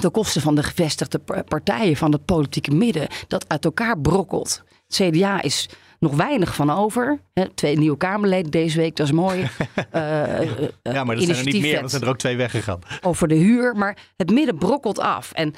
Ten 0.00 0.10
koste 0.10 0.40
van 0.40 0.54
de 0.54 0.62
gevestigde 0.62 1.18
pa- 1.18 1.42
partijen 1.42 1.96
van 1.96 2.12
het 2.12 2.24
politieke 2.24 2.70
midden. 2.70 3.08
Dat 3.28 3.48
uit 3.48 3.64
elkaar 3.64 3.98
brokkelt. 3.98 4.62
Het 4.86 4.96
CDA 4.96 5.42
is 5.42 5.68
nog 5.98 6.16
weinig 6.16 6.54
van 6.54 6.70
over. 6.70 7.20
Hè, 7.32 7.48
twee 7.54 7.78
nieuwe 7.78 7.96
Kamerleden 7.96 8.50
deze 8.50 8.78
week, 8.78 8.96
dat 8.96 9.06
is 9.06 9.12
mooi. 9.12 9.48
Eh, 9.90 10.22
eh, 10.40 10.40
eh, 10.40 10.68
Ja, 10.82 11.04
maar 11.04 11.16
dat 11.16 11.24
zijn 11.24 11.36
er 11.36 11.44
niet 11.44 11.62
meer. 11.62 11.82
Er 11.82 11.90
zijn 11.90 12.02
er 12.02 12.08
ook 12.08 12.18
twee 12.18 12.36
weggegaan. 12.36 12.80
over 13.00 13.28
de 13.28 13.34
huur. 13.34 13.76
Maar 13.76 13.96
het 14.16 14.30
midden 14.30 14.58
brokkelt 14.58 14.98
af. 14.98 15.32
En 15.32 15.54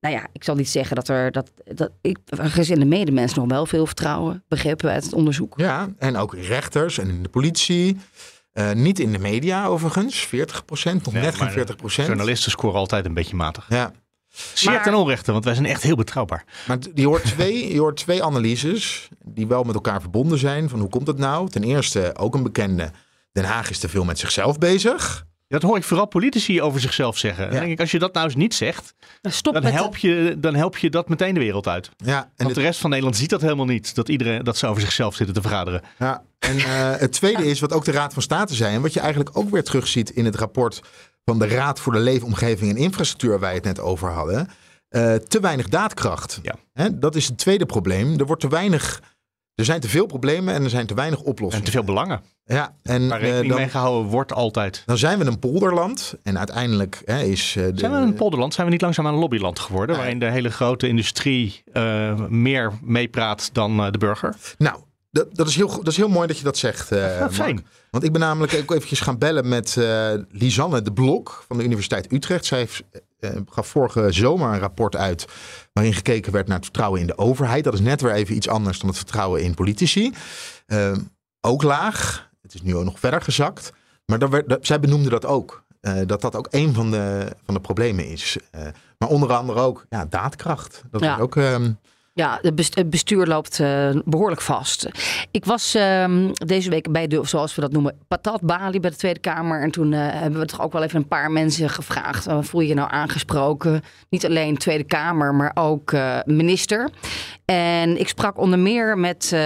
nou 0.00 0.14
ja, 0.14 0.26
ik 0.32 0.44
zal 0.44 0.54
niet 0.54 0.68
zeggen 0.68 0.96
dat 0.96 1.08
er. 1.08 1.32
Dat, 1.32 1.50
dat, 1.64 1.90
ik, 2.00 2.18
er 2.26 2.58
is 2.58 2.70
in 2.70 2.78
de 2.78 2.86
medemens 2.86 3.34
nog 3.34 3.48
wel 3.48 3.66
veel 3.66 3.86
vertrouwen, 3.86 4.44
begrepen 4.48 4.86
we 4.86 4.92
uit 4.92 5.04
het 5.04 5.12
onderzoek. 5.12 5.54
Ja, 5.56 5.88
en 5.98 6.16
ook 6.16 6.34
rechters 6.34 6.98
en 6.98 7.08
in 7.08 7.22
de 7.22 7.28
politie. 7.28 7.96
Eh, 8.56 8.72
niet 8.72 8.98
in 8.98 9.12
de 9.12 9.18
media 9.18 9.66
overigens, 9.66 10.26
40%, 10.26 10.30
nog 11.02 11.12
net 11.12 11.34
geen 11.34 11.44
maar 11.44 11.52
40%. 11.52 12.06
Journalisten 12.06 12.50
scoren 12.50 12.78
altijd 12.78 13.06
een 13.06 13.14
beetje 13.14 13.36
matig. 13.36 13.66
Ja, 13.68 13.92
Zeer 14.54 14.72
Maar- 14.72 14.82
ten 14.82 14.94
onrechte, 14.94 15.32
want 15.32 15.44
wij 15.44 15.54
zijn 15.54 15.66
echt 15.66 15.82
heel 15.82 15.96
betrouwbaar. 15.96 16.44
maar 16.66 16.78
je 16.94 17.06
hoort, 17.06 17.24
twee, 17.24 17.72
je 17.72 17.78
hoort 17.78 17.96
twee 17.96 18.22
analyses 18.22 19.08
die 19.24 19.46
wel 19.46 19.62
met 19.62 19.74
elkaar 19.74 20.00
verbonden 20.00 20.38
zijn. 20.38 20.68
Van 20.68 20.80
hoe 20.80 20.88
komt 20.88 21.06
het 21.06 21.18
nou? 21.18 21.48
Ten 21.50 21.62
eerste, 21.62 22.12
ook 22.16 22.34
een 22.34 22.42
bekende, 22.42 22.90
Den 23.32 23.44
Haag 23.44 23.70
is 23.70 23.78
te 23.78 23.88
veel 23.88 24.04
met 24.04 24.18
zichzelf 24.18 24.58
bezig. 24.58 25.24
Dat 25.48 25.62
hoor 25.62 25.76
ik 25.76 25.84
vooral 25.84 26.06
politici 26.06 26.62
over 26.62 26.80
zichzelf 26.80 27.18
zeggen. 27.18 27.50
Dan 27.50 27.58
denk 27.60 27.70
ik, 27.72 27.80
als 27.80 27.90
je 27.90 27.98
dat 27.98 28.12
nou 28.14 28.26
eens 28.26 28.34
niet 28.34 28.54
zegt, 28.54 28.94
Stop 29.22 29.54
dan 29.54 29.64
help, 29.64 29.96
je, 29.96 30.36
dan 30.38 30.54
help 30.54 30.76
je 30.76 30.90
dat 30.90 31.08
meteen 31.08 31.34
de 31.34 31.40
wereld 31.40 31.68
uit. 31.68 31.90
Ja, 31.96 32.22
en, 32.36 32.44
Want 32.44 32.54
de 32.54 32.60
rest 32.60 32.80
van 32.80 32.90
Nederland 32.90 33.16
ziet 33.18 33.30
dat 33.30 33.40
helemaal 33.40 33.64
niet. 33.64 33.94
Dat, 33.94 34.08
iedereen, 34.08 34.44
dat 34.44 34.56
ze 34.56 34.66
over 34.66 34.82
zichzelf 34.82 35.14
zitten 35.14 35.34
te 35.34 35.40
vergaderen. 35.40 35.82
ja, 35.98 36.22
en 36.38 36.58
eh, 36.58 36.96
het 36.96 37.12
tweede 37.12 37.46
is 37.46 37.60
wat 37.60 37.72
ook 37.72 37.84
de 37.84 37.90
Raad 37.92 38.12
van 38.12 38.22
State 38.22 38.54
zei. 38.54 38.74
En 38.74 38.82
wat 38.82 38.92
je 38.92 39.00
eigenlijk 39.00 39.38
ook 39.38 39.50
weer 39.50 39.64
terugziet 39.64 40.10
in 40.10 40.24
het 40.24 40.36
rapport 40.36 40.80
van 41.30 41.38
de 41.38 41.46
Raad 41.48 41.80
voor 41.80 41.92
de 41.92 41.98
Leefomgeving 41.98 42.70
en 42.70 42.76
Infrastructuur, 42.76 43.38
waar 43.38 43.48
we 43.50 43.54
het 43.56 43.64
net 43.64 43.80
over 43.80 44.10
hadden. 44.10 44.48
Eh, 44.88 45.14
te 45.14 45.40
weinig 45.40 45.68
daadkracht. 45.68 46.40
Ja. 46.42 46.54
Hè, 46.72 46.98
dat 46.98 47.14
is 47.14 47.26
het 47.26 47.38
tweede 47.38 47.66
probleem. 47.66 48.18
Er 48.18 48.26
wordt 48.26 48.40
te 48.42 48.48
weinig. 48.48 49.02
Er 49.54 49.64
zijn 49.64 49.80
te 49.80 49.88
veel 49.88 50.06
problemen 50.06 50.54
en 50.54 50.64
er 50.64 50.70
zijn 50.70 50.86
te 50.86 50.94
weinig 50.94 51.18
En 51.18 51.24
oplossingen. 51.24 51.64
te 51.64 51.70
veel 51.70 51.84
belangen. 51.84 52.20
Ja, 52.44 52.74
en 52.82 53.08
Waar 53.08 53.18
eh, 53.20 53.24
rekening 53.26 53.48
dan, 53.48 53.58
mee 53.60 53.68
gehouden 53.68 54.10
wordt 54.10 54.32
altijd. 54.32 54.82
dan 54.86 54.98
zijn 54.98 55.18
we 55.18 55.24
een 55.24 55.38
polderland. 55.38 56.14
En 56.22 56.38
uiteindelijk 56.38 57.02
hè, 57.04 57.22
is. 57.22 57.56
eh, 57.56 57.64
de, 57.64 57.72
Zijn 57.78 57.92
we 57.92 57.98
een 57.98 58.14
polderland? 58.14 58.54
Zijn 58.54 58.66
we 58.66 58.72
niet 58.72 58.82
langzaam 58.82 59.06
een 59.06 59.14
lobbyland 59.14 59.58
geworden? 59.58 59.96
Waarin 59.96 60.18
de 60.18 60.30
hele 60.30 60.50
grote 60.50 60.88
industrie 60.88 61.64
meer 62.28 62.72
meepraat 62.82 63.50
dan 63.52 63.76
de 63.92 63.98
burger? 63.98 64.34
Nou, 64.58 64.76
dat, 65.16 65.34
dat, 65.36 65.48
is 65.48 65.56
heel, 65.56 65.68
dat 65.68 65.86
is 65.86 65.96
heel 65.96 66.08
mooi 66.08 66.26
dat 66.26 66.38
je 66.38 66.44
dat 66.44 66.56
zegt. 66.58 66.92
eh, 66.92 67.18
Mark. 67.18 67.32
fijn. 67.32 67.66
Want 67.90 68.04
ik 68.04 68.12
ben 68.12 68.20
namelijk 68.20 68.54
ook 68.54 68.70
eventjes 68.70 69.00
gaan 69.00 69.18
bellen 69.18 69.48
met 69.48 69.76
eh, 69.76 70.12
Lisanne 70.30 70.82
de 70.82 70.92
Blok 70.92 71.44
van 71.48 71.58
de 71.58 71.64
Universiteit 71.64 72.12
Utrecht. 72.12 72.44
Zij 72.44 72.58
heeft, 72.58 72.82
eh, 73.20 73.30
gaf 73.50 73.66
vorige 73.66 74.12
zomer 74.12 74.52
een 74.52 74.58
rapport 74.58 74.96
uit 74.96 75.26
waarin 75.72 75.94
gekeken 75.94 76.32
werd 76.32 76.46
naar 76.46 76.56
het 76.56 76.64
vertrouwen 76.64 77.00
in 77.00 77.06
de 77.06 77.18
overheid. 77.18 77.64
Dat 77.64 77.74
is 77.74 77.80
net 77.80 78.00
weer 78.00 78.12
even 78.12 78.36
iets 78.36 78.48
anders 78.48 78.78
dan 78.78 78.88
het 78.88 78.98
vertrouwen 78.98 79.42
in 79.42 79.54
politici. 79.54 80.12
Ook 81.40 81.62
laag. 81.62 82.28
Het 82.42 82.54
is 82.54 82.62
nu 82.62 82.76
ook 82.76 82.84
nog 82.84 82.98
verder 82.98 83.22
gezakt. 83.22 83.72
Maar 84.06 84.18
daar 84.18 84.30
werd, 84.30 84.48
dat- 84.48 84.66
zij 84.66 84.80
benoemde 84.80 85.08
dat 85.08 85.24
ook. 85.26 85.64
Eh, 85.80 85.94
dat 86.06 86.20
dat 86.20 86.36
ook 86.36 86.48
een 86.50 86.74
van 86.74 86.90
de, 86.90 87.26
van 87.44 87.54
de 87.54 87.60
problemen 87.60 88.06
is. 88.08 88.36
Eh, 88.50 88.62
maar 88.98 89.08
onder 89.08 89.32
andere 89.32 89.60
ook 89.60 89.86
ja, 89.90 90.04
daadkracht. 90.04 90.82
Dat 90.90 91.00
Ja. 91.00 91.14
is 91.16 91.20
ook... 91.22 91.36
ehm, 91.36 91.72
Ja, 92.16 92.38
het 92.42 92.54
best- 92.54 92.74
het 92.74 92.90
bestuur 92.90 93.26
loopt 93.26 93.60
eh, 93.60 93.90
behoorlijk 94.04 94.40
vast. 94.40 94.88
Ik 95.30 95.44
was 95.44 95.74
ehm, 95.74 96.30
deze 96.32 96.70
week 96.70 96.92
bij 96.92 97.06
de, 97.06 97.20
zoals 97.24 97.54
we 97.54 97.60
dat 97.60 97.72
noemen, 97.72 97.98
patatbalie 98.08 98.80
bij 98.80 98.90
de 98.90 98.96
Tweede 98.96 99.20
Kamer. 99.20 99.62
En 99.62 99.70
toen 99.70 99.92
eh, 99.92 100.00
hebben 100.20 100.40
we 100.40 100.46
toch 100.46 100.60
ook 100.62 100.72
wel 100.72 100.82
even 100.82 100.96
een 100.98 101.08
paar 101.08 101.30
mensen 101.30 101.70
gevraagd. 101.70 102.26
eh, 102.26 102.38
voel 102.42 102.60
je 102.60 102.68
je 102.68 102.74
nou 102.74 102.90
aangesproken? 102.92 103.82
Niet 104.10 104.26
alleen 104.26 104.56
Tweede 104.56 104.84
Kamer, 104.84 105.34
maar 105.34 105.50
ook 105.54 105.92
minister. 106.24 106.90
En 107.44 108.00
ik 108.00 108.08
sprak 108.08 108.38
onder 108.38 108.58
meer 108.58 108.98
met 108.98 109.36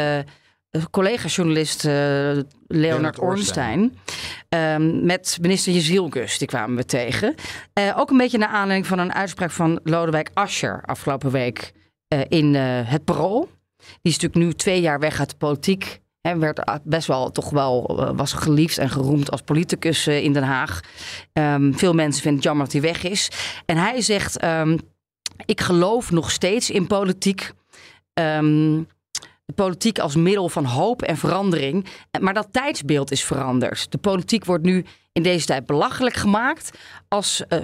collega-journalist 0.91 1.85
Leonard 1.85 2.47
Leonard 2.67 3.19
Ornstein. 3.19 3.99
Ehm, 4.49 5.05
met 5.05 5.39
minister 5.41 5.73
Jezielgus, 5.73 6.39
die 6.39 6.49
kwamen 6.49 6.77
we 6.77 6.85
tegen. 6.85 7.35
Ook 7.97 8.11
een 8.11 8.17
beetje 8.17 8.39
naar 8.39 8.49
aanleiding 8.49 8.87
van 8.87 8.99
een 8.99 9.13
uitspraak 9.15 9.51
van 9.51 9.81
Lodewijk 9.85 10.31
Asscher 10.35 10.83
afgelopen 10.85 11.31
week 11.31 11.73
in 12.29 12.55
eh, 12.55 12.63
het 12.85 13.05
Parool. 13.05 13.49
Die 13.77 14.13
is 14.13 14.19
natuurlijk 14.19 14.45
nu 14.45 14.53
twee 14.53 14.81
jaar 14.81 15.01
weg 15.01 15.19
uit 15.19 15.31
de 15.31 15.37
politiek. 15.37 16.01
Hij 16.21 16.39
werd 16.39 16.63
best 16.83 17.07
wel 17.07 17.31
toch 17.31 17.51
wel 17.51 17.87
eh, 17.99 18.17
was 18.17 18.33
geliefd 18.33 18.79
en 18.79 18.91
geroemd 18.91 19.31
als 19.31 19.43
politicus 19.43 20.07
eh, 20.07 20.25
in 20.25 20.33
Den 20.33 20.43
Haag. 20.43 20.81
Ehm, 21.33 21.73
veel 21.73 21.93
mensen 21.93 22.23
vinden 22.23 22.41
het 22.41 22.49
jammer 22.49 22.65
dat 22.65 22.73
hij 22.73 22.83
weg 22.83 23.03
is. 23.03 23.31
En 23.67 23.77
hij 23.77 24.01
zegt: 24.01 24.39
ehm, 24.39 24.79
Ik 25.45 25.61
geloof 25.61 26.11
nog 26.11 26.31
steeds 26.31 26.71
in 26.71 26.87
politiek. 26.87 27.53
Ehm, 28.13 28.83
de 29.45 29.53
politiek 29.55 29.99
als 29.99 30.17
middel 30.17 30.49
van 30.49 30.65
hoop 30.65 31.03
en 31.03 31.17
verandering. 31.17 31.87
Eh, 32.11 32.21
Maar 32.21 32.35
dat 32.35 32.49
tijdsbeeld 32.51 33.11
is 33.11 33.25
veranderd. 33.25 33.93
De 33.93 33.99
politiek 33.99 34.45
wordt 34.45 34.65
nu 34.65 34.85
in 35.13 35.23
deze 35.23 35.47
tijd 35.47 35.67
belachelijk 35.67 36.15
gemaakt 36.15 36.79
als 37.09 37.47
eh, 37.49 37.59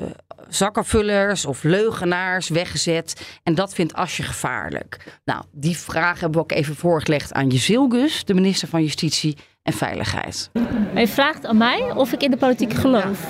zakkenvullers 0.49 1.45
of 1.45 1.63
leugenaars 1.63 2.49
weggezet. 2.49 3.39
En 3.43 3.55
dat 3.55 3.75
vindt 3.75 3.95
Asje 3.95 4.23
gevaarlijk. 4.23 5.19
Nou, 5.25 5.45
die 5.53 5.77
vraag 5.77 6.21
hebben 6.21 6.39
we 6.39 6.45
ook 6.45 6.59
even 6.59 6.77
voorgelegd 6.77 7.33
aan 7.33 7.49
Jezilgus, 7.49 8.25
de 8.25 8.35
minister 8.35 8.69
van 8.69 8.83
Justitie 8.83 9.37
en 9.63 9.73
Veiligheid. 9.73 10.51
Je 10.95 11.09
vraagt 11.09 11.47
aan 11.47 11.57
mij 11.57 11.93
of 11.95 12.13
ik 12.13 12.23
in 12.23 12.31
de 12.31 12.37
politiek 12.37 12.75
geloof. 12.75 13.27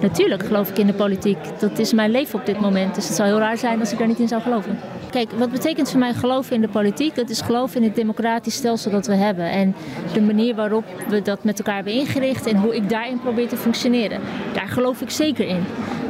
Natuurlijk 0.00 0.46
geloof 0.46 0.68
ik 0.68 0.78
in 0.78 0.86
de 0.86 0.94
politiek. 0.94 1.38
Dat 1.60 1.78
is 1.78 1.92
mijn 1.92 2.10
leven 2.10 2.38
op 2.38 2.46
dit 2.46 2.60
moment. 2.60 2.94
Dus 2.94 3.06
het 3.06 3.16
zou 3.16 3.28
heel 3.28 3.38
raar 3.38 3.58
zijn 3.58 3.80
als 3.80 3.92
ik 3.92 3.98
daar 3.98 4.06
niet 4.06 4.18
in 4.18 4.28
zou 4.28 4.42
geloven. 4.42 4.78
Kijk, 5.18 5.32
wat 5.32 5.50
betekent 5.50 5.90
voor 5.90 5.98
mij 5.98 6.14
geloven 6.14 6.54
in 6.54 6.60
de 6.60 6.68
politiek? 6.68 7.14
Dat 7.14 7.30
is 7.30 7.40
geloven 7.40 7.76
in 7.76 7.86
het 7.86 7.96
democratisch 7.96 8.54
stelsel 8.54 8.90
dat 8.90 9.06
we 9.06 9.14
hebben. 9.14 9.50
En 9.50 9.74
de 10.12 10.20
manier 10.20 10.54
waarop 10.54 10.84
we 11.08 11.22
dat 11.22 11.44
met 11.44 11.58
elkaar 11.58 11.74
hebben 11.74 11.92
ingericht 11.92 12.46
en 12.46 12.56
hoe 12.56 12.76
ik 12.76 12.88
daarin 12.88 13.20
probeer 13.20 13.48
te 13.48 13.56
functioneren. 13.56 14.20
Daar 14.54 14.68
geloof 14.68 15.00
ik 15.00 15.10
zeker 15.10 15.46
in. 15.48 15.64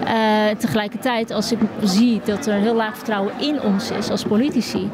Eh, 0.08 0.56
tegelijkertijd, 0.58 1.30
als 1.30 1.52
ik 1.52 1.58
zie 1.84 2.20
dat 2.24 2.46
er 2.46 2.54
een 2.54 2.62
heel 2.62 2.74
laag 2.74 2.96
vertrouwen 2.96 3.32
in 3.40 3.62
ons 3.62 3.90
is 3.90 4.10
als 4.10 4.24
politici, 4.24 4.90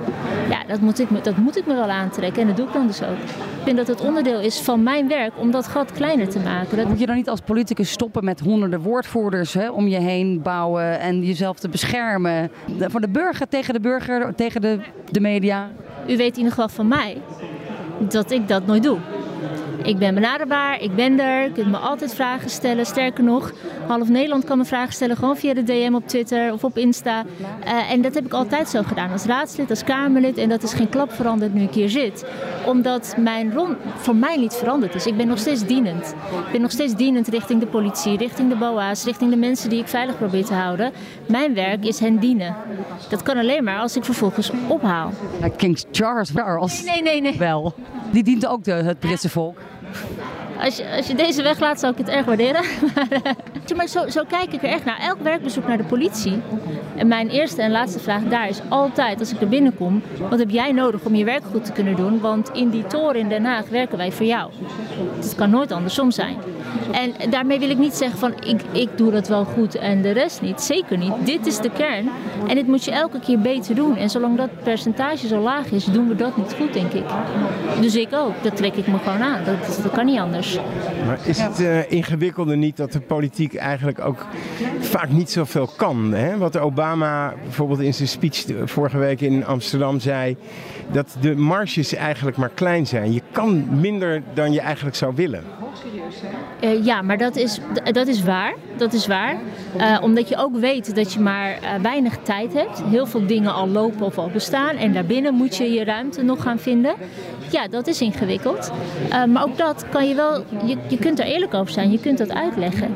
ja, 0.48 0.64
dat 0.66 0.80
moet, 0.80 0.98
ik 0.98 1.10
me, 1.10 1.20
dat 1.20 1.36
moet 1.36 1.56
ik 1.56 1.66
me 1.66 1.74
wel 1.74 1.90
aantrekken 1.90 2.42
en 2.42 2.48
dat 2.48 2.56
doe 2.56 2.66
ik 2.66 2.72
dan 2.72 2.86
dus 2.86 3.02
ook. 3.02 3.16
Ik 3.16 3.62
vind 3.64 3.76
dat 3.76 3.86
het 3.86 4.00
onderdeel 4.00 4.40
is 4.40 4.60
van 4.60 4.82
mijn 4.82 5.08
werk 5.08 5.32
om 5.36 5.50
dat 5.50 5.66
gat 5.66 5.92
kleiner 5.92 6.28
te 6.28 6.38
maken. 6.38 6.76
Dat, 6.76 6.88
Moet 6.88 6.98
je 6.98 7.06
dan 7.06 7.16
niet 7.16 7.28
als 7.28 7.40
politicus 7.40 7.90
stoppen 7.90 8.24
met 8.24 8.40
honderden 8.40 8.80
woordvoerders 8.80 9.54
hè, 9.54 9.70
om 9.70 9.88
je 9.88 9.98
heen 9.98 10.42
bouwen 10.42 11.00
en 11.00 11.24
jezelf 11.24 11.58
te 11.58 11.68
beschermen? 11.68 12.50
Van 12.78 13.00
de 13.00 13.08
burger 13.08 13.48
tegen 13.48 13.74
de 13.74 13.80
burger, 13.80 14.34
tegen 14.34 14.60
de, 14.60 14.78
de 15.10 15.20
media. 15.20 15.70
u 16.06 16.16
weet 16.16 16.32
in 16.32 16.36
ieder 16.36 16.52
geval 16.52 16.68
van 16.68 16.88
mij 16.88 17.16
dat 17.98 18.30
ik 18.30 18.48
dat 18.48 18.66
nooit 18.66 18.82
doe. 18.82 18.98
Ik 19.82 19.98
ben 19.98 20.14
benaderbaar, 20.14 20.80
ik 20.80 20.94
ben 20.94 21.20
er, 21.20 21.42
je 21.42 21.52
kunt 21.52 21.70
me 21.70 21.76
altijd 21.76 22.14
vragen 22.14 22.50
stellen. 22.50 22.86
Sterker 22.86 23.24
nog, 23.24 23.52
half 23.86 24.08
Nederland 24.08 24.44
kan 24.44 24.58
me 24.58 24.64
vragen 24.64 24.92
stellen, 24.92 25.16
gewoon 25.16 25.36
via 25.36 25.54
de 25.54 25.62
DM 25.62 25.94
op 25.94 26.08
Twitter 26.08 26.52
of 26.52 26.64
op 26.64 26.78
Insta. 26.78 27.24
Uh, 27.64 27.90
en 27.90 28.02
dat 28.02 28.14
heb 28.14 28.24
ik 28.24 28.32
altijd 28.32 28.68
zo 28.68 28.82
gedaan, 28.82 29.10
als 29.12 29.24
raadslid, 29.24 29.70
als 29.70 29.84
Kamerlid. 29.84 30.38
En 30.38 30.48
dat 30.48 30.62
is 30.62 30.72
geen 30.72 30.88
klap 30.88 31.12
veranderd 31.12 31.54
nu 31.54 31.62
ik 31.62 31.74
hier 31.74 31.88
zit. 31.88 32.24
Omdat 32.66 33.14
mijn 33.18 33.52
rol 33.52 33.68
voor 33.96 34.16
mij 34.16 34.36
niet 34.36 34.54
veranderd 34.54 34.94
is. 34.94 35.06
Ik 35.06 35.16
ben 35.16 35.26
nog 35.26 35.38
steeds 35.38 35.66
dienend. 35.66 36.14
Ik 36.46 36.52
ben 36.52 36.60
nog 36.60 36.70
steeds 36.70 36.94
dienend 36.94 37.28
richting 37.28 37.60
de 37.60 37.66
politie, 37.66 38.16
richting 38.16 38.48
de 38.48 38.56
BOA's, 38.56 39.04
richting 39.04 39.30
de 39.30 39.36
mensen 39.36 39.70
die 39.70 39.80
ik 39.80 39.88
veilig 39.88 40.16
probeer 40.16 40.44
te 40.44 40.54
houden. 40.54 40.92
Mijn 41.28 41.54
werk 41.54 41.84
is 41.84 41.98
hen 41.98 42.18
dienen. 42.18 42.56
Dat 43.08 43.22
kan 43.22 43.36
alleen 43.36 43.64
maar 43.64 43.78
als 43.78 43.96
ik 43.96 44.04
vervolgens 44.04 44.50
ophaal. 44.68 45.10
King 45.56 45.84
Charles 45.92 46.30
Charles. 46.34 46.84
Nee, 46.84 47.02
nee, 47.02 47.20
nee. 47.20 47.38
Wel. 47.38 47.74
Die 48.10 48.22
dient 48.22 48.46
ook 48.46 48.64
de, 48.64 48.72
het 48.72 48.98
Britse 48.98 49.28
volk. 49.28 49.58
Thank 49.94 50.18
you. 50.18 50.33
Als 50.60 50.76
je, 50.76 50.96
als 50.96 51.06
deze 51.06 51.42
weglaat, 51.42 51.80
zou 51.80 51.92
ik 51.92 51.98
het 51.98 52.08
erg 52.08 52.24
waarderen. 52.26 52.62
maar 53.76 53.86
zo, 53.88 54.08
zo 54.08 54.22
kijk 54.28 54.52
ik 54.52 54.62
er 54.62 54.68
echt 54.68 54.84
naar. 54.84 54.98
Elk 55.00 55.20
werkbezoek 55.22 55.66
naar 55.66 55.76
de 55.76 55.84
politie. 55.84 56.40
En 56.96 57.08
mijn 57.08 57.28
eerste 57.28 57.62
en 57.62 57.70
laatste 57.70 57.98
vraag 57.98 58.22
daar 58.22 58.48
is 58.48 58.60
altijd, 58.68 59.20
als 59.20 59.32
ik 59.32 59.40
er 59.40 59.48
binnenkom, 59.48 60.02
wat 60.30 60.38
heb 60.38 60.50
jij 60.50 60.72
nodig 60.72 61.04
om 61.04 61.14
je 61.14 61.24
werk 61.24 61.42
goed 61.50 61.64
te 61.64 61.72
kunnen 61.72 61.96
doen? 61.96 62.20
Want 62.20 62.50
in 62.52 62.70
die 62.70 62.86
toren 62.86 63.20
in 63.20 63.28
Den 63.28 63.44
Haag 63.44 63.68
werken 63.68 63.98
wij 63.98 64.12
voor 64.12 64.26
jou. 64.26 64.50
Het 65.16 65.34
kan 65.34 65.50
nooit 65.50 65.72
andersom 65.72 66.10
zijn. 66.10 66.36
En 66.90 67.30
daarmee 67.30 67.58
wil 67.58 67.70
ik 67.70 67.78
niet 67.78 67.94
zeggen 67.94 68.18
van 68.18 68.32
ik, 68.44 68.60
ik 68.72 68.88
doe 68.96 69.10
dat 69.10 69.28
wel 69.28 69.44
goed 69.44 69.74
en 69.74 70.02
de 70.02 70.10
rest 70.10 70.42
niet. 70.42 70.60
Zeker 70.60 70.98
niet. 70.98 71.12
Dit 71.24 71.46
is 71.46 71.58
de 71.58 71.70
kern. 71.70 72.10
En 72.46 72.54
dit 72.54 72.66
moet 72.66 72.84
je 72.84 72.90
elke 72.90 73.20
keer 73.20 73.38
beter 73.38 73.74
doen. 73.74 73.96
En 73.96 74.10
zolang 74.10 74.36
dat 74.36 74.48
percentage 74.62 75.26
zo 75.26 75.40
laag 75.40 75.70
is, 75.70 75.84
doen 75.84 76.08
we 76.08 76.16
dat 76.16 76.36
niet 76.36 76.54
goed, 76.58 76.72
denk 76.72 76.92
ik. 76.92 77.04
Dus 77.80 77.96
ik 77.96 78.08
ook. 78.14 78.32
Dat 78.42 78.56
trek 78.56 78.74
ik 78.74 78.86
me 78.86 78.98
gewoon 78.98 79.22
aan. 79.22 79.44
Dat 79.82 79.92
kan 79.92 80.06
niet 80.06 80.18
anders. 80.18 80.43
Maar 81.06 81.18
is 81.24 81.40
het 81.40 81.60
uh, 81.60 81.90
ingewikkelder 81.90 82.56
niet 82.56 82.76
dat 82.76 82.92
de 82.92 83.00
politiek 83.00 83.54
eigenlijk 83.54 84.00
ook 84.00 84.26
vaak 84.80 85.08
niet 85.08 85.30
zoveel 85.30 85.70
kan? 85.76 86.12
Hè? 86.12 86.38
Wat 86.38 86.58
Obama 86.58 87.34
bijvoorbeeld 87.42 87.80
in 87.80 87.94
zijn 87.94 88.08
speech 88.08 88.44
vorige 88.64 88.98
week 88.98 89.20
in 89.20 89.46
Amsterdam 89.46 90.00
zei. 90.00 90.36
Dat 90.92 91.16
de 91.20 91.36
marges 91.36 91.94
eigenlijk 91.94 92.36
maar 92.36 92.50
klein 92.54 92.86
zijn. 92.86 93.12
Je 93.12 93.22
kan 93.32 93.80
minder 93.80 94.22
dan 94.34 94.52
je 94.52 94.60
eigenlijk 94.60 94.96
zou 94.96 95.14
willen. 95.14 95.44
Uh, 96.60 96.84
ja, 96.84 97.02
maar 97.02 97.18
dat 97.18 97.36
is, 97.36 97.58
dat 97.84 98.06
is 98.06 98.22
waar. 98.22 98.54
Dat 98.76 98.92
is 98.92 99.06
waar. 99.06 99.36
Uh, 99.76 99.98
omdat 100.02 100.28
je 100.28 100.36
ook 100.36 100.56
weet 100.56 100.94
dat 100.94 101.12
je 101.12 101.20
maar 101.20 101.58
uh, 101.62 101.74
weinig 101.82 102.18
tijd 102.22 102.52
hebt. 102.52 102.82
Heel 102.84 103.06
veel 103.06 103.26
dingen 103.26 103.54
al 103.54 103.68
lopen 103.68 104.06
of 104.06 104.18
al 104.18 104.30
bestaan. 104.32 104.76
En 104.76 104.92
daarbinnen 104.92 105.34
moet 105.34 105.56
je 105.56 105.72
je 105.72 105.84
ruimte 105.84 106.22
nog 106.22 106.42
gaan 106.42 106.58
vinden. 106.58 106.94
Ja, 107.50 107.68
dat 107.68 107.86
is 107.86 108.00
ingewikkeld. 108.00 108.70
maar 109.28 109.44
ook 109.44 109.56
dat 109.56 109.84
kan 109.88 110.08
je 110.08 110.14
wel... 110.14 110.44
Je, 110.64 110.76
je 110.88 110.98
kunt 110.98 111.18
er 111.18 111.26
eerlijk 111.26 111.54
over 111.54 111.72
zijn. 111.72 111.90
Je 111.90 112.00
kunt 112.00 112.18
dat 112.18 112.32
uitleggen. 112.32 112.94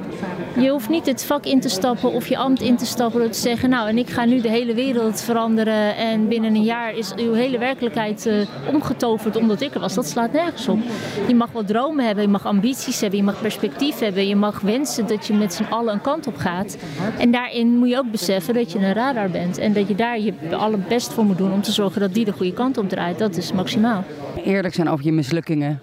Je 0.60 0.70
hoeft 0.70 0.88
niet 0.88 1.06
het 1.06 1.24
vak 1.24 1.44
in 1.44 1.60
te 1.60 1.68
stappen 1.68 2.12
of 2.12 2.26
je 2.26 2.36
ambt 2.36 2.60
in 2.60 2.76
te 2.76 2.86
stappen 2.86 3.20
door 3.20 3.30
te 3.30 3.38
zeggen... 3.38 3.70
nou, 3.70 3.88
en 3.88 3.98
ik 3.98 4.10
ga 4.10 4.24
nu 4.24 4.40
de 4.40 4.48
hele 4.48 4.74
wereld 4.74 5.20
veranderen... 5.20 5.96
en 5.96 6.28
binnen 6.28 6.54
een 6.54 6.62
jaar 6.62 6.94
is 6.94 7.14
uw 7.16 7.32
hele 7.32 7.58
werkelijkheid 7.58 8.46
omgetoverd 8.72 9.36
omdat 9.36 9.60
ik 9.60 9.74
er 9.74 9.80
was. 9.80 9.94
Dat 9.94 10.06
slaat 10.06 10.32
nergens 10.32 10.68
op. 10.68 10.78
Je 11.26 11.34
mag 11.34 11.52
wel 11.52 11.64
dromen 11.64 12.06
hebben, 12.06 12.24
je 12.24 12.30
mag 12.30 12.46
ambities 12.68 13.00
hebben, 13.00 13.18
je 13.18 13.24
mag 13.24 13.40
perspectief 13.40 13.98
hebben. 13.98 14.26
Je 14.26 14.36
mag 14.36 14.60
wensen 14.60 15.06
dat 15.06 15.26
je 15.26 15.34
met 15.34 15.54
z'n 15.54 15.62
allen 15.62 15.92
een 15.92 16.00
kant 16.00 16.26
op 16.26 16.36
gaat. 16.36 16.76
En 17.18 17.30
daarin 17.30 17.76
moet 17.76 17.88
je 17.88 17.96
ook 17.96 18.10
beseffen 18.10 18.54
dat 18.54 18.72
je 18.72 18.78
een 18.78 18.92
radar 18.92 19.30
bent. 19.30 19.58
En 19.58 19.72
dat 19.72 19.88
je 19.88 19.94
daar 19.94 20.20
je 20.20 20.32
allerbest 20.50 21.12
voor 21.12 21.24
moet 21.24 21.38
doen 21.38 21.52
om 21.52 21.62
te 21.62 21.72
zorgen 21.72 22.00
dat 22.00 22.14
die 22.14 22.24
de 22.24 22.32
goede 22.32 22.52
kant 22.52 22.78
op 22.78 22.88
draait. 22.88 23.18
Dat 23.18 23.36
is 23.36 23.52
maximaal. 23.52 24.04
Eerlijk 24.44 24.74
zijn 24.74 24.88
over 24.88 25.04
je 25.04 25.12
mislukkingen. 25.12 25.80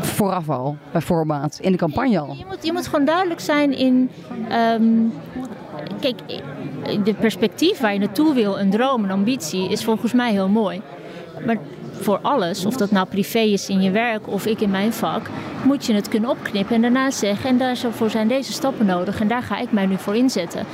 Vooraf 0.00 0.48
al, 0.50 0.76
bij 0.92 1.00
voorbaat, 1.00 1.58
in 1.60 1.72
de 1.72 1.78
campagne 1.78 2.18
al. 2.18 2.34
Je 2.38 2.44
moet, 2.48 2.64
je 2.64 2.72
moet 2.72 2.86
gewoon 2.86 3.04
duidelijk 3.04 3.40
zijn 3.40 3.78
in. 3.78 4.10
Um, 4.80 5.12
kijk, 6.00 6.18
de 7.04 7.14
perspectief 7.14 7.80
waar 7.80 7.92
je 7.92 7.98
naartoe 7.98 8.34
wil, 8.34 8.58
een 8.58 8.70
droom, 8.70 9.04
een 9.04 9.10
ambitie, 9.10 9.70
is 9.70 9.84
volgens 9.84 10.12
mij 10.12 10.32
heel 10.32 10.48
mooi. 10.48 10.80
Maar 11.46 11.56
voor 12.00 12.18
alles, 12.22 12.66
of 12.66 12.76
dat 12.76 12.90
nou 12.90 13.06
privé 13.06 13.38
is 13.38 13.68
in 13.68 13.80
je 13.80 13.90
werk 13.90 14.28
of 14.28 14.46
ik 14.46 14.60
in 14.60 14.70
mijn 14.70 14.92
vak, 14.92 15.30
moet 15.62 15.86
je 15.86 15.94
het 15.94 16.08
kunnen 16.08 16.30
opknippen 16.30 16.74
en 16.74 16.82
daarna 16.82 17.10
zeggen: 17.10 17.50
en 17.50 17.58
daarvoor 17.58 18.10
zijn 18.10 18.28
deze 18.28 18.52
stappen 18.52 18.86
nodig 18.86 19.20
en 19.20 19.28
daar 19.28 19.42
ga 19.42 19.58
ik 19.58 19.72
mij 19.72 19.86
nu 19.86 19.96
voor 19.98 20.16
inzetten. 20.16 20.64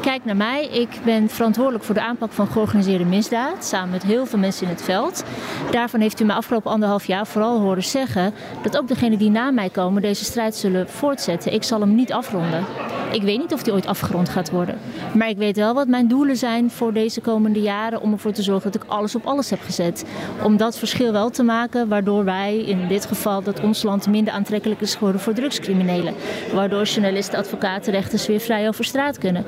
Kijk 0.00 0.24
naar 0.24 0.36
mij, 0.36 0.66
ik 0.66 0.88
ben 1.04 1.28
verantwoordelijk 1.28 1.84
voor 1.84 1.94
de 1.94 2.02
aanpak 2.02 2.32
van 2.32 2.46
georganiseerde 2.46 3.04
misdaad, 3.04 3.64
samen 3.64 3.90
met 3.90 4.02
heel 4.02 4.26
veel 4.26 4.38
mensen 4.38 4.66
in 4.66 4.72
het 4.72 4.82
veld. 4.82 5.24
Daarvan 5.70 6.00
heeft 6.00 6.20
u 6.20 6.24
me 6.24 6.32
afgelopen 6.32 6.70
anderhalf 6.70 7.04
jaar 7.04 7.26
vooral 7.26 7.60
horen 7.60 7.84
zeggen 7.84 8.34
dat 8.62 8.76
ook 8.76 8.88
degenen 8.88 9.18
die 9.18 9.30
na 9.30 9.50
mij 9.50 9.68
komen 9.68 10.02
deze 10.02 10.24
strijd 10.24 10.54
zullen 10.54 10.88
voortzetten. 10.88 11.52
Ik 11.52 11.62
zal 11.62 11.80
hem 11.80 11.94
niet 11.94 12.12
afronden. 12.12 12.64
Ik 13.12 13.22
weet 13.22 13.38
niet 13.38 13.52
of 13.52 13.62
die 13.62 13.72
ooit 13.72 13.86
afgerond 13.86 14.28
gaat 14.28 14.50
worden. 14.50 14.78
Maar 15.14 15.28
ik 15.28 15.36
weet 15.36 15.56
wel 15.56 15.74
wat 15.74 15.88
mijn 15.88 16.08
doelen 16.08 16.36
zijn 16.36 16.70
voor 16.70 16.92
deze 16.92 17.20
komende 17.20 17.60
jaren 17.60 18.00
om 18.00 18.12
ervoor 18.12 18.32
te 18.32 18.42
zorgen 18.42 18.72
dat 18.72 18.82
ik 18.82 18.90
alles 18.90 19.14
op 19.14 19.26
alles 19.26 19.50
heb 19.50 19.60
gezet. 19.60 20.04
Om 20.42 20.56
dat 20.56 20.78
verschil 20.78 21.12
wel 21.12 21.30
te 21.30 21.42
maken, 21.42 21.88
waardoor 21.88 22.24
wij 22.24 22.56
in 22.56 22.88
dit 22.88 23.06
geval 23.06 23.42
dat 23.42 23.60
ons 23.60 23.82
land 23.82 24.06
minder 24.06 24.32
aantrekkelijk 24.32 24.80
is 24.80 24.94
geworden 24.94 25.20
voor 25.20 25.32
drugscriminelen. 25.32 26.14
Waardoor 26.54 26.84
journalisten, 26.84 27.38
advocaten, 27.38 27.92
rechters 27.92 28.26
weer 28.26 28.40
vrij 28.40 28.68
over 28.68 28.84
straat 28.84 29.18
kunnen. 29.18 29.44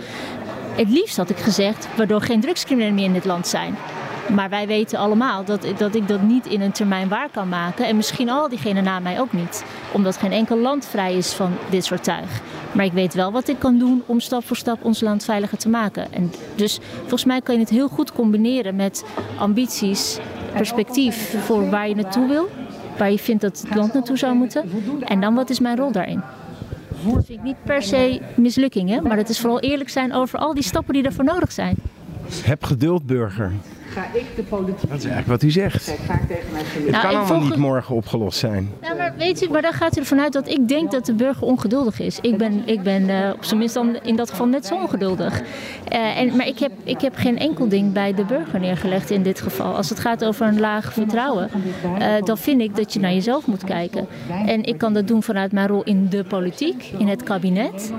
Het 0.77 0.91
liefst 0.91 1.17
had 1.17 1.31
ik 1.31 1.39
gezegd, 1.39 1.89
waardoor 1.97 2.21
geen 2.21 2.41
drugscriminelen 2.41 2.95
meer 2.95 3.05
in 3.05 3.13
dit 3.13 3.25
land 3.25 3.47
zijn. 3.47 3.77
Maar 4.33 4.49
wij 4.49 4.67
weten 4.67 4.99
allemaal 4.99 5.45
dat, 5.45 5.67
dat 5.77 5.95
ik 5.95 6.09
dat 6.09 6.23
niet 6.23 6.47
in 6.47 6.61
een 6.61 6.73
termijn 6.73 7.09
waar 7.09 7.29
kan 7.31 7.49
maken. 7.49 7.87
En 7.87 7.97
misschien 7.97 8.31
al 8.31 8.49
diegenen 8.49 8.85
na 8.85 9.01
mij 9.01 9.21
ook 9.21 9.33
niet. 9.33 9.65
Omdat 9.93 10.17
geen 10.17 10.33
enkel 10.33 10.59
land 10.59 10.87
vrij 10.87 11.15
is 11.17 11.33
van 11.33 11.53
dit 11.71 11.85
soort 11.85 12.05
tuig. 12.05 12.41
Maar 12.75 12.85
ik 12.85 12.93
weet 12.93 13.15
wel 13.15 13.33
wat 13.33 13.49
ik 13.49 13.59
kan 13.59 13.79
doen 13.79 14.03
om 14.07 14.21
stap 14.21 14.45
voor 14.45 14.57
stap 14.57 14.85
ons 14.85 15.01
land 15.01 15.25
veiliger 15.25 15.59
te 15.59 15.69
maken. 15.69 16.13
En 16.13 16.33
dus 16.55 16.79
volgens 16.99 17.25
mij 17.25 17.41
kan 17.41 17.55
je 17.55 17.61
het 17.61 17.71
heel 17.71 17.89
goed 17.89 18.13
combineren 18.13 18.77
met 18.77 19.05
ambities, 19.39 20.19
perspectief 20.53 21.35
voor 21.45 21.71
waar 21.71 21.89
je 21.89 21.95
naartoe 21.95 22.29
wil. 22.29 22.49
Waar 22.99 23.11
je 23.11 23.19
vindt 23.19 23.43
dat 23.43 23.65
het 23.67 23.75
land 23.75 23.93
naartoe 23.93 24.19
zou 24.19 24.35
moeten. 24.35 24.65
En 25.05 25.21
dan 25.21 25.35
wat 25.35 25.51
is 25.51 25.61
mijn 25.61 25.77
rol 25.77 25.93
daarin? 25.93 26.23
Dat 27.05 27.25
vind 27.25 27.29
ik 27.29 27.43
niet 27.43 27.65
per 27.65 27.83
se 27.83 28.21
mislukkingen, 28.37 29.03
maar 29.03 29.17
het 29.17 29.29
is 29.29 29.41
vooral 29.41 29.61
eerlijk 29.61 29.91
zijn 29.91 30.13
over 30.13 30.39
al 30.39 30.55
die 30.55 30.63
stappen 30.63 30.95
die 30.95 31.03
ervoor 31.03 31.25
nodig 31.25 31.53
zijn. 31.53 31.77
Heb 32.45 32.65
geduld, 32.65 33.07
burger 33.07 33.53
ga 33.95 34.07
ik 34.13 34.27
de 34.37 34.43
politiek. 34.43 34.91
Dat 34.91 34.99
is 34.99 35.05
eigenlijk 35.05 35.27
wat 35.27 35.43
u 35.43 35.51
zegt. 35.51 35.85
Kijk, 35.85 35.99
ga 36.07 36.15
ik 36.15 36.27
tegen 36.29 36.53
mij 36.53 36.63
Het 36.65 36.91
nou, 36.91 37.07
kan 37.07 37.17
allemaal 37.17 37.49
niet 37.49 37.57
morgen 37.57 37.95
opgelost 37.95 38.39
zijn. 38.39 38.71
Ja, 38.83 38.95
maar 38.95 39.15
weet 39.17 39.43
u, 39.43 39.51
maar 39.51 39.63
dan 39.63 39.73
gaat 39.73 39.97
u 39.97 40.01
ervan 40.01 40.21
uit 40.21 40.33
dat 40.33 40.49
ik 40.49 40.69
denk 40.69 40.91
dat 40.91 41.07
de 41.07 41.15
burger 41.15 41.43
ongeduldig 41.43 42.01
is. 42.01 42.19
Ik 42.21 42.39
ben, 42.39 42.63
ik 42.65 42.83
ben 42.83 43.09
uh, 43.09 43.31
op 43.35 43.45
zijn 43.45 43.59
minst 43.59 43.75
dan 43.75 43.97
in 44.03 44.17
dat 44.17 44.31
geval 44.31 44.47
net 44.47 44.67
zo 44.67 44.75
ongeduldig. 44.75 45.41
Uh, 45.93 46.19
en, 46.19 46.37
maar 46.37 46.47
ik 46.47 46.59
heb, 46.59 46.73
ik 46.85 47.01
heb 47.01 47.17
geen 47.17 47.39
enkel 47.39 47.69
ding 47.69 47.93
bij 47.93 48.15
de 48.15 48.25
burger 48.25 48.61
neergelegd 48.61 49.11
in 49.11 49.23
dit 49.23 49.41
geval. 49.41 49.75
Als 49.77 49.89
het 49.89 49.99
gaat 49.99 50.25
over 50.25 50.47
een 50.47 50.61
laag 50.61 50.93
vertrouwen, 50.93 51.51
uh, 51.99 52.07
dan 52.25 52.39
vind 52.39 52.61
ik 52.61 52.77
dat 52.77 52.93
je 52.93 53.01
naar 53.01 53.13
jezelf 53.13 53.47
moet 53.47 53.65
kijken. 53.65 54.07
En 54.47 54.65
ik 54.65 54.79
kan 54.79 54.95
dat 54.95 55.09
doen 55.09 55.23
vanuit 55.23 55.53
mijn 55.53 55.69
rol 55.69 55.83
in 55.83 56.09
de 56.09 56.25
politiek, 56.25 56.93
in 56.99 57.09
het 57.09 57.23
kabinet. 57.23 57.93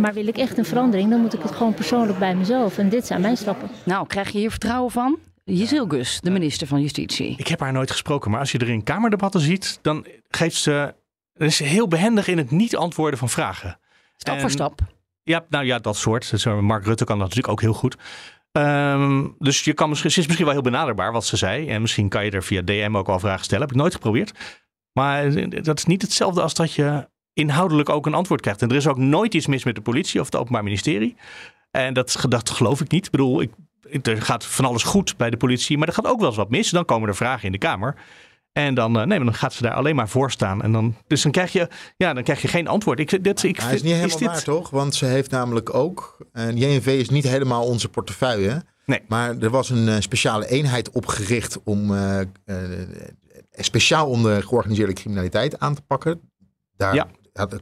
maar 0.00 0.12
wil 0.14 0.26
ik 0.26 0.36
echt 0.36 0.58
een 0.58 0.64
verandering, 0.64 1.10
dan 1.10 1.20
moet 1.20 1.34
ik 1.34 1.42
het 1.42 1.52
gewoon 1.52 1.74
persoonlijk 1.74 2.18
bij 2.18 2.34
mezelf. 2.34 2.78
En 2.78 2.88
dit 2.88 3.06
zijn 3.06 3.20
mijn 3.20 3.36
stappen. 3.36 3.68
Nou, 3.84 4.06
krijg 4.06 4.30
je 4.30 4.38
hier 4.38 4.50
vertrouwen 4.50 4.91
van? 4.92 5.18
Jezilgus, 5.44 6.20
de 6.20 6.30
minister 6.30 6.66
van 6.66 6.80
Justitie. 6.80 7.34
Ik 7.36 7.48
heb 7.48 7.60
haar 7.60 7.72
nooit 7.72 7.90
gesproken, 7.90 8.30
maar 8.30 8.40
als 8.40 8.52
je 8.52 8.58
er 8.58 8.68
in 8.68 8.82
kamerdebatten 8.82 9.40
ziet, 9.40 9.78
dan 9.82 10.06
geeft 10.28 10.56
ze. 10.56 10.94
Dan 11.34 11.46
is 11.46 11.56
ze 11.56 11.64
heel 11.64 11.88
behendig 11.88 12.28
in 12.28 12.38
het 12.38 12.50
niet 12.50 12.76
antwoorden 12.76 13.18
van 13.18 13.28
vragen. 13.28 13.78
Stap 14.16 14.40
voor 14.40 14.50
stap. 14.50 14.80
Ja, 15.22 15.44
nou 15.48 15.64
ja, 15.64 15.78
dat 15.78 15.96
soort. 15.96 16.44
Mark 16.60 16.84
Rutte 16.84 17.04
kan 17.04 17.18
dat 17.18 17.26
natuurlijk 17.28 17.52
ook 17.52 17.60
heel 17.60 17.72
goed. 17.72 17.96
Um, 18.52 19.34
dus 19.38 19.64
je 19.64 19.72
kan 19.72 19.88
misschien, 19.88 20.10
ze 20.10 20.20
is 20.20 20.26
misschien 20.26 20.46
wel 20.46 20.54
heel 20.54 20.64
benaderbaar 20.64 21.12
wat 21.12 21.24
ze 21.24 21.36
zei. 21.36 21.68
En 21.68 21.80
misschien 21.80 22.08
kan 22.08 22.24
je 22.24 22.30
er 22.30 22.42
via 22.42 22.62
DM 22.62 22.96
ook 22.96 23.06
wel 23.06 23.18
vragen 23.18 23.44
stellen. 23.44 23.62
Heb 23.62 23.74
ik 23.74 23.80
nooit 23.80 23.94
geprobeerd. 23.94 24.32
Maar 24.92 25.50
dat 25.62 25.78
is 25.78 25.84
niet 25.84 26.02
hetzelfde 26.02 26.42
als 26.42 26.54
dat 26.54 26.72
je 26.72 27.08
inhoudelijk 27.32 27.88
ook 27.88 28.06
een 28.06 28.14
antwoord 28.14 28.40
krijgt. 28.40 28.62
En 28.62 28.68
er 28.68 28.76
is 28.76 28.86
ook 28.86 28.96
nooit 28.96 29.34
iets 29.34 29.46
mis 29.46 29.64
met 29.64 29.74
de 29.74 29.80
politie 29.80 30.20
of 30.20 30.26
het 30.26 30.36
Openbaar 30.36 30.62
Ministerie. 30.62 31.16
En 31.70 31.94
dat, 31.94 32.24
dat 32.28 32.50
geloof 32.50 32.80
ik 32.80 32.90
niet. 32.90 33.04
Ik 33.04 33.10
bedoel, 33.10 33.40
ik 33.40 33.50
er 34.02 34.22
gaat 34.22 34.44
van 34.44 34.64
alles 34.64 34.82
goed 34.82 35.16
bij 35.16 35.30
de 35.30 35.36
politie, 35.36 35.78
maar 35.78 35.88
er 35.88 35.94
gaat 35.94 36.06
ook 36.06 36.18
wel 36.18 36.28
eens 36.28 36.36
wat 36.36 36.50
mis. 36.50 36.70
Dan 36.70 36.84
komen 36.84 37.08
er 37.08 37.16
vragen 37.16 37.46
in 37.46 37.52
de 37.52 37.58
Kamer. 37.58 37.94
En 38.52 38.74
dan, 38.74 38.98
uh, 38.98 39.04
nee, 39.04 39.18
dan 39.18 39.34
gaat 39.34 39.52
ze 39.52 39.62
daar 39.62 39.74
alleen 39.74 39.96
maar 39.96 40.08
voor 40.08 40.30
staan. 40.30 40.62
En 40.62 40.72
dan, 40.72 40.96
dus 41.06 41.22
dan 41.22 41.32
krijg 41.32 41.52
je, 41.52 41.68
ja, 41.96 42.12
dan 42.12 42.22
krijg 42.22 42.42
je 42.42 42.48
geen 42.48 42.68
antwoord. 42.68 42.98
Ik, 42.98 43.24
dit, 43.24 43.42
ik, 43.42 43.60
Hij 43.60 43.74
is 43.74 43.82
niet 43.82 43.94
helemaal 43.94 44.18
waar, 44.18 44.42
toch? 44.42 44.70
Want 44.70 44.94
ze 44.94 45.04
heeft 45.04 45.30
namelijk 45.30 45.74
ook... 45.74 46.26
En 46.32 46.56
JNV 46.56 46.86
is 46.86 47.08
niet 47.08 47.28
helemaal 47.28 47.64
onze 47.64 47.88
portefeuille. 47.88 48.62
Nee. 48.84 49.00
Maar 49.08 49.38
er 49.38 49.50
was 49.50 49.70
een 49.70 49.88
uh, 49.88 49.96
speciale 49.98 50.48
eenheid 50.48 50.90
opgericht 50.90 51.62
om... 51.64 51.90
Uh, 51.90 52.18
speciaal 53.50 54.08
om 54.08 54.22
de 54.22 54.42
georganiseerde 54.42 54.92
criminaliteit 54.92 55.58
aan 55.58 55.74
te 55.74 55.82
pakken. 55.82 56.20
Daar 56.76 56.94
ja 56.94 57.06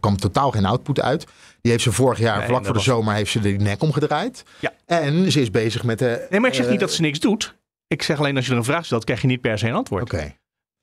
kwam 0.00 0.16
totaal 0.16 0.50
geen 0.50 0.64
output 0.64 1.00
uit. 1.00 1.26
Die 1.60 1.70
heeft 1.70 1.82
ze 1.82 1.92
vorig 1.92 2.18
jaar, 2.18 2.44
vlak 2.44 2.64
voor 2.64 2.74
de 2.74 2.80
zomer, 2.80 3.14
heeft 3.14 3.30
ze 3.30 3.40
de 3.40 3.48
nek 3.48 3.82
omgedraaid. 3.82 4.44
Ja. 4.58 4.72
En 4.86 5.32
ze 5.32 5.40
is 5.40 5.50
bezig 5.50 5.82
met 5.84 5.98
de... 5.98 6.26
Nee, 6.30 6.40
maar 6.40 6.50
ik 6.50 6.56
zeg 6.56 6.68
niet 6.68 6.80
dat 6.80 6.92
ze 6.92 7.00
niks 7.00 7.20
doet. 7.20 7.58
Ik 7.86 8.02
zeg 8.02 8.18
alleen 8.18 8.36
als 8.36 8.46
je 8.46 8.52
er 8.52 8.58
een 8.58 8.64
vraag 8.64 8.84
stelt, 8.84 9.04
krijg 9.04 9.20
je 9.20 9.26
niet 9.26 9.40
per 9.40 9.58
se 9.58 9.68
een 9.68 9.74
antwoord. 9.74 10.02
Oké. 10.02 10.34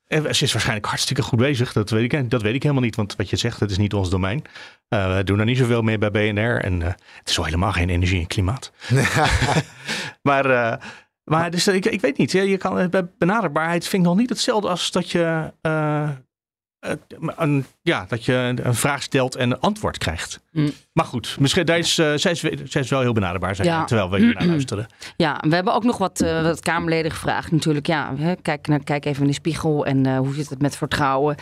En 0.08 0.34
ze 0.34 0.44
is 0.44 0.52
waarschijnlijk 0.52 0.86
hartstikke 0.86 1.22
goed 1.22 1.38
bezig. 1.38 1.72
Dat 1.72 1.90
weet 1.90 2.12
ik, 2.12 2.30
dat 2.30 2.42
weet 2.42 2.54
ik 2.54 2.62
helemaal 2.62 2.82
niet. 2.82 2.96
Want 2.96 3.16
wat 3.16 3.30
je 3.30 3.36
zegt, 3.36 3.58
dat 3.58 3.70
is 3.70 3.78
niet 3.78 3.94
ons 3.94 4.10
domein. 4.10 4.42
Uh, 4.88 5.16
we 5.16 5.24
doen 5.24 5.38
er 5.38 5.44
niet 5.44 5.58
zoveel 5.58 5.82
mee 5.82 5.98
bij 5.98 6.10
BNR. 6.10 6.60
En 6.60 6.80
uh, 6.80 6.86
het 6.86 7.28
is 7.28 7.36
wel 7.36 7.44
helemaal 7.44 7.72
geen 7.72 7.88
energie 7.88 8.20
en 8.20 8.26
klimaat. 8.26 8.72
maar, 10.22 10.50
uh, 10.50 10.74
maar 11.24 11.50
dus, 11.50 11.68
ik, 11.68 11.86
ik 11.86 12.00
weet 12.00 12.18
niet. 12.18 12.32
Je 12.32 12.56
kan, 12.56 12.90
bij 12.90 13.06
benaderbaarheid 13.18 13.86
vind 13.86 14.02
ik 14.02 14.08
nog 14.08 14.18
niet 14.18 14.28
hetzelfde 14.28 14.68
als 14.68 14.90
dat 14.90 15.10
je 15.10 15.52
een, 17.36 17.64
ja, 17.82 18.04
dat 18.08 18.24
je 18.24 18.32
een 18.62 18.74
vraag 18.74 19.02
stelt 19.02 19.36
en 19.36 19.50
een 19.50 19.60
antwoord 19.60 19.98
krijgt. 19.98 20.40
Mm. 20.52 20.72
Maar 20.92 21.06
goed, 21.06 21.36
misschien, 21.40 21.64
daar 21.64 21.78
is, 21.78 21.98
uh, 21.98 22.12
zij, 22.14 22.32
is, 22.32 22.40
zij 22.64 22.80
is 22.80 22.90
wel 22.90 23.00
heel 23.00 23.12
benaderbaar, 23.12 23.54
zijn, 23.54 23.68
ja. 23.68 23.84
terwijl 23.84 24.10
we 24.10 24.18
hier 24.18 24.34
naar 24.34 24.46
luisteren. 24.46 24.86
Ja, 25.16 25.42
we 25.48 25.54
hebben 25.54 25.74
ook 25.74 25.84
nog 25.84 25.98
wat, 25.98 26.22
uh, 26.22 26.42
wat 26.42 26.60
Kamerleden 26.60 27.10
gevraagd 27.10 27.52
natuurlijk. 27.52 27.86
Ja, 27.86 28.12
hè, 28.16 28.34
kijk, 28.42 28.66
naar, 28.66 28.84
kijk 28.84 29.04
even 29.04 29.22
in 29.22 29.28
de 29.28 29.34
spiegel 29.34 29.86
en 29.86 30.06
uh, 30.06 30.18
hoe 30.18 30.34
zit 30.34 30.48
het 30.48 30.62
met 30.62 30.76
vertrouwen. 30.76 31.36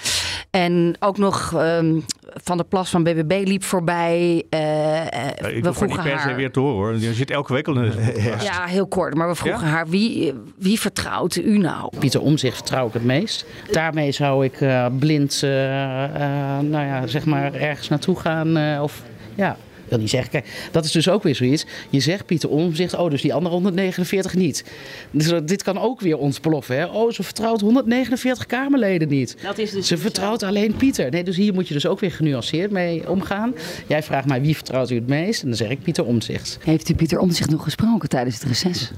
En 0.50 0.96
ook 0.98 1.18
nog 1.18 1.52
um, 1.54 2.04
Van 2.22 2.56
der 2.56 2.66
Plas 2.66 2.90
van 2.90 3.02
BBB 3.02 3.42
liep 3.46 3.64
voorbij. 3.64 4.36
ik 4.36 4.44
we 4.50 5.72
vroegen 5.72 5.88
niet 5.88 6.12
per 6.12 6.20
se 6.20 6.34
weer 6.34 6.52
te 6.52 6.60
horen 6.60 6.76
hoor. 6.76 6.98
Je 6.98 7.14
zit 7.14 7.30
elke 7.30 7.52
week 7.52 7.68
al 7.68 7.76
in 7.76 7.92
ja. 8.22 8.42
ja, 8.42 8.64
heel 8.64 8.86
kort. 8.86 9.14
Maar 9.14 9.28
we 9.28 9.34
vroegen 9.34 9.66
ja? 9.66 9.72
haar, 9.72 9.88
wie, 9.88 10.34
wie 10.58 10.80
vertrouwt 10.80 11.36
u 11.36 11.58
nou? 11.58 11.92
Pieter 11.98 12.20
Omzicht 12.20 12.56
vertrouw 12.56 12.86
ik 12.86 12.92
het 12.92 13.04
meest. 13.04 13.46
Daarmee 13.70 14.12
zou 14.12 14.44
ik 14.44 14.58
blind, 14.98 15.25
nou 15.40 16.84
ja, 16.84 17.06
zeg 17.06 17.24
maar 17.24 17.54
ergens 17.54 17.88
naartoe 17.88 18.16
gaan 18.16 18.80
of 18.80 19.02
ja, 19.34 19.56
ik 19.84 19.92
wil 19.92 19.98
niet 19.98 20.10
zeggen. 20.10 20.30
Kijk, 20.30 20.68
dat 20.70 20.84
is 20.84 20.90
dus 20.90 21.08
ook 21.08 21.22
weer 21.22 21.34
zoiets. 21.34 21.66
Je 21.90 22.00
zegt 22.00 22.26
Pieter 22.26 22.48
Omzicht, 22.48 22.94
oh, 22.94 23.10
dus 23.10 23.22
die 23.22 23.34
andere 23.34 23.54
149 23.54 24.34
niet. 24.34 24.64
Dus 25.10 25.32
dit 25.44 25.62
kan 25.62 25.78
ook 25.78 26.00
weer 26.00 26.18
ons 26.18 26.40
beloffen. 26.40 26.76
Hè? 26.78 26.84
Oh, 26.84 27.12
ze 27.12 27.22
vertrouwt 27.22 27.60
149 27.60 28.46
Kamerleden 28.46 29.08
niet. 29.08 29.36
Dat 29.42 29.58
is 29.58 29.70
dus 29.70 29.86
ze 29.86 29.98
vertrouwt 29.98 30.42
alleen 30.42 30.76
Pieter. 30.76 31.10
Nee, 31.10 31.24
dus 31.24 31.36
hier 31.36 31.54
moet 31.54 31.68
je 31.68 31.74
dus 31.74 31.86
ook 31.86 32.00
weer 32.00 32.12
genuanceerd 32.12 32.70
mee 32.70 33.10
omgaan. 33.10 33.54
Jij 33.86 34.02
vraagt 34.02 34.26
mij 34.26 34.40
wie 34.40 34.54
vertrouwt 34.54 34.90
u 34.90 34.94
het 34.94 35.06
meest? 35.06 35.42
En 35.42 35.48
dan 35.48 35.56
zeg 35.56 35.68
ik 35.68 35.82
Pieter 35.82 36.04
Omzicht. 36.04 36.58
Heeft 36.62 36.88
u 36.88 36.94
Pieter 36.94 37.18
Omzicht 37.18 37.50
nog 37.50 37.62
gesproken 37.62 38.08
tijdens 38.08 38.34
het 38.34 38.44
reces? 38.44 38.90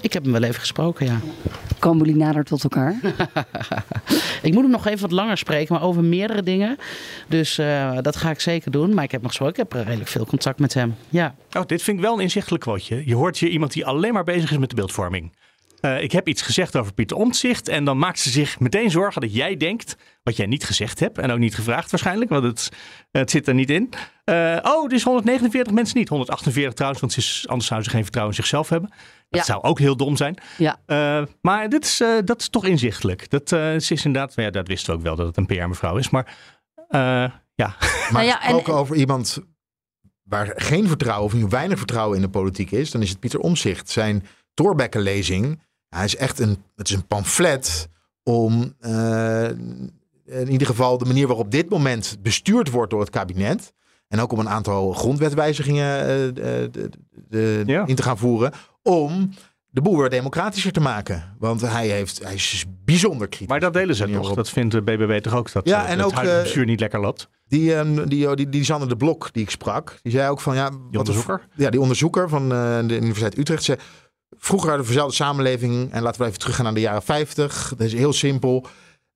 Ik 0.00 0.12
heb 0.12 0.22
hem 0.22 0.32
wel 0.32 0.42
even 0.42 0.60
gesproken, 0.60 1.06
ja. 1.06 1.20
Komen 1.84 2.06
jullie 2.06 2.22
nader 2.22 2.44
tot 2.44 2.62
elkaar? 2.62 2.94
ik 4.42 4.52
moet 4.52 4.62
hem 4.62 4.70
nog 4.70 4.86
even 4.86 5.00
wat 5.00 5.10
langer 5.10 5.38
spreken, 5.38 5.74
maar 5.74 5.82
over 5.82 6.04
meerdere 6.04 6.42
dingen. 6.42 6.76
Dus 7.28 7.58
uh, 7.58 7.98
dat 8.00 8.16
ga 8.16 8.30
ik 8.30 8.40
zeker 8.40 8.70
doen. 8.70 8.94
Maar 8.94 9.04
ik 9.04 9.10
heb 9.10 9.22
nog 9.22 9.30
gesproken, 9.30 9.62
ik 9.62 9.72
heb 9.72 9.86
redelijk 9.86 10.10
veel 10.10 10.26
contact 10.26 10.58
met 10.58 10.74
hem. 10.74 10.94
Ja. 11.08 11.34
Oh, 11.56 11.66
dit 11.66 11.82
vind 11.82 11.96
ik 11.96 12.04
wel 12.04 12.14
een 12.14 12.20
inzichtelijk 12.20 12.62
quoteje. 12.62 13.06
Je 13.06 13.14
hoort 13.14 13.38
hier 13.38 13.48
iemand 13.48 13.72
die 13.72 13.86
alleen 13.86 14.12
maar 14.12 14.24
bezig 14.24 14.50
is 14.50 14.58
met 14.58 14.70
de 14.70 14.76
beeldvorming. 14.76 15.32
Uh, 15.84 16.02
ik 16.02 16.12
heb 16.12 16.28
iets 16.28 16.42
gezegd 16.42 16.76
over 16.76 16.92
Pieter 16.92 17.16
Omtzigt 17.16 17.68
en 17.68 17.84
dan 17.84 17.98
maakt 17.98 18.18
ze 18.18 18.30
zich 18.30 18.60
meteen 18.60 18.90
zorgen 18.90 19.20
dat 19.20 19.34
jij 19.34 19.56
denkt 19.56 19.96
wat 20.22 20.36
jij 20.36 20.46
niet 20.46 20.64
gezegd 20.64 21.00
hebt 21.00 21.18
en 21.18 21.30
ook 21.30 21.38
niet 21.38 21.54
gevraagd 21.54 21.90
waarschijnlijk, 21.90 22.30
want 22.30 22.44
het, 22.44 22.68
het 23.10 23.30
zit 23.30 23.48
er 23.48 23.54
niet 23.54 23.70
in. 23.70 23.92
Uh, 24.24 24.58
oh, 24.62 24.88
dus 24.88 25.02
149 25.02 25.72
mensen 25.72 25.98
niet. 25.98 26.08
148 26.08 26.74
trouwens, 26.74 27.00
want 27.00 27.16
is, 27.16 27.44
anders 27.48 27.66
zouden 27.66 27.90
ze 27.90 27.94
geen 27.94 28.04
vertrouwen 28.04 28.36
in 28.36 28.42
zichzelf 28.42 28.68
hebben. 28.68 28.92
Dat 29.28 29.44
zou 29.44 29.62
ook 29.62 29.78
heel 29.78 29.96
dom 29.96 30.16
zijn. 30.16 30.38
Ja. 30.58 30.80
Uh, 30.86 31.26
maar 31.40 31.68
dit 31.68 31.84
is, 31.84 32.00
uh, 32.00 32.18
dat 32.24 32.40
is 32.40 32.48
toch 32.48 32.64
inzichtelijk. 32.64 33.30
Dat 33.30 33.52
uh, 33.52 33.74
is 33.74 33.90
inderdaad, 33.90 34.32
ja, 34.34 34.50
dat 34.50 34.68
wisten 34.68 34.92
we 34.92 34.98
ook 34.98 35.04
wel 35.04 35.16
dat 35.16 35.26
het 35.26 35.36
een 35.36 35.46
PR-mevrouw 35.46 35.96
is. 35.96 36.10
Maar 36.10 36.36
ja. 37.54 37.76
Maar 38.10 38.10
nou 38.10 38.24
ja, 38.24 38.42
en... 38.42 38.66
over 38.66 38.96
iemand 38.96 39.38
waar 40.22 40.52
geen 40.56 40.88
vertrouwen 40.88 41.44
of 41.44 41.50
weinig 41.50 41.78
vertrouwen 41.78 42.16
in 42.16 42.22
de 42.22 42.30
politiek 42.30 42.70
is, 42.70 42.90
dan 42.90 43.02
is 43.02 43.10
het 43.10 43.20
Pieter 43.20 43.40
Omzicht. 43.40 43.90
Zijn 43.90 44.26
Thorbecke-lezing, 44.54 45.62
hij 45.94 46.04
is 46.04 46.16
echt 46.16 46.38
een, 46.38 46.62
het 46.76 46.88
is 46.88 46.94
een 46.94 47.06
pamflet 47.06 47.88
om 48.22 48.74
in 50.24 50.50
ieder 50.50 50.66
geval 50.66 50.98
de 50.98 51.04
manier 51.04 51.26
waarop 51.26 51.50
dit 51.50 51.70
moment 51.70 52.16
bestuurd 52.22 52.70
wordt 52.70 52.90
door 52.90 53.00
het 53.00 53.10
kabinet. 53.10 53.72
En 54.08 54.20
ook 54.20 54.32
om 54.32 54.38
een 54.38 54.48
aantal 54.48 54.92
grondwetwijzigingen 54.92 56.06
de, 56.34 56.90
de, 57.28 57.62
ja. 57.66 57.86
in 57.86 57.94
te 57.94 58.02
gaan 58.02 58.18
voeren 58.18 58.52
om 58.82 59.30
de 59.70 59.80
boel 59.80 59.98
weer 59.98 60.10
democratischer 60.10 60.72
te 60.72 60.80
maken. 60.80 61.34
Want 61.38 61.60
hij, 61.60 61.88
heeft, 61.88 62.22
hij 62.22 62.34
is 62.34 62.64
bijzonder 62.84 63.28
kritisch. 63.28 63.48
Maar 63.48 63.60
dat 63.60 63.72
delen 63.72 63.94
ze 63.94 64.10
toch? 64.10 64.34
Dat 64.34 64.50
vindt 64.50 64.72
de 64.72 64.82
BBB 64.82 65.20
toch 65.20 65.34
ook? 65.34 65.52
Dat 65.52 65.68
ja, 65.68 65.86
en 65.86 65.98
het 65.98 66.06
ook, 66.06 66.22
bestuur 66.22 66.64
niet 66.64 66.80
lekker 66.80 67.00
loopt? 67.00 67.28
Die, 67.48 67.74
um, 67.74 68.08
die, 68.08 68.34
die, 68.36 68.48
die 68.48 68.64
Sander 68.64 68.88
de 68.88 68.96
Blok 68.96 69.32
die 69.32 69.42
ik 69.42 69.50
sprak, 69.50 69.98
die 70.02 70.12
zei 70.12 70.30
ook 70.30 70.40
van... 70.40 70.54
Ja, 70.54 70.70
die 70.90 70.98
onderzoeker? 70.98 71.48
ja, 71.54 71.70
die 71.70 71.80
onderzoeker 71.80 72.28
van 72.28 72.48
de 72.48 72.96
Universiteit 72.96 73.38
Utrecht 73.38 73.62
zei... 73.62 73.78
Vroeger 74.44 74.68
hadden 74.68 74.86
we 74.86 74.92
dezelfde 74.92 75.16
samenleving. 75.16 75.92
En 75.92 76.02
laten 76.02 76.20
we 76.20 76.26
even 76.26 76.38
teruggaan 76.38 76.64
naar 76.64 76.74
de 76.74 76.80
jaren 76.80 77.02
50. 77.02 77.72
Dat 77.76 77.86
is 77.86 77.92
heel 77.92 78.12
simpel. 78.12 78.66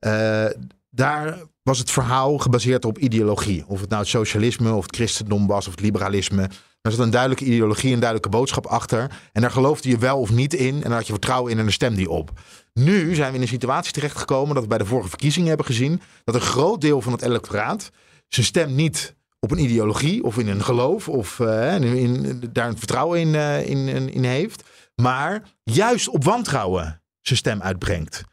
Uh, 0.07 0.45
daar 0.91 1.39
was 1.63 1.79
het 1.79 1.91
verhaal 1.91 2.39
gebaseerd 2.39 2.85
op 2.85 2.99
ideologie. 2.99 3.65
Of 3.67 3.81
het 3.81 3.89
nou 3.89 4.01
het 4.01 4.11
socialisme 4.11 4.73
of 4.73 4.83
het 4.83 4.97
christendom 4.97 5.47
was 5.47 5.67
of 5.67 5.73
het 5.73 5.81
liberalisme. 5.81 6.43
Er 6.81 6.91
zat 6.91 6.99
een 6.99 7.11
duidelijke 7.11 7.45
ideologie, 7.45 7.93
een 7.93 8.01
duidelijke 8.01 8.37
boodschap 8.37 8.67
achter. 8.67 9.19
En 9.33 9.41
daar 9.41 9.51
geloofde 9.51 9.89
je 9.89 9.99
wel 9.99 10.21
of 10.21 10.31
niet 10.31 10.55
in. 10.55 10.75
En 10.75 10.81
daar 10.81 10.99
had 10.99 11.07
je 11.07 11.13
vertrouwen 11.13 11.51
in 11.53 11.59
en 11.59 11.65
dan 11.65 11.73
stemde 11.73 11.97
die 11.97 12.11
op. 12.11 12.31
Nu 12.73 13.15
zijn 13.15 13.31
we 13.31 13.37
in 13.37 13.43
een 13.43 13.49
situatie 13.49 13.93
terechtgekomen 13.93 14.55
dat 14.55 14.63
we 14.63 14.69
bij 14.69 14.79
de 14.79 14.87
vorige 14.87 15.09
verkiezingen 15.09 15.49
hebben 15.49 15.67
gezien. 15.67 16.01
dat 16.25 16.35
een 16.35 16.41
groot 16.41 16.81
deel 16.81 17.01
van 17.01 17.13
het 17.13 17.23
electoraat 17.23 17.91
zijn 18.29 18.47
stem 18.47 18.75
niet 18.75 19.15
op 19.41 19.51
een 19.51 19.63
ideologie 19.63 20.25
of 20.25 20.39
in 20.39 20.49
een 20.49 20.65
geloof. 20.65 21.09
of 21.09 21.39
uh, 21.39 21.81
in, 21.81 22.41
daar 22.53 22.69
een 22.69 22.79
vertrouwen 22.79 23.21
in, 23.21 23.29
uh, 23.29 23.69
in, 23.69 24.13
in 24.13 24.25
heeft. 24.25 24.63
Maar 25.03 25.43
juist 25.63 26.09
op 26.09 26.25
wantrouwen 26.25 27.03
zijn 27.21 27.39
stem 27.39 27.63
uitbrengt. 27.63 28.25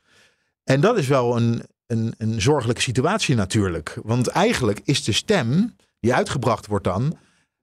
En 0.63 0.81
dat 0.81 0.97
is 0.97 1.07
wel 1.07 1.37
een, 1.37 1.63
een, 1.87 2.13
een 2.17 2.41
zorgelijke 2.41 2.81
situatie 2.81 3.35
natuurlijk. 3.35 3.99
Want 4.03 4.27
eigenlijk 4.27 4.81
is 4.83 5.03
de 5.03 5.11
stem 5.11 5.75
die 5.99 6.13
uitgebracht 6.13 6.67
wordt 6.67 6.83
dan 6.83 7.17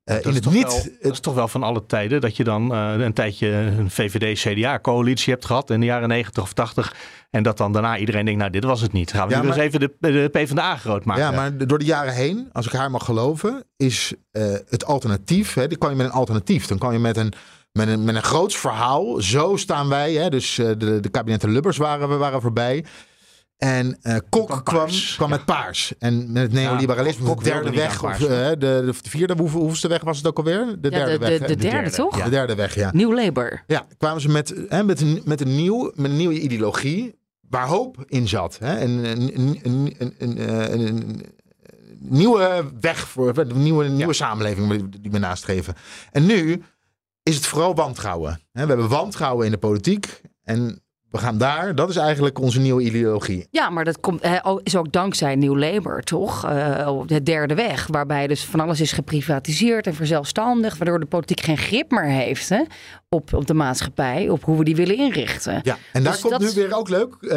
uh, 0.05 0.25
in 0.25 0.35
het 0.35 0.51
niet. 0.51 0.63
Wel, 0.63 0.83
het 1.01 1.13
is 1.13 1.21
toch 1.21 1.35
wel 1.35 1.49
van 1.49 1.63
alle 1.63 1.87
tijden 1.87 2.21
dat 2.21 2.37
je 2.37 2.45
dan 2.45 2.73
uh, 2.73 2.95
een 2.99 3.13
tijdje 3.13 3.49
een 3.49 3.91
VVD-CDA-coalitie 3.91 5.33
hebt 5.33 5.45
gehad 5.45 5.71
in 5.71 5.81
de 5.81 5.87
jaren 5.87 6.09
90 6.09 6.43
of 6.43 6.53
80. 6.53 6.95
En 7.31 7.43
dat 7.43 7.57
dan 7.57 7.73
daarna 7.73 7.99
iedereen 7.99 8.25
denkt, 8.25 8.41
nou 8.41 8.53
dit 8.53 8.65
was 8.65 8.81
het 8.81 8.93
niet. 8.93 9.13
Gaan 9.13 9.29
we 9.29 9.35
ja, 9.35 9.41
nu 9.41 9.49
maar, 9.49 9.57
eens 9.57 9.67
even 9.67 9.81
de, 9.81 9.95
de 10.01 10.29
PvdA 10.33 10.77
groot 10.77 11.05
maken. 11.05 11.25
Ja, 11.25 11.31
maar 11.31 11.67
door 11.67 11.79
de 11.79 11.85
jaren 11.85 12.15
heen, 12.15 12.49
als 12.53 12.67
ik 12.67 12.73
haar 12.73 12.91
mag 12.91 13.05
geloven, 13.05 13.65
is 13.77 14.15
uh, 14.33 14.43
het 14.69 14.85
alternatief. 14.85 15.55
Hè, 15.55 15.69
dan 15.69 15.79
kan 15.79 15.91
je 15.91 15.97
met 15.97 16.07
een 16.07 16.13
alternatief. 16.13 16.67
Dan 16.67 16.79
kan 16.79 16.93
je 16.93 16.99
met 16.99 17.17
een, 17.17 17.33
met 17.73 17.89
een, 17.89 18.05
met 18.05 18.15
een 18.15 18.23
groots 18.23 18.57
verhaal. 18.57 19.21
Zo 19.21 19.57
staan 19.57 19.89
wij. 19.89 20.13
Hè, 20.13 20.31
dus 20.31 20.55
de, 20.55 21.01
de 21.01 21.09
kabinetten 21.11 21.51
Lubbers 21.51 21.77
waren, 21.77 22.09
we 22.09 22.17
waren 22.17 22.41
voorbij. 22.41 22.85
En 23.63 23.99
uh, 24.03 24.17
Kok 24.29 24.61
kwam, 24.65 24.89
kwam 25.17 25.31
met 25.31 25.45
paars. 25.45 25.93
En 25.99 26.33
met 26.33 26.43
het 26.43 26.53
neoliberalisme, 26.53 27.29
ja, 27.29 27.35
de 27.35 27.43
derde 27.43 27.71
weg, 27.71 28.05
of 28.05 28.21
uh, 28.21 28.29
de, 28.29 28.57
de, 28.59 28.93
vierde, 28.93 29.35
hoe, 29.37 29.51
hoeveelste 29.51 29.89
weg 29.89 30.03
was 30.03 30.17
het 30.17 30.27
ook 30.27 30.37
alweer? 30.37 30.67
De 30.79 30.91
derde 30.91 31.11
de, 31.11 31.19
weg. 31.19 31.39
De, 31.39 31.47
de, 31.47 31.57
derde, 31.57 31.91
toch? 31.91 32.17
Ja. 32.17 32.25
De 32.25 32.31
derde 32.31 32.55
weg, 32.55 32.75
ja. 32.75 32.91
Nieuw 32.93 33.15
Labour. 33.15 33.65
Ja, 33.67 33.87
kwamen 33.99 34.21
ze 34.21 34.29
met, 34.29 34.55
hè, 34.69 34.85
met, 34.85 35.01
een, 35.01 35.23
met, 35.25 35.41
een 35.41 35.55
nieuw, 35.57 35.93
met 35.95 36.11
een 36.11 36.17
nieuwe 36.17 36.41
ideologie 36.41 37.19
waar 37.49 37.67
hoop 37.67 38.05
in 38.07 38.29
zat. 38.29 38.59
Hè? 38.59 38.81
Een, 38.81 39.05
een, 39.05 39.61
een, 39.63 39.95
een, 39.99 40.15
een, 40.19 40.73
een 40.73 41.25
nieuwe 41.99 42.65
weg 42.81 43.09
voor 43.09 43.39
een 43.39 43.63
nieuwe, 43.63 43.89
nieuwe 43.89 44.13
samenleving 44.13 44.97
die 45.01 45.11
we 45.11 45.19
nastreven. 45.19 45.75
En 46.11 46.27
nu 46.27 46.63
is 47.23 47.35
het 47.35 47.47
vooral 47.47 47.75
wantrouwen. 47.75 48.41
We 48.53 48.59
hebben 48.59 48.89
wantrouwen 48.89 49.47
in 49.47 49.53
de 49.53 49.59
politiek. 49.59 50.21
En 50.45 50.83
we 51.11 51.19
gaan 51.19 51.39
daar, 51.39 51.75
dat 51.75 51.89
is 51.89 51.97
eigenlijk 51.97 52.39
onze 52.39 52.61
nieuwe 52.61 52.83
ideologie. 52.83 53.47
Ja, 53.51 53.71
maar 53.71 53.85
dat 53.85 54.01
komt, 54.01 54.25
is 54.63 54.77
ook 54.77 54.93
dankzij 54.93 55.35
Nieuw 55.35 55.59
Labour, 55.59 56.03
toch? 56.03 56.45
Uh, 56.45 57.01
de 57.07 57.23
derde 57.23 57.55
weg, 57.55 57.87
waarbij 57.87 58.27
dus 58.27 58.45
van 58.45 58.61
alles 58.61 58.81
is 58.81 58.93
geprivatiseerd 58.93 59.87
en 59.87 59.95
verzelfstandigd, 59.95 60.79
waardoor 60.79 61.01
de 61.01 61.07
politiek 61.07 61.41
geen 61.41 61.59
grip 61.59 61.91
meer 61.91 62.05
heeft 62.05 62.49
hè, 62.49 62.63
op, 63.09 63.35
op 63.35 63.47
de 63.47 63.55
maatschappij, 63.55 64.29
op 64.29 64.45
hoe 64.45 64.59
we 64.59 64.65
die 64.65 64.77
willen 64.77 64.97
inrichten. 64.97 65.61
Ja, 65.63 65.79
en 65.93 66.03
daar 66.03 66.13
dus 66.13 66.23
komt 66.23 66.39
nu 66.39 66.51
weer 66.55 66.77
ook 66.77 66.89
leuk. 66.89 67.17
Uh, 67.21 67.31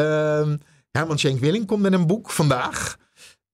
Herman 0.91 1.19
Schenk 1.19 1.39
Willing 1.39 1.65
komt 1.65 1.81
met 1.81 1.93
een 1.93 2.07
boek 2.07 2.31
vandaag. 2.31 2.95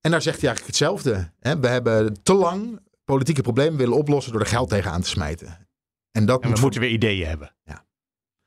En 0.02 0.12
daar 0.12 0.22
zegt 0.22 0.42
hij 0.42 0.50
eigenlijk 0.50 0.78
hetzelfde. 0.78 1.32
Hè? 1.40 1.60
We 1.60 1.68
hebben 1.68 2.24
te 2.24 2.34
lang 2.34 2.80
politieke 3.06 3.42
problemen 3.42 3.78
willen 3.78 3.98
oplossen 3.98 4.32
door 4.32 4.42
er 4.42 4.48
geld 4.48 4.70
tegenaan 4.70 5.02
te 5.02 5.08
smijten. 5.08 5.70
En, 6.12 6.26
dat 6.26 6.44
en 6.44 6.54
we 6.54 6.60
moeten 6.62 6.82
weer 6.82 6.90
ideeën 6.90 7.28
hebben. 7.28 7.54
Ja. 7.64 7.86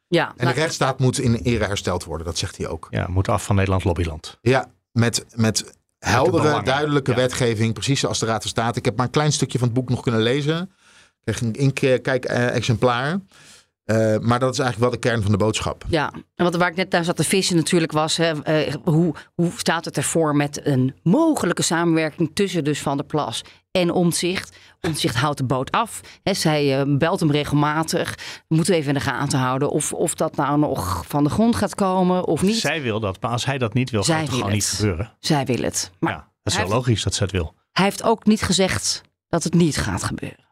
Ja, 0.07 0.35
en 0.37 0.47
de 0.47 0.53
rechtsstaat 0.53 0.99
moet 0.99 1.19
in 1.19 1.35
ere 1.35 1.65
hersteld 1.65 2.05
worden, 2.05 2.27
dat 2.27 2.39
zegt 2.39 2.57
hij 2.57 2.67
ook. 2.67 2.87
Ja, 2.91 3.07
moet 3.09 3.29
af 3.29 3.45
van 3.45 3.55
Nederlands 3.55 3.85
lobbyland. 3.85 4.39
Ja, 4.41 4.71
met, 4.93 5.27
met 5.35 5.79
heldere, 5.99 6.63
duidelijke 6.63 7.15
wetgeving, 7.15 7.73
precies 7.73 8.01
zoals 8.01 8.19
de 8.19 8.27
Raad 8.27 8.41
van 8.41 8.51
State. 8.51 8.79
Ik 8.79 8.85
heb 8.85 8.97
maar 8.97 9.07
een 9.07 9.13
klein 9.13 9.33
stukje 9.33 9.59
van 9.59 9.69
het 9.69 9.77
boek 9.77 9.89
nog 9.89 10.03
kunnen 10.03 10.21
lezen. 10.21 10.63
Ik 10.63 11.35
kreeg 11.35 11.41
een 11.41 11.55
inkijk-exemplaar. 11.55 13.19
Eh, 13.85 14.19
maar 14.19 14.39
dat 14.39 14.53
is 14.53 14.59
eigenlijk 14.59 14.79
wel 14.91 15.01
de 15.01 15.09
kern 15.09 15.23
van 15.23 15.31
de 15.31 15.37
boodschap. 15.37 15.85
Ja, 15.89 16.13
en 16.35 16.45
wat, 16.45 16.55
waar 16.57 16.71
ik 16.71 16.77
net 16.77 16.91
naar 16.91 17.05
zat 17.05 17.17
te 17.17 17.25
vissen 17.25 17.57
natuurlijk 17.57 17.93
was... 17.93 18.17
Hè, 18.17 18.43
eh, 18.43 18.75
hoe, 18.85 19.15
hoe 19.35 19.51
staat 19.57 19.85
het 19.85 19.97
ervoor 19.97 20.37
met 20.37 20.67
een 20.67 20.95
mogelijke 21.03 21.63
samenwerking... 21.63 22.31
tussen 22.35 22.65
dus 22.65 22.81
Van 22.83 22.97
der 22.97 23.07
Plas 23.07 23.43
en 23.71 23.91
Omtzigt. 23.91 24.57
Omtzigt 24.81 25.17
houdt 25.17 25.39
de 25.39 25.45
boot 25.45 25.71
af. 25.71 26.01
Hè, 26.23 26.35
zij 26.35 26.81
eh, 26.81 26.97
belt 26.99 27.21
hem 27.21 27.31
regelmatig. 27.31 28.15
Moeten 28.49 28.73
we 28.73 28.79
even 28.79 28.89
in 28.93 28.99
de 28.99 29.05
gaten 29.05 29.39
houden 29.39 29.71
of, 29.71 29.93
of 29.93 30.15
dat 30.15 30.37
nou 30.37 30.59
nog 30.59 31.05
van 31.07 31.25
de 31.25 31.31
grond 31.31 31.57
gaat 31.57 31.75
komen 31.75 32.25
of 32.27 32.43
niet. 32.43 32.57
Zij 32.57 32.83
wil 32.83 33.01
dat, 33.01 33.21
maar 33.21 33.31
als 33.31 33.45
hij 33.45 33.59
dat 33.59 33.75
niet 33.75 33.91
wil, 33.91 34.03
Zij 34.05 34.15
gaat 34.15 34.23
het 34.23 34.31
wil 34.31 34.39
gewoon 34.41 34.59
het. 34.59 34.69
niet 34.71 34.77
gebeuren. 34.79 35.13
Zij 35.21 35.45
wil 35.45 35.63
het. 35.63 35.91
Maar 35.99 36.13
ja, 36.13 36.17
dat 36.19 36.27
is 36.53 36.53
wel 36.53 36.63
heeft- 36.63 36.77
logisch 36.77 37.03
dat 37.03 37.15
ze 37.15 37.23
het 37.23 37.33
wil. 37.33 37.55
hij 37.73 37.85
heeft 37.85 38.03
ook 38.03 38.25
niet 38.27 38.43
gezegd 38.43 39.03
dat 39.29 39.45
het 39.45 39.55
niet 39.55 39.77
gaat 39.77 40.03
gebeuren. 40.03 40.45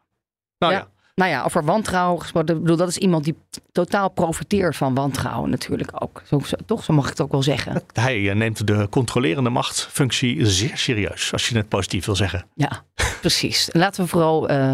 Nou 0.57 0.73
Ja. 0.73 0.79
ja, 0.79 0.87
Nou 1.15 1.29
ja, 1.31 1.43
over 1.43 1.63
wantrouwen 1.63 2.21
gesproken. 2.21 2.55
Ik 2.55 2.61
bedoel, 2.61 2.77
dat 2.77 2.87
is 2.87 2.97
iemand 2.97 3.23
die 3.23 3.35
totaal 3.71 4.09
profiteert 4.09 4.75
van 4.75 4.93
wantrouwen 4.93 5.49
natuurlijk 5.49 6.03
ook. 6.03 6.21
Zo, 6.25 6.39
zo- 6.39 6.55
toch, 6.65 6.83
zo 6.83 6.93
mag 6.93 7.03
ik 7.03 7.09
het 7.09 7.21
ook 7.21 7.31
wel 7.31 7.43
zeggen. 7.43 7.83
hij 7.93 8.29
eh, 8.29 8.35
neemt 8.35 8.67
de 8.67 8.87
controlerende 8.89 9.49
machtfunctie 9.49 10.45
zeer 10.45 10.77
serieus, 10.77 11.31
als 11.31 11.49
je 11.49 11.57
het 11.57 11.67
positief 11.69 12.05
wil 12.05 12.15
zeggen. 12.15 12.45
Ja, 12.55 12.83
precies. 13.21 13.69
En 13.71 13.79
laten 13.79 14.03
we 14.03 14.09
vooral 14.09 14.47
eh, 14.49 14.71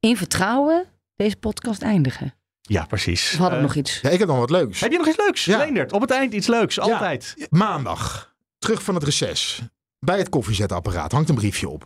in 0.00 0.16
vertrouwen 0.16 0.84
deze 1.16 1.36
podcast 1.36 1.82
eindigen. 1.82 2.34
Ja, 2.60 2.84
precies. 2.84 3.32
Of 3.32 3.38
hadden 3.38 3.50
we 3.50 3.56
Eh, 3.56 3.62
nog 3.62 3.74
iets? 3.74 4.00
Ja, 4.00 4.10
ik 4.10 4.18
heb 4.18 4.28
nog 4.28 4.38
wat 4.38 4.50
leuks. 4.50 4.80
Heb 4.80 4.90
je 4.92 4.98
nog 4.98 5.08
iets 5.08 5.16
leuks? 5.16 5.44
Ja. 5.44 5.58
Leendert, 5.58 5.92
op 5.92 6.00
het 6.00 6.10
eind 6.10 6.34
iets 6.34 6.46
leuks, 6.46 6.80
altijd. 6.80 7.46
Maandag, 7.50 8.34
terug 8.58 8.82
van 8.82 8.94
het 8.94 9.04
reces. 9.04 9.60
Bij 9.98 10.18
het 10.18 10.28
koffiezetapparaat 10.28 11.12
hangt 11.12 11.28
een 11.28 11.34
briefje 11.34 11.68
op. 11.68 11.84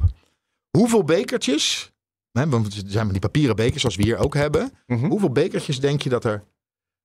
Hoeveel 0.78 1.04
bekertjes, 1.04 1.91
hè, 2.32 2.48
want 2.48 2.66
er 2.66 2.82
zijn 2.86 3.04
maar 3.04 3.12
die 3.12 3.20
papieren 3.20 3.56
bekers 3.56 3.80
zoals 3.80 3.96
we 3.96 4.02
hier 4.02 4.16
ook 4.16 4.34
hebben. 4.34 4.72
Mhm. 4.86 5.06
Hoeveel 5.06 5.30
bekertjes 5.32 5.80
denk 5.80 6.02
je 6.02 6.08
dat 6.08 6.24
er 6.24 6.44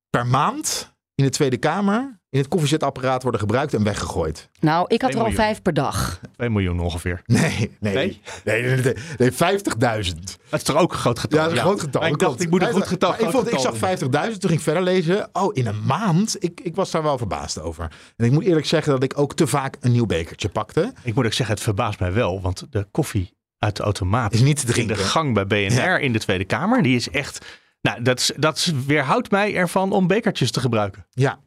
per 0.10 0.26
maand 0.28 0.96
in 1.16 1.24
de 1.24 1.30
Tweede 1.32 1.58
Kamer 1.58 2.20
in 2.30 2.40
het 2.40 2.48
koffiezetapparaat 2.48 3.22
worden 3.22 3.42
gebruikt 3.42 3.74
en 3.74 3.84
weggegooid? 3.84 4.50
Nou, 4.60 4.86
ik 4.88 5.02
had 5.02 5.14
er 5.14 5.20
al 5.20 5.32
vijf 5.32 5.62
per 5.62 5.74
dag. 5.74 6.20
2 6.36 6.50
miljoen 6.50 6.80
ongeveer. 6.80 7.22
Nee, 7.26 7.72
nee, 7.80 7.94
Nee? 7.94 8.22
nee, 8.44 8.62
nee, 8.62 8.76
nee, 8.82 8.94
nee, 9.18 9.32
50.000. 9.32 10.38
Dat 10.50 10.60
is 10.60 10.64
toch 10.64 10.76
ook 10.78 10.92
een 10.92 10.98
groot 10.98 11.20
getal? 11.20 11.40
Ja, 11.40 11.44
dat 11.46 11.54
is 11.54 11.60
een 11.60 11.66
groot 11.66 11.80
getal. 11.80 12.02
Maar 12.02 12.10
ik 12.10 12.20
dacht, 12.20 12.42
ik 12.42 12.50
moet 12.50 12.62
een 12.62 12.72
goed 12.72 12.88
getal. 12.88 13.14
ik, 13.14 13.30
vond, 13.30 13.52
ik 13.52 13.60
zag 13.60 13.76
50.000, 13.76 14.10
toen 14.10 14.12
ging 14.22 14.52
ik 14.52 14.60
verder 14.60 14.84
lezen. 14.84 15.30
Oh, 15.34 15.56
in 15.56 15.68
een 15.68 15.86
maand? 15.86 16.36
Ik, 16.44 16.62
ik 16.62 16.76
was 16.76 16.92
daar 16.92 17.04
wel 17.04 17.18
verbaasd 17.18 17.60
over. 17.60 17.92
En 18.16 18.26
ik 18.26 18.32
moet 18.32 18.44
eerlijk 18.44 18.66
zeggen 18.66 18.92
dat 18.92 19.04
ik 19.04 19.18
ook 19.20 19.34
te 19.34 19.48
vaak 19.48 19.78
een 19.80 19.92
nieuw 19.92 20.06
bekertje 20.06 20.50
pakte. 20.50 20.94
Ik 21.04 21.16
moet 21.16 21.26
ook 21.26 21.34
zeggen, 21.34 21.56
het 21.56 21.64
verbaast 21.64 22.00
mij 22.00 22.14
wel, 22.14 22.42
want 22.42 22.68
de 22.70 22.88
koffie 22.92 23.36
uit 23.60 23.76
de 23.76 23.84
automaat 23.84 24.34
Is 24.34 24.42
niet 24.42 24.66
te 24.74 24.82
in 24.82 24.88
de 24.88 24.96
gang 24.96 25.34
bij 25.34 25.48
BNR 25.48 25.72
Ja. 25.74 25.98
in 25.98 26.14
de 26.14 26.20
Tweede 26.20 26.46
Kamer, 26.46 26.84
die 26.84 26.96
is 26.96 27.10
echt... 27.10 27.46
Nou, 27.82 28.02
dat, 28.02 28.20
is- 28.20 28.32
dat 28.38 28.72
weerhoudt 28.86 29.32
mij 29.32 29.56
ervan 29.56 29.92
om 29.92 30.08
bekertjes 30.08 30.52
te 30.52 30.60
gebruiken. 30.60 31.06
Ja. 31.10 31.40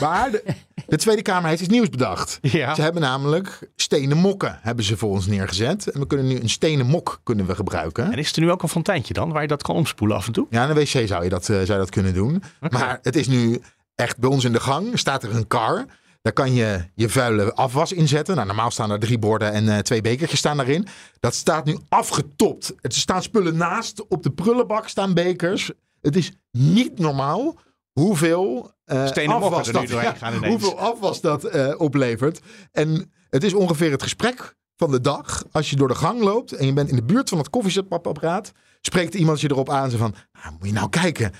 Maar 0.00 0.30
de, 0.30 0.44
de 0.86 0.96
Tweede 0.96 1.22
Kamer 1.22 1.48
heeft 1.48 1.60
iets 1.62 1.70
nieuws 1.72 1.88
bedacht. 1.88 2.38
Ja. 2.42 2.74
Ze 2.74 2.82
hebben 2.82 3.02
namelijk 3.02 3.58
stenen 3.76 4.16
mokken 4.16 4.58
hebben 4.62 4.84
ze 4.84 4.96
voor 4.96 5.10
ons 5.10 5.26
neergezet. 5.26 5.90
En 5.90 6.00
we 6.00 6.06
kunnen 6.06 6.26
nu 6.26 6.40
een 6.40 6.48
stenen 6.50 6.86
mok 6.86 7.20
kunnen 7.22 7.46
we 7.46 7.54
gebruiken. 7.54 8.12
En 8.12 8.18
is 8.18 8.32
er 8.32 8.40
nu 8.42 8.50
ook 8.50 8.62
een 8.62 8.68
fonteintje 8.68 9.14
dan, 9.14 9.32
waar 9.32 9.42
je 9.42 9.48
dat 9.48 9.62
kan 9.62 9.74
omspoelen 9.74 10.16
af 10.16 10.26
en 10.26 10.32
toe? 10.32 10.46
Ja, 10.50 10.64
in 10.64 10.70
een 10.70 10.76
wc 10.76 11.08
zou 11.08 11.24
je 11.24 11.28
dat, 11.28 11.42
eh, 11.42 11.46
zou 11.56 11.66
je 11.72 11.76
dat 11.76 11.90
kunnen 11.90 12.14
doen. 12.14 12.42
Maar 12.70 12.98
het 13.02 13.16
is 13.16 13.28
nu 13.28 13.60
echt 13.94 14.18
bij 14.18 14.30
ons 14.30 14.44
in 14.44 14.52
de 14.52 14.60
gang. 14.60 14.98
Staat 14.98 15.22
er 15.22 15.34
een 15.36 15.46
kar. 15.46 15.84
Daar 16.22 16.32
kan 16.32 16.54
je 16.54 16.84
je 16.94 17.08
vuile 17.08 17.54
afwas 17.54 17.92
inzetten. 17.92 18.34
Nou, 18.34 18.46
normaal 18.46 18.70
staan 18.70 18.90
er 18.90 18.98
drie 18.98 19.18
borden 19.18 19.52
en 19.52 19.68
eh, 19.68 19.78
twee 19.78 20.00
bekertjes 20.00 20.38
staan 20.38 20.56
daarin. 20.56 20.86
Dat 21.20 21.34
staat 21.34 21.64
nu 21.64 21.78
afgetopt. 21.88 22.74
Er 22.80 22.92
staan 22.92 23.22
spullen 23.22 23.56
naast. 23.56 24.06
Op 24.08 24.22
de 24.22 24.30
prullenbak 24.30 24.88
staan 24.88 25.14
bekers. 25.14 25.70
Het 26.00 26.16
is 26.16 26.32
niet 26.50 26.98
normaal 26.98 27.56
hoeveel 27.92 28.70
eh 28.84 29.04
afwas 29.26 29.70
dat, 29.70 29.88
ja, 29.88 30.16
hoeveel 30.48 30.78
afwas 30.78 31.20
dat 31.20 31.44
eh, 31.44 31.74
oplevert. 31.80 32.40
En 32.72 33.12
het 33.30 33.44
is 33.44 33.54
ongeveer 33.54 33.90
het 33.90 34.02
gesprek 34.02 34.56
van 34.76 34.90
de 34.90 35.00
dag. 35.00 35.44
Als 35.52 35.70
je 35.70 35.76
door 35.76 35.88
de 35.88 35.94
gang 35.94 36.20
loopt 36.20 36.52
en 36.52 36.66
je 36.66 36.72
bent 36.72 36.88
in 36.88 36.96
de 36.96 37.04
buurt 37.04 37.28
van 37.28 37.38
het 37.38 37.50
koffiezetapparaat, 37.50 38.52
spreekt 38.80 39.14
iemand 39.14 39.40
je 39.40 39.50
erop 39.50 39.70
aan. 39.70 39.90
Zo 39.90 39.96
van, 39.96 40.14
"Ah, 40.32 40.50
moet 40.58 40.68
je 40.68 40.72
nou 40.72 40.88
kijken. 40.88 41.32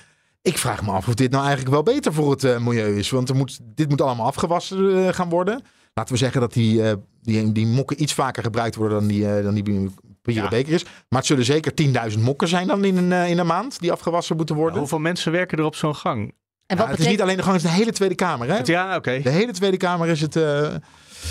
Ik 0.43 0.57
vraag 0.57 0.81
me 0.83 0.91
af 0.91 1.07
of 1.07 1.13
dit 1.13 1.31
nou 1.31 1.43
eigenlijk 1.45 1.73
wel 1.73 1.83
beter 1.83 2.13
voor 2.13 2.31
het 2.31 2.43
eh, 2.43 2.57
milieu 2.59 2.97
is. 2.97 3.09
Want 3.09 3.29
er 3.29 3.35
moet, 3.35 3.59
dit 3.63 3.89
moet 3.89 4.01
allemaal 4.01 4.25
afgewassen 4.25 5.07
eh, 5.07 5.13
gaan 5.13 5.29
worden. 5.29 5.61
Laten 5.93 6.13
we 6.13 6.19
zeggen 6.19 6.41
dat 6.41 6.53
die, 6.53 6.83
eh, 6.83 6.93
die, 7.21 7.51
die 7.51 7.65
mokken 7.67 8.01
iets 8.01 8.13
vaker 8.13 8.43
gebruikt 8.43 8.75
worden 8.75 8.99
dan 8.99 9.07
die, 9.07 9.29
eh, 9.35 9.43
dan 9.43 9.53
die 9.53 9.63
papieren 9.63 10.43
Ja. 10.43 10.49
bekertjes. 10.49 10.83
Maar 10.83 11.19
het 11.19 11.25
zullen 11.25 11.45
zeker 11.45 11.73
10.000 12.13 12.19
mokken 12.23 12.47
zijn 12.47 12.67
dan 12.67 12.83
in 12.85 12.97
een, 12.97 13.27
in 13.29 13.37
een 13.39 13.45
maand 13.45 13.79
die 13.79 13.91
afgewassen 13.91 14.35
moeten 14.35 14.55
worden. 14.55 14.79
Hoeveel 14.79 14.99
mensen 14.99 15.31
werken 15.31 15.57
er 15.57 15.63
op 15.65 15.75
zo'n 15.75 15.95
gang? 15.95 16.33
En 16.65 16.77
Ja, 16.77 16.81
wat, 16.83 16.91
het 16.91 16.99
is 16.99 17.07
niet 17.07 17.21
alleen 17.21 17.37
de 17.37 17.43
gang, 17.43 17.55
het 17.55 17.63
is 17.65 17.71
de 17.71 17.75
hele 17.77 17.91
Tweede 17.91 18.15
Kamer. 18.15 18.47
Hè? 18.47 18.55
Het- 18.55 18.67
Ja, 18.67 18.95
oké. 18.95 19.19
De 19.21 19.29
hele 19.29 19.51
Tweede 19.51 19.77
Kamer 19.77 20.07
is 20.07 20.21
het. 20.21 20.35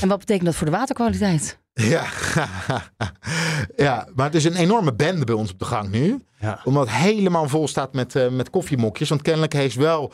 En 0.01 0.09
wat 0.09 0.19
betekent 0.19 0.45
dat 0.47 0.55
voor 0.55 0.67
de 0.67 0.73
waterkwaliteit? 0.73 1.59
ja. 1.75 2.05
ja, 3.77 4.09
maar 4.15 4.27
het 4.27 4.35
is 4.35 4.45
een 4.45 4.57
enorme 4.57 4.95
bende 4.95 5.25
bij 5.25 5.35
ons 5.35 5.53
op 5.53 5.59
de 5.59 5.65
gang 5.65 5.91
nu. 5.91 6.19
Ja. 6.41 6.61
Omdat 6.65 6.89
het 6.89 6.97
helemaal 6.97 7.49
vol 7.49 7.69
staat 7.69 7.93
met, 7.93 8.17
eh, 8.17 8.29
met 8.29 8.51
koffiemokjes. 8.51 9.09
Want 9.09 9.23
kennelijk 9.23 9.53
heeft 9.53 9.77
wel 9.77 10.13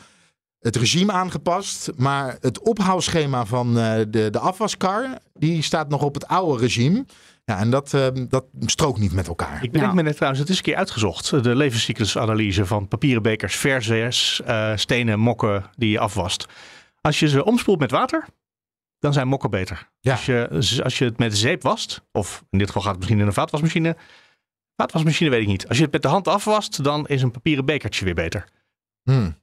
het 0.59 0.75
regime 0.75 1.11
aangepast. 1.11 1.91
Maar 1.95 2.37
het 2.41 2.59
ophaalschema 2.59 3.45
van 3.45 3.79
eh, 3.79 3.93
de, 4.09 4.29
de 4.29 4.39
afwaskar, 4.39 5.07
die 5.33 5.61
staat 5.61 5.89
nog 5.89 6.01
op 6.03 6.13
het 6.13 6.27
oude 6.27 6.61
regime. 6.61 7.05
Ja, 7.45 7.57
en 7.57 7.69
dat, 7.69 7.93
eh, 7.93 8.07
dat 8.13 8.45
strookt 8.65 8.99
niet 8.99 9.11
met 9.13 9.27
elkaar. 9.27 9.63
Ik 9.63 9.71
Nou. 9.71 9.95
me 9.95 10.01
net 10.01 10.13
trouwens, 10.15 10.41
het 10.41 10.49
is 10.49 10.57
een 10.57 10.63
keer 10.63 10.75
uitgezocht. 10.75 11.43
De 11.43 11.55
levenscyclusanalyse 11.55 12.65
van 12.65 12.87
papieren 12.87 13.21
bekers 13.21 13.55
versus 13.55 14.41
eh, 14.45 14.71
stenen 14.75 15.19
mokken 15.19 15.63
die 15.75 15.89
je 15.89 15.99
afwast. 15.99 16.45
Als 17.01 17.19
je 17.19 17.27
ze 17.27 17.45
omspoelt 17.45 17.79
met 17.79 17.91
water, 17.91 18.25
dan 18.99 19.13
zijn 19.13 19.27
mokken 19.27 19.49
beter. 19.49 19.89
Ja. 19.99 20.11
Als, 20.11 20.25
je, 20.25 20.47
als 20.83 20.97
je 20.97 21.05
het 21.05 21.17
met 21.17 21.37
zeep 21.37 21.61
wast, 21.61 22.01
of 22.11 22.43
in 22.49 22.57
dit 22.57 22.67
geval 22.67 22.81
gaat 22.81 22.91
het 22.91 22.99
misschien 22.99 23.19
in 23.19 23.27
een 23.27 23.33
vaatwasmachine. 23.33 23.95
Vaatwasmachine 24.75 25.29
weet 25.29 25.41
ik 25.41 25.47
niet. 25.47 25.67
Als 25.67 25.77
je 25.77 25.83
het 25.83 25.91
met 25.91 26.01
de 26.01 26.07
hand 26.07 26.27
afwast, 26.27 26.83
dan 26.83 27.07
is 27.07 27.21
een 27.21 27.31
papieren 27.31 27.65
bekertje 27.65 28.05
weer 28.05 28.13
beter. 28.13 28.45
Hmm. 29.03 29.37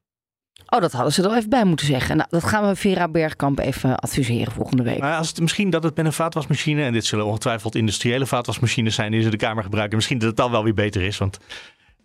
Oh, 0.66 0.80
dat 0.80 0.92
hadden 0.92 1.12
ze 1.12 1.22
er 1.22 1.28
wel 1.28 1.36
even 1.36 1.50
bij 1.50 1.64
moeten 1.64 1.86
zeggen. 1.86 2.16
Nou, 2.16 2.28
dat 2.30 2.44
gaan 2.44 2.68
we 2.68 2.76
Vera 2.76 3.08
Bergkamp 3.08 3.58
even 3.58 3.96
adviseren 3.96 4.52
volgende 4.52 4.82
week. 4.82 4.98
Maar 4.98 5.16
als 5.16 5.28
het, 5.28 5.40
misschien 5.40 5.70
dat 5.70 5.82
het 5.82 5.96
met 5.96 6.06
een 6.06 6.12
vaatwasmachine, 6.12 6.82
en 6.82 6.92
dit 6.92 7.04
zullen 7.04 7.24
ongetwijfeld 7.24 7.74
industriële 7.74 8.26
vaatwasmachines 8.26 8.94
zijn 8.94 9.10
die 9.10 9.22
ze 9.22 9.28
de 9.28 9.36
Kamer 9.36 9.62
gebruiken. 9.62 9.96
Misschien 9.96 10.18
dat 10.18 10.28
het 10.28 10.36
dan 10.36 10.50
wel 10.50 10.64
weer 10.64 10.74
beter 10.74 11.02
is, 11.02 11.18
want 11.18 11.38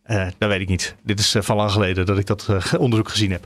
eh, 0.04 0.28
dat 0.38 0.49
weet 0.49 0.62
ik 0.62 0.68
niet. 0.68 0.95
Dit 1.04 1.20
is 1.20 1.36
eh, 1.36 1.41
van 1.41 1.56
lang 1.56 1.72
geleden 1.72 2.06
dat 2.06 2.18
ik 2.18 2.26
dat 2.26 2.47
eh, 2.49 2.80
onderzoek 2.80 3.10
gezien 3.10 3.32
heb. 3.32 3.45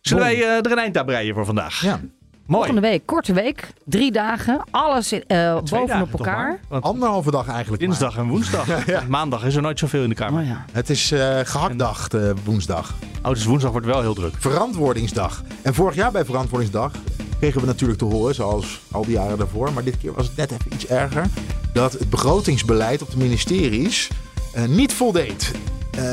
Zullen 0.00 0.22
wij 0.22 0.34
eh, 0.34 0.56
er 0.56 0.72
een 0.72 0.78
eind 0.78 0.98
aan 0.98 1.06
breien 1.06 1.34
voor 1.34 1.44
vandaag? 1.44 1.82
Ja. 1.82 2.00
Mooi. 2.46 2.64
Volgende 2.64 2.88
week, 2.88 3.06
korte 3.06 3.32
week, 3.32 3.72
drie 3.84 4.12
dagen, 4.12 4.64
alles 4.70 5.12
eh, 5.12 5.58
bovenop 5.70 6.12
elkaar. 6.12 6.60
Anderhalve 6.80 7.30
dag 7.30 7.48
eigenlijk. 7.48 7.80
maar. 7.82 7.90
dinsdag 7.90 8.16
en 8.16 8.28
woensdag. 8.28 8.66
Maandag 9.08 9.44
is 9.44 9.54
er 9.54 9.62
nooit 9.62 9.78
zoveel 9.78 10.02
in 10.02 10.08
de 10.08 10.14
Kamer. 10.14 10.40
Oh 10.42 10.48
ja. 10.48 10.64
Het 10.72 10.90
is 10.90 11.12
eh 11.12 11.38
gehaktdag, 11.44 12.08
eh, 12.08 12.30
woensdag. 12.44 12.94
Oh, 13.22 13.30
dus 13.30 13.44
woensdag 13.44 13.70
wordt 13.70 13.86
wel 13.86 14.00
heel 14.00 14.14
druk. 14.14 14.34
Verantwoordingsdag. 14.38 15.42
En 15.62 15.74
vorig 15.74 15.94
jaar 15.94 16.12
bij 16.12 16.24
Verantwoordingsdag 16.24 16.92
kregen 17.38 17.60
we 17.60 17.66
natuurlijk 17.66 17.98
te 17.98 18.04
horen, 18.04 18.34
zoals 18.34 18.80
al 18.90 19.04
die 19.04 19.12
jaren 19.12 19.38
daarvoor, 19.38 19.72
maar 19.72 19.84
dit 19.84 19.98
keer 19.98 20.12
was 20.12 20.26
het 20.26 20.36
net 20.36 20.50
even 20.50 20.72
iets 20.74 20.86
erger, 20.86 21.26
dat 21.72 21.92
het 21.92 22.10
begrotingsbeleid 22.10 23.02
op 23.02 23.10
de 23.10 23.16
ministeries 23.16 24.10
eh, 24.52 24.64
niet 24.64 24.92
voldeed. 24.92 25.52
Eh, 25.96 26.04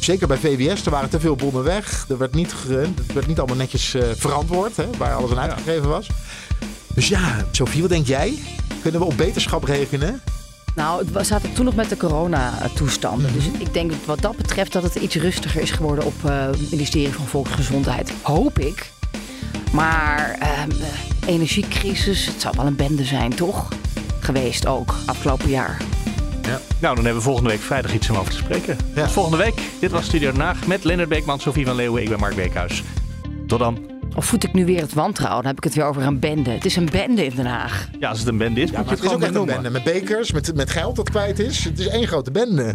zeker 0.00 0.26
bij 0.26 0.36
VWS, 0.36 0.84
er 0.84 0.90
waren 0.90 1.08
te 1.10 1.20
veel 1.20 1.36
bonnen 1.36 1.62
weg. 1.64 2.04
Er 2.08 2.18
werd 2.18 2.34
niet, 2.34 2.52
ge- 2.52 2.88
het 3.04 3.12
werd 3.12 3.26
niet 3.26 3.38
allemaal 3.38 3.56
netjes 3.56 3.94
eh, 3.94 4.02
verantwoord, 4.16 4.76
hè, 4.76 4.84
waar 4.98 5.14
alles 5.14 5.30
aan 5.30 5.38
uitgegeven 5.38 5.88
was. 5.88 6.06
Dus 6.94 7.08
ja, 7.08 7.44
Sophie, 7.50 7.80
wat 7.80 7.90
denk 7.90 8.06
jij? 8.06 8.38
Kunnen 8.82 9.00
we 9.00 9.06
op 9.06 9.16
beterschap 9.16 9.64
rekenen? 9.64 10.20
Nou, 10.74 11.04
we 11.12 11.24
zaten 11.24 11.52
toen 11.52 11.64
nog 11.64 11.74
met 11.74 11.88
de 11.88 11.96
coronatoestanden. 11.96 13.32
Dus 13.32 13.44
ik 13.58 13.74
denk 13.74 13.92
wat 14.04 14.20
dat 14.20 14.36
betreft 14.36 14.72
dat 14.72 14.82
het 14.82 14.94
iets 14.94 15.14
rustiger 15.14 15.60
is 15.62 15.70
geworden 15.70 16.04
op 16.04 16.14
eh, 16.24 16.46
het 16.46 16.70
ministerie 16.70 17.12
van 17.12 17.26
Volksgezondheid. 17.26 18.12
Hoop 18.22 18.58
ik. 18.58 18.90
Maar 19.72 20.36
ehm, 20.40 20.70
eh, 20.70 20.86
energiecrisis, 21.34 22.26
het 22.26 22.40
zou 22.40 22.54
wel 22.56 22.66
een 22.66 22.76
bende 22.76 23.04
zijn, 23.04 23.34
toch? 23.34 23.68
Geweest 24.20 24.66
ook, 24.66 24.94
afgelopen 25.06 25.48
jaar. 25.48 25.76
Nou, 26.46 26.94
dan 26.94 27.04
hebben 27.04 27.14
we 27.14 27.20
volgende 27.20 27.50
week 27.50 27.60
vrijdag 27.60 27.94
iets 27.94 28.10
om 28.10 28.16
over 28.16 28.30
te 28.32 28.36
spreken. 28.38 28.76
Ja. 28.94 29.02
Tot 29.02 29.12
volgende 29.12 29.36
week. 29.36 29.62
Dit 29.80 29.90
was 29.90 30.04
Studio 30.04 30.32
Den 30.32 30.40
Haag 30.40 30.66
met 30.66 30.84
Leonard 30.84 31.08
Beekman, 31.08 31.40
Sofie 31.40 31.66
van 31.66 31.74
Leeuwen. 31.76 32.02
Ik 32.02 32.08
ben 32.08 32.18
Mark 32.18 32.34
Beekhuis. 32.34 32.82
Tot 33.46 33.58
dan. 33.58 33.90
Of 34.14 34.24
voed 34.24 34.44
ik 34.44 34.52
nu 34.52 34.64
weer 34.64 34.80
het 34.80 34.92
wantrouwen? 34.92 35.42
Dan 35.42 35.50
heb 35.50 35.56
ik 35.56 35.64
het 35.64 35.74
weer 35.74 35.84
over 35.84 36.02
een 36.02 36.18
bende. 36.18 36.50
Het 36.50 36.64
is 36.64 36.76
een 36.76 36.88
bende 36.90 37.24
in 37.24 37.32
Den 37.34 37.46
Haag. 37.46 37.88
Ja, 37.98 38.08
als 38.08 38.18
het 38.18 38.28
een 38.28 38.36
bende 38.38 38.60
is, 38.60 38.70
Ja, 38.70 38.78
moet 38.78 38.88
je 38.88 38.94
het 38.94 39.02
het 39.02 39.10
is 39.10 39.14
ook 39.16 39.22
gewoon 39.22 39.48
echt 39.48 39.56
een 39.56 39.62
bende. 39.62 39.70
Met 39.70 39.84
bekers, 39.84 40.32
met, 40.32 40.54
met 40.54 40.70
geld 40.70 40.96
dat 40.96 41.10
kwijt 41.10 41.38
is. 41.38 41.64
Het 41.64 41.78
is 41.78 41.86
één 41.88 42.06
grote 42.06 42.30
bende. 42.30 42.74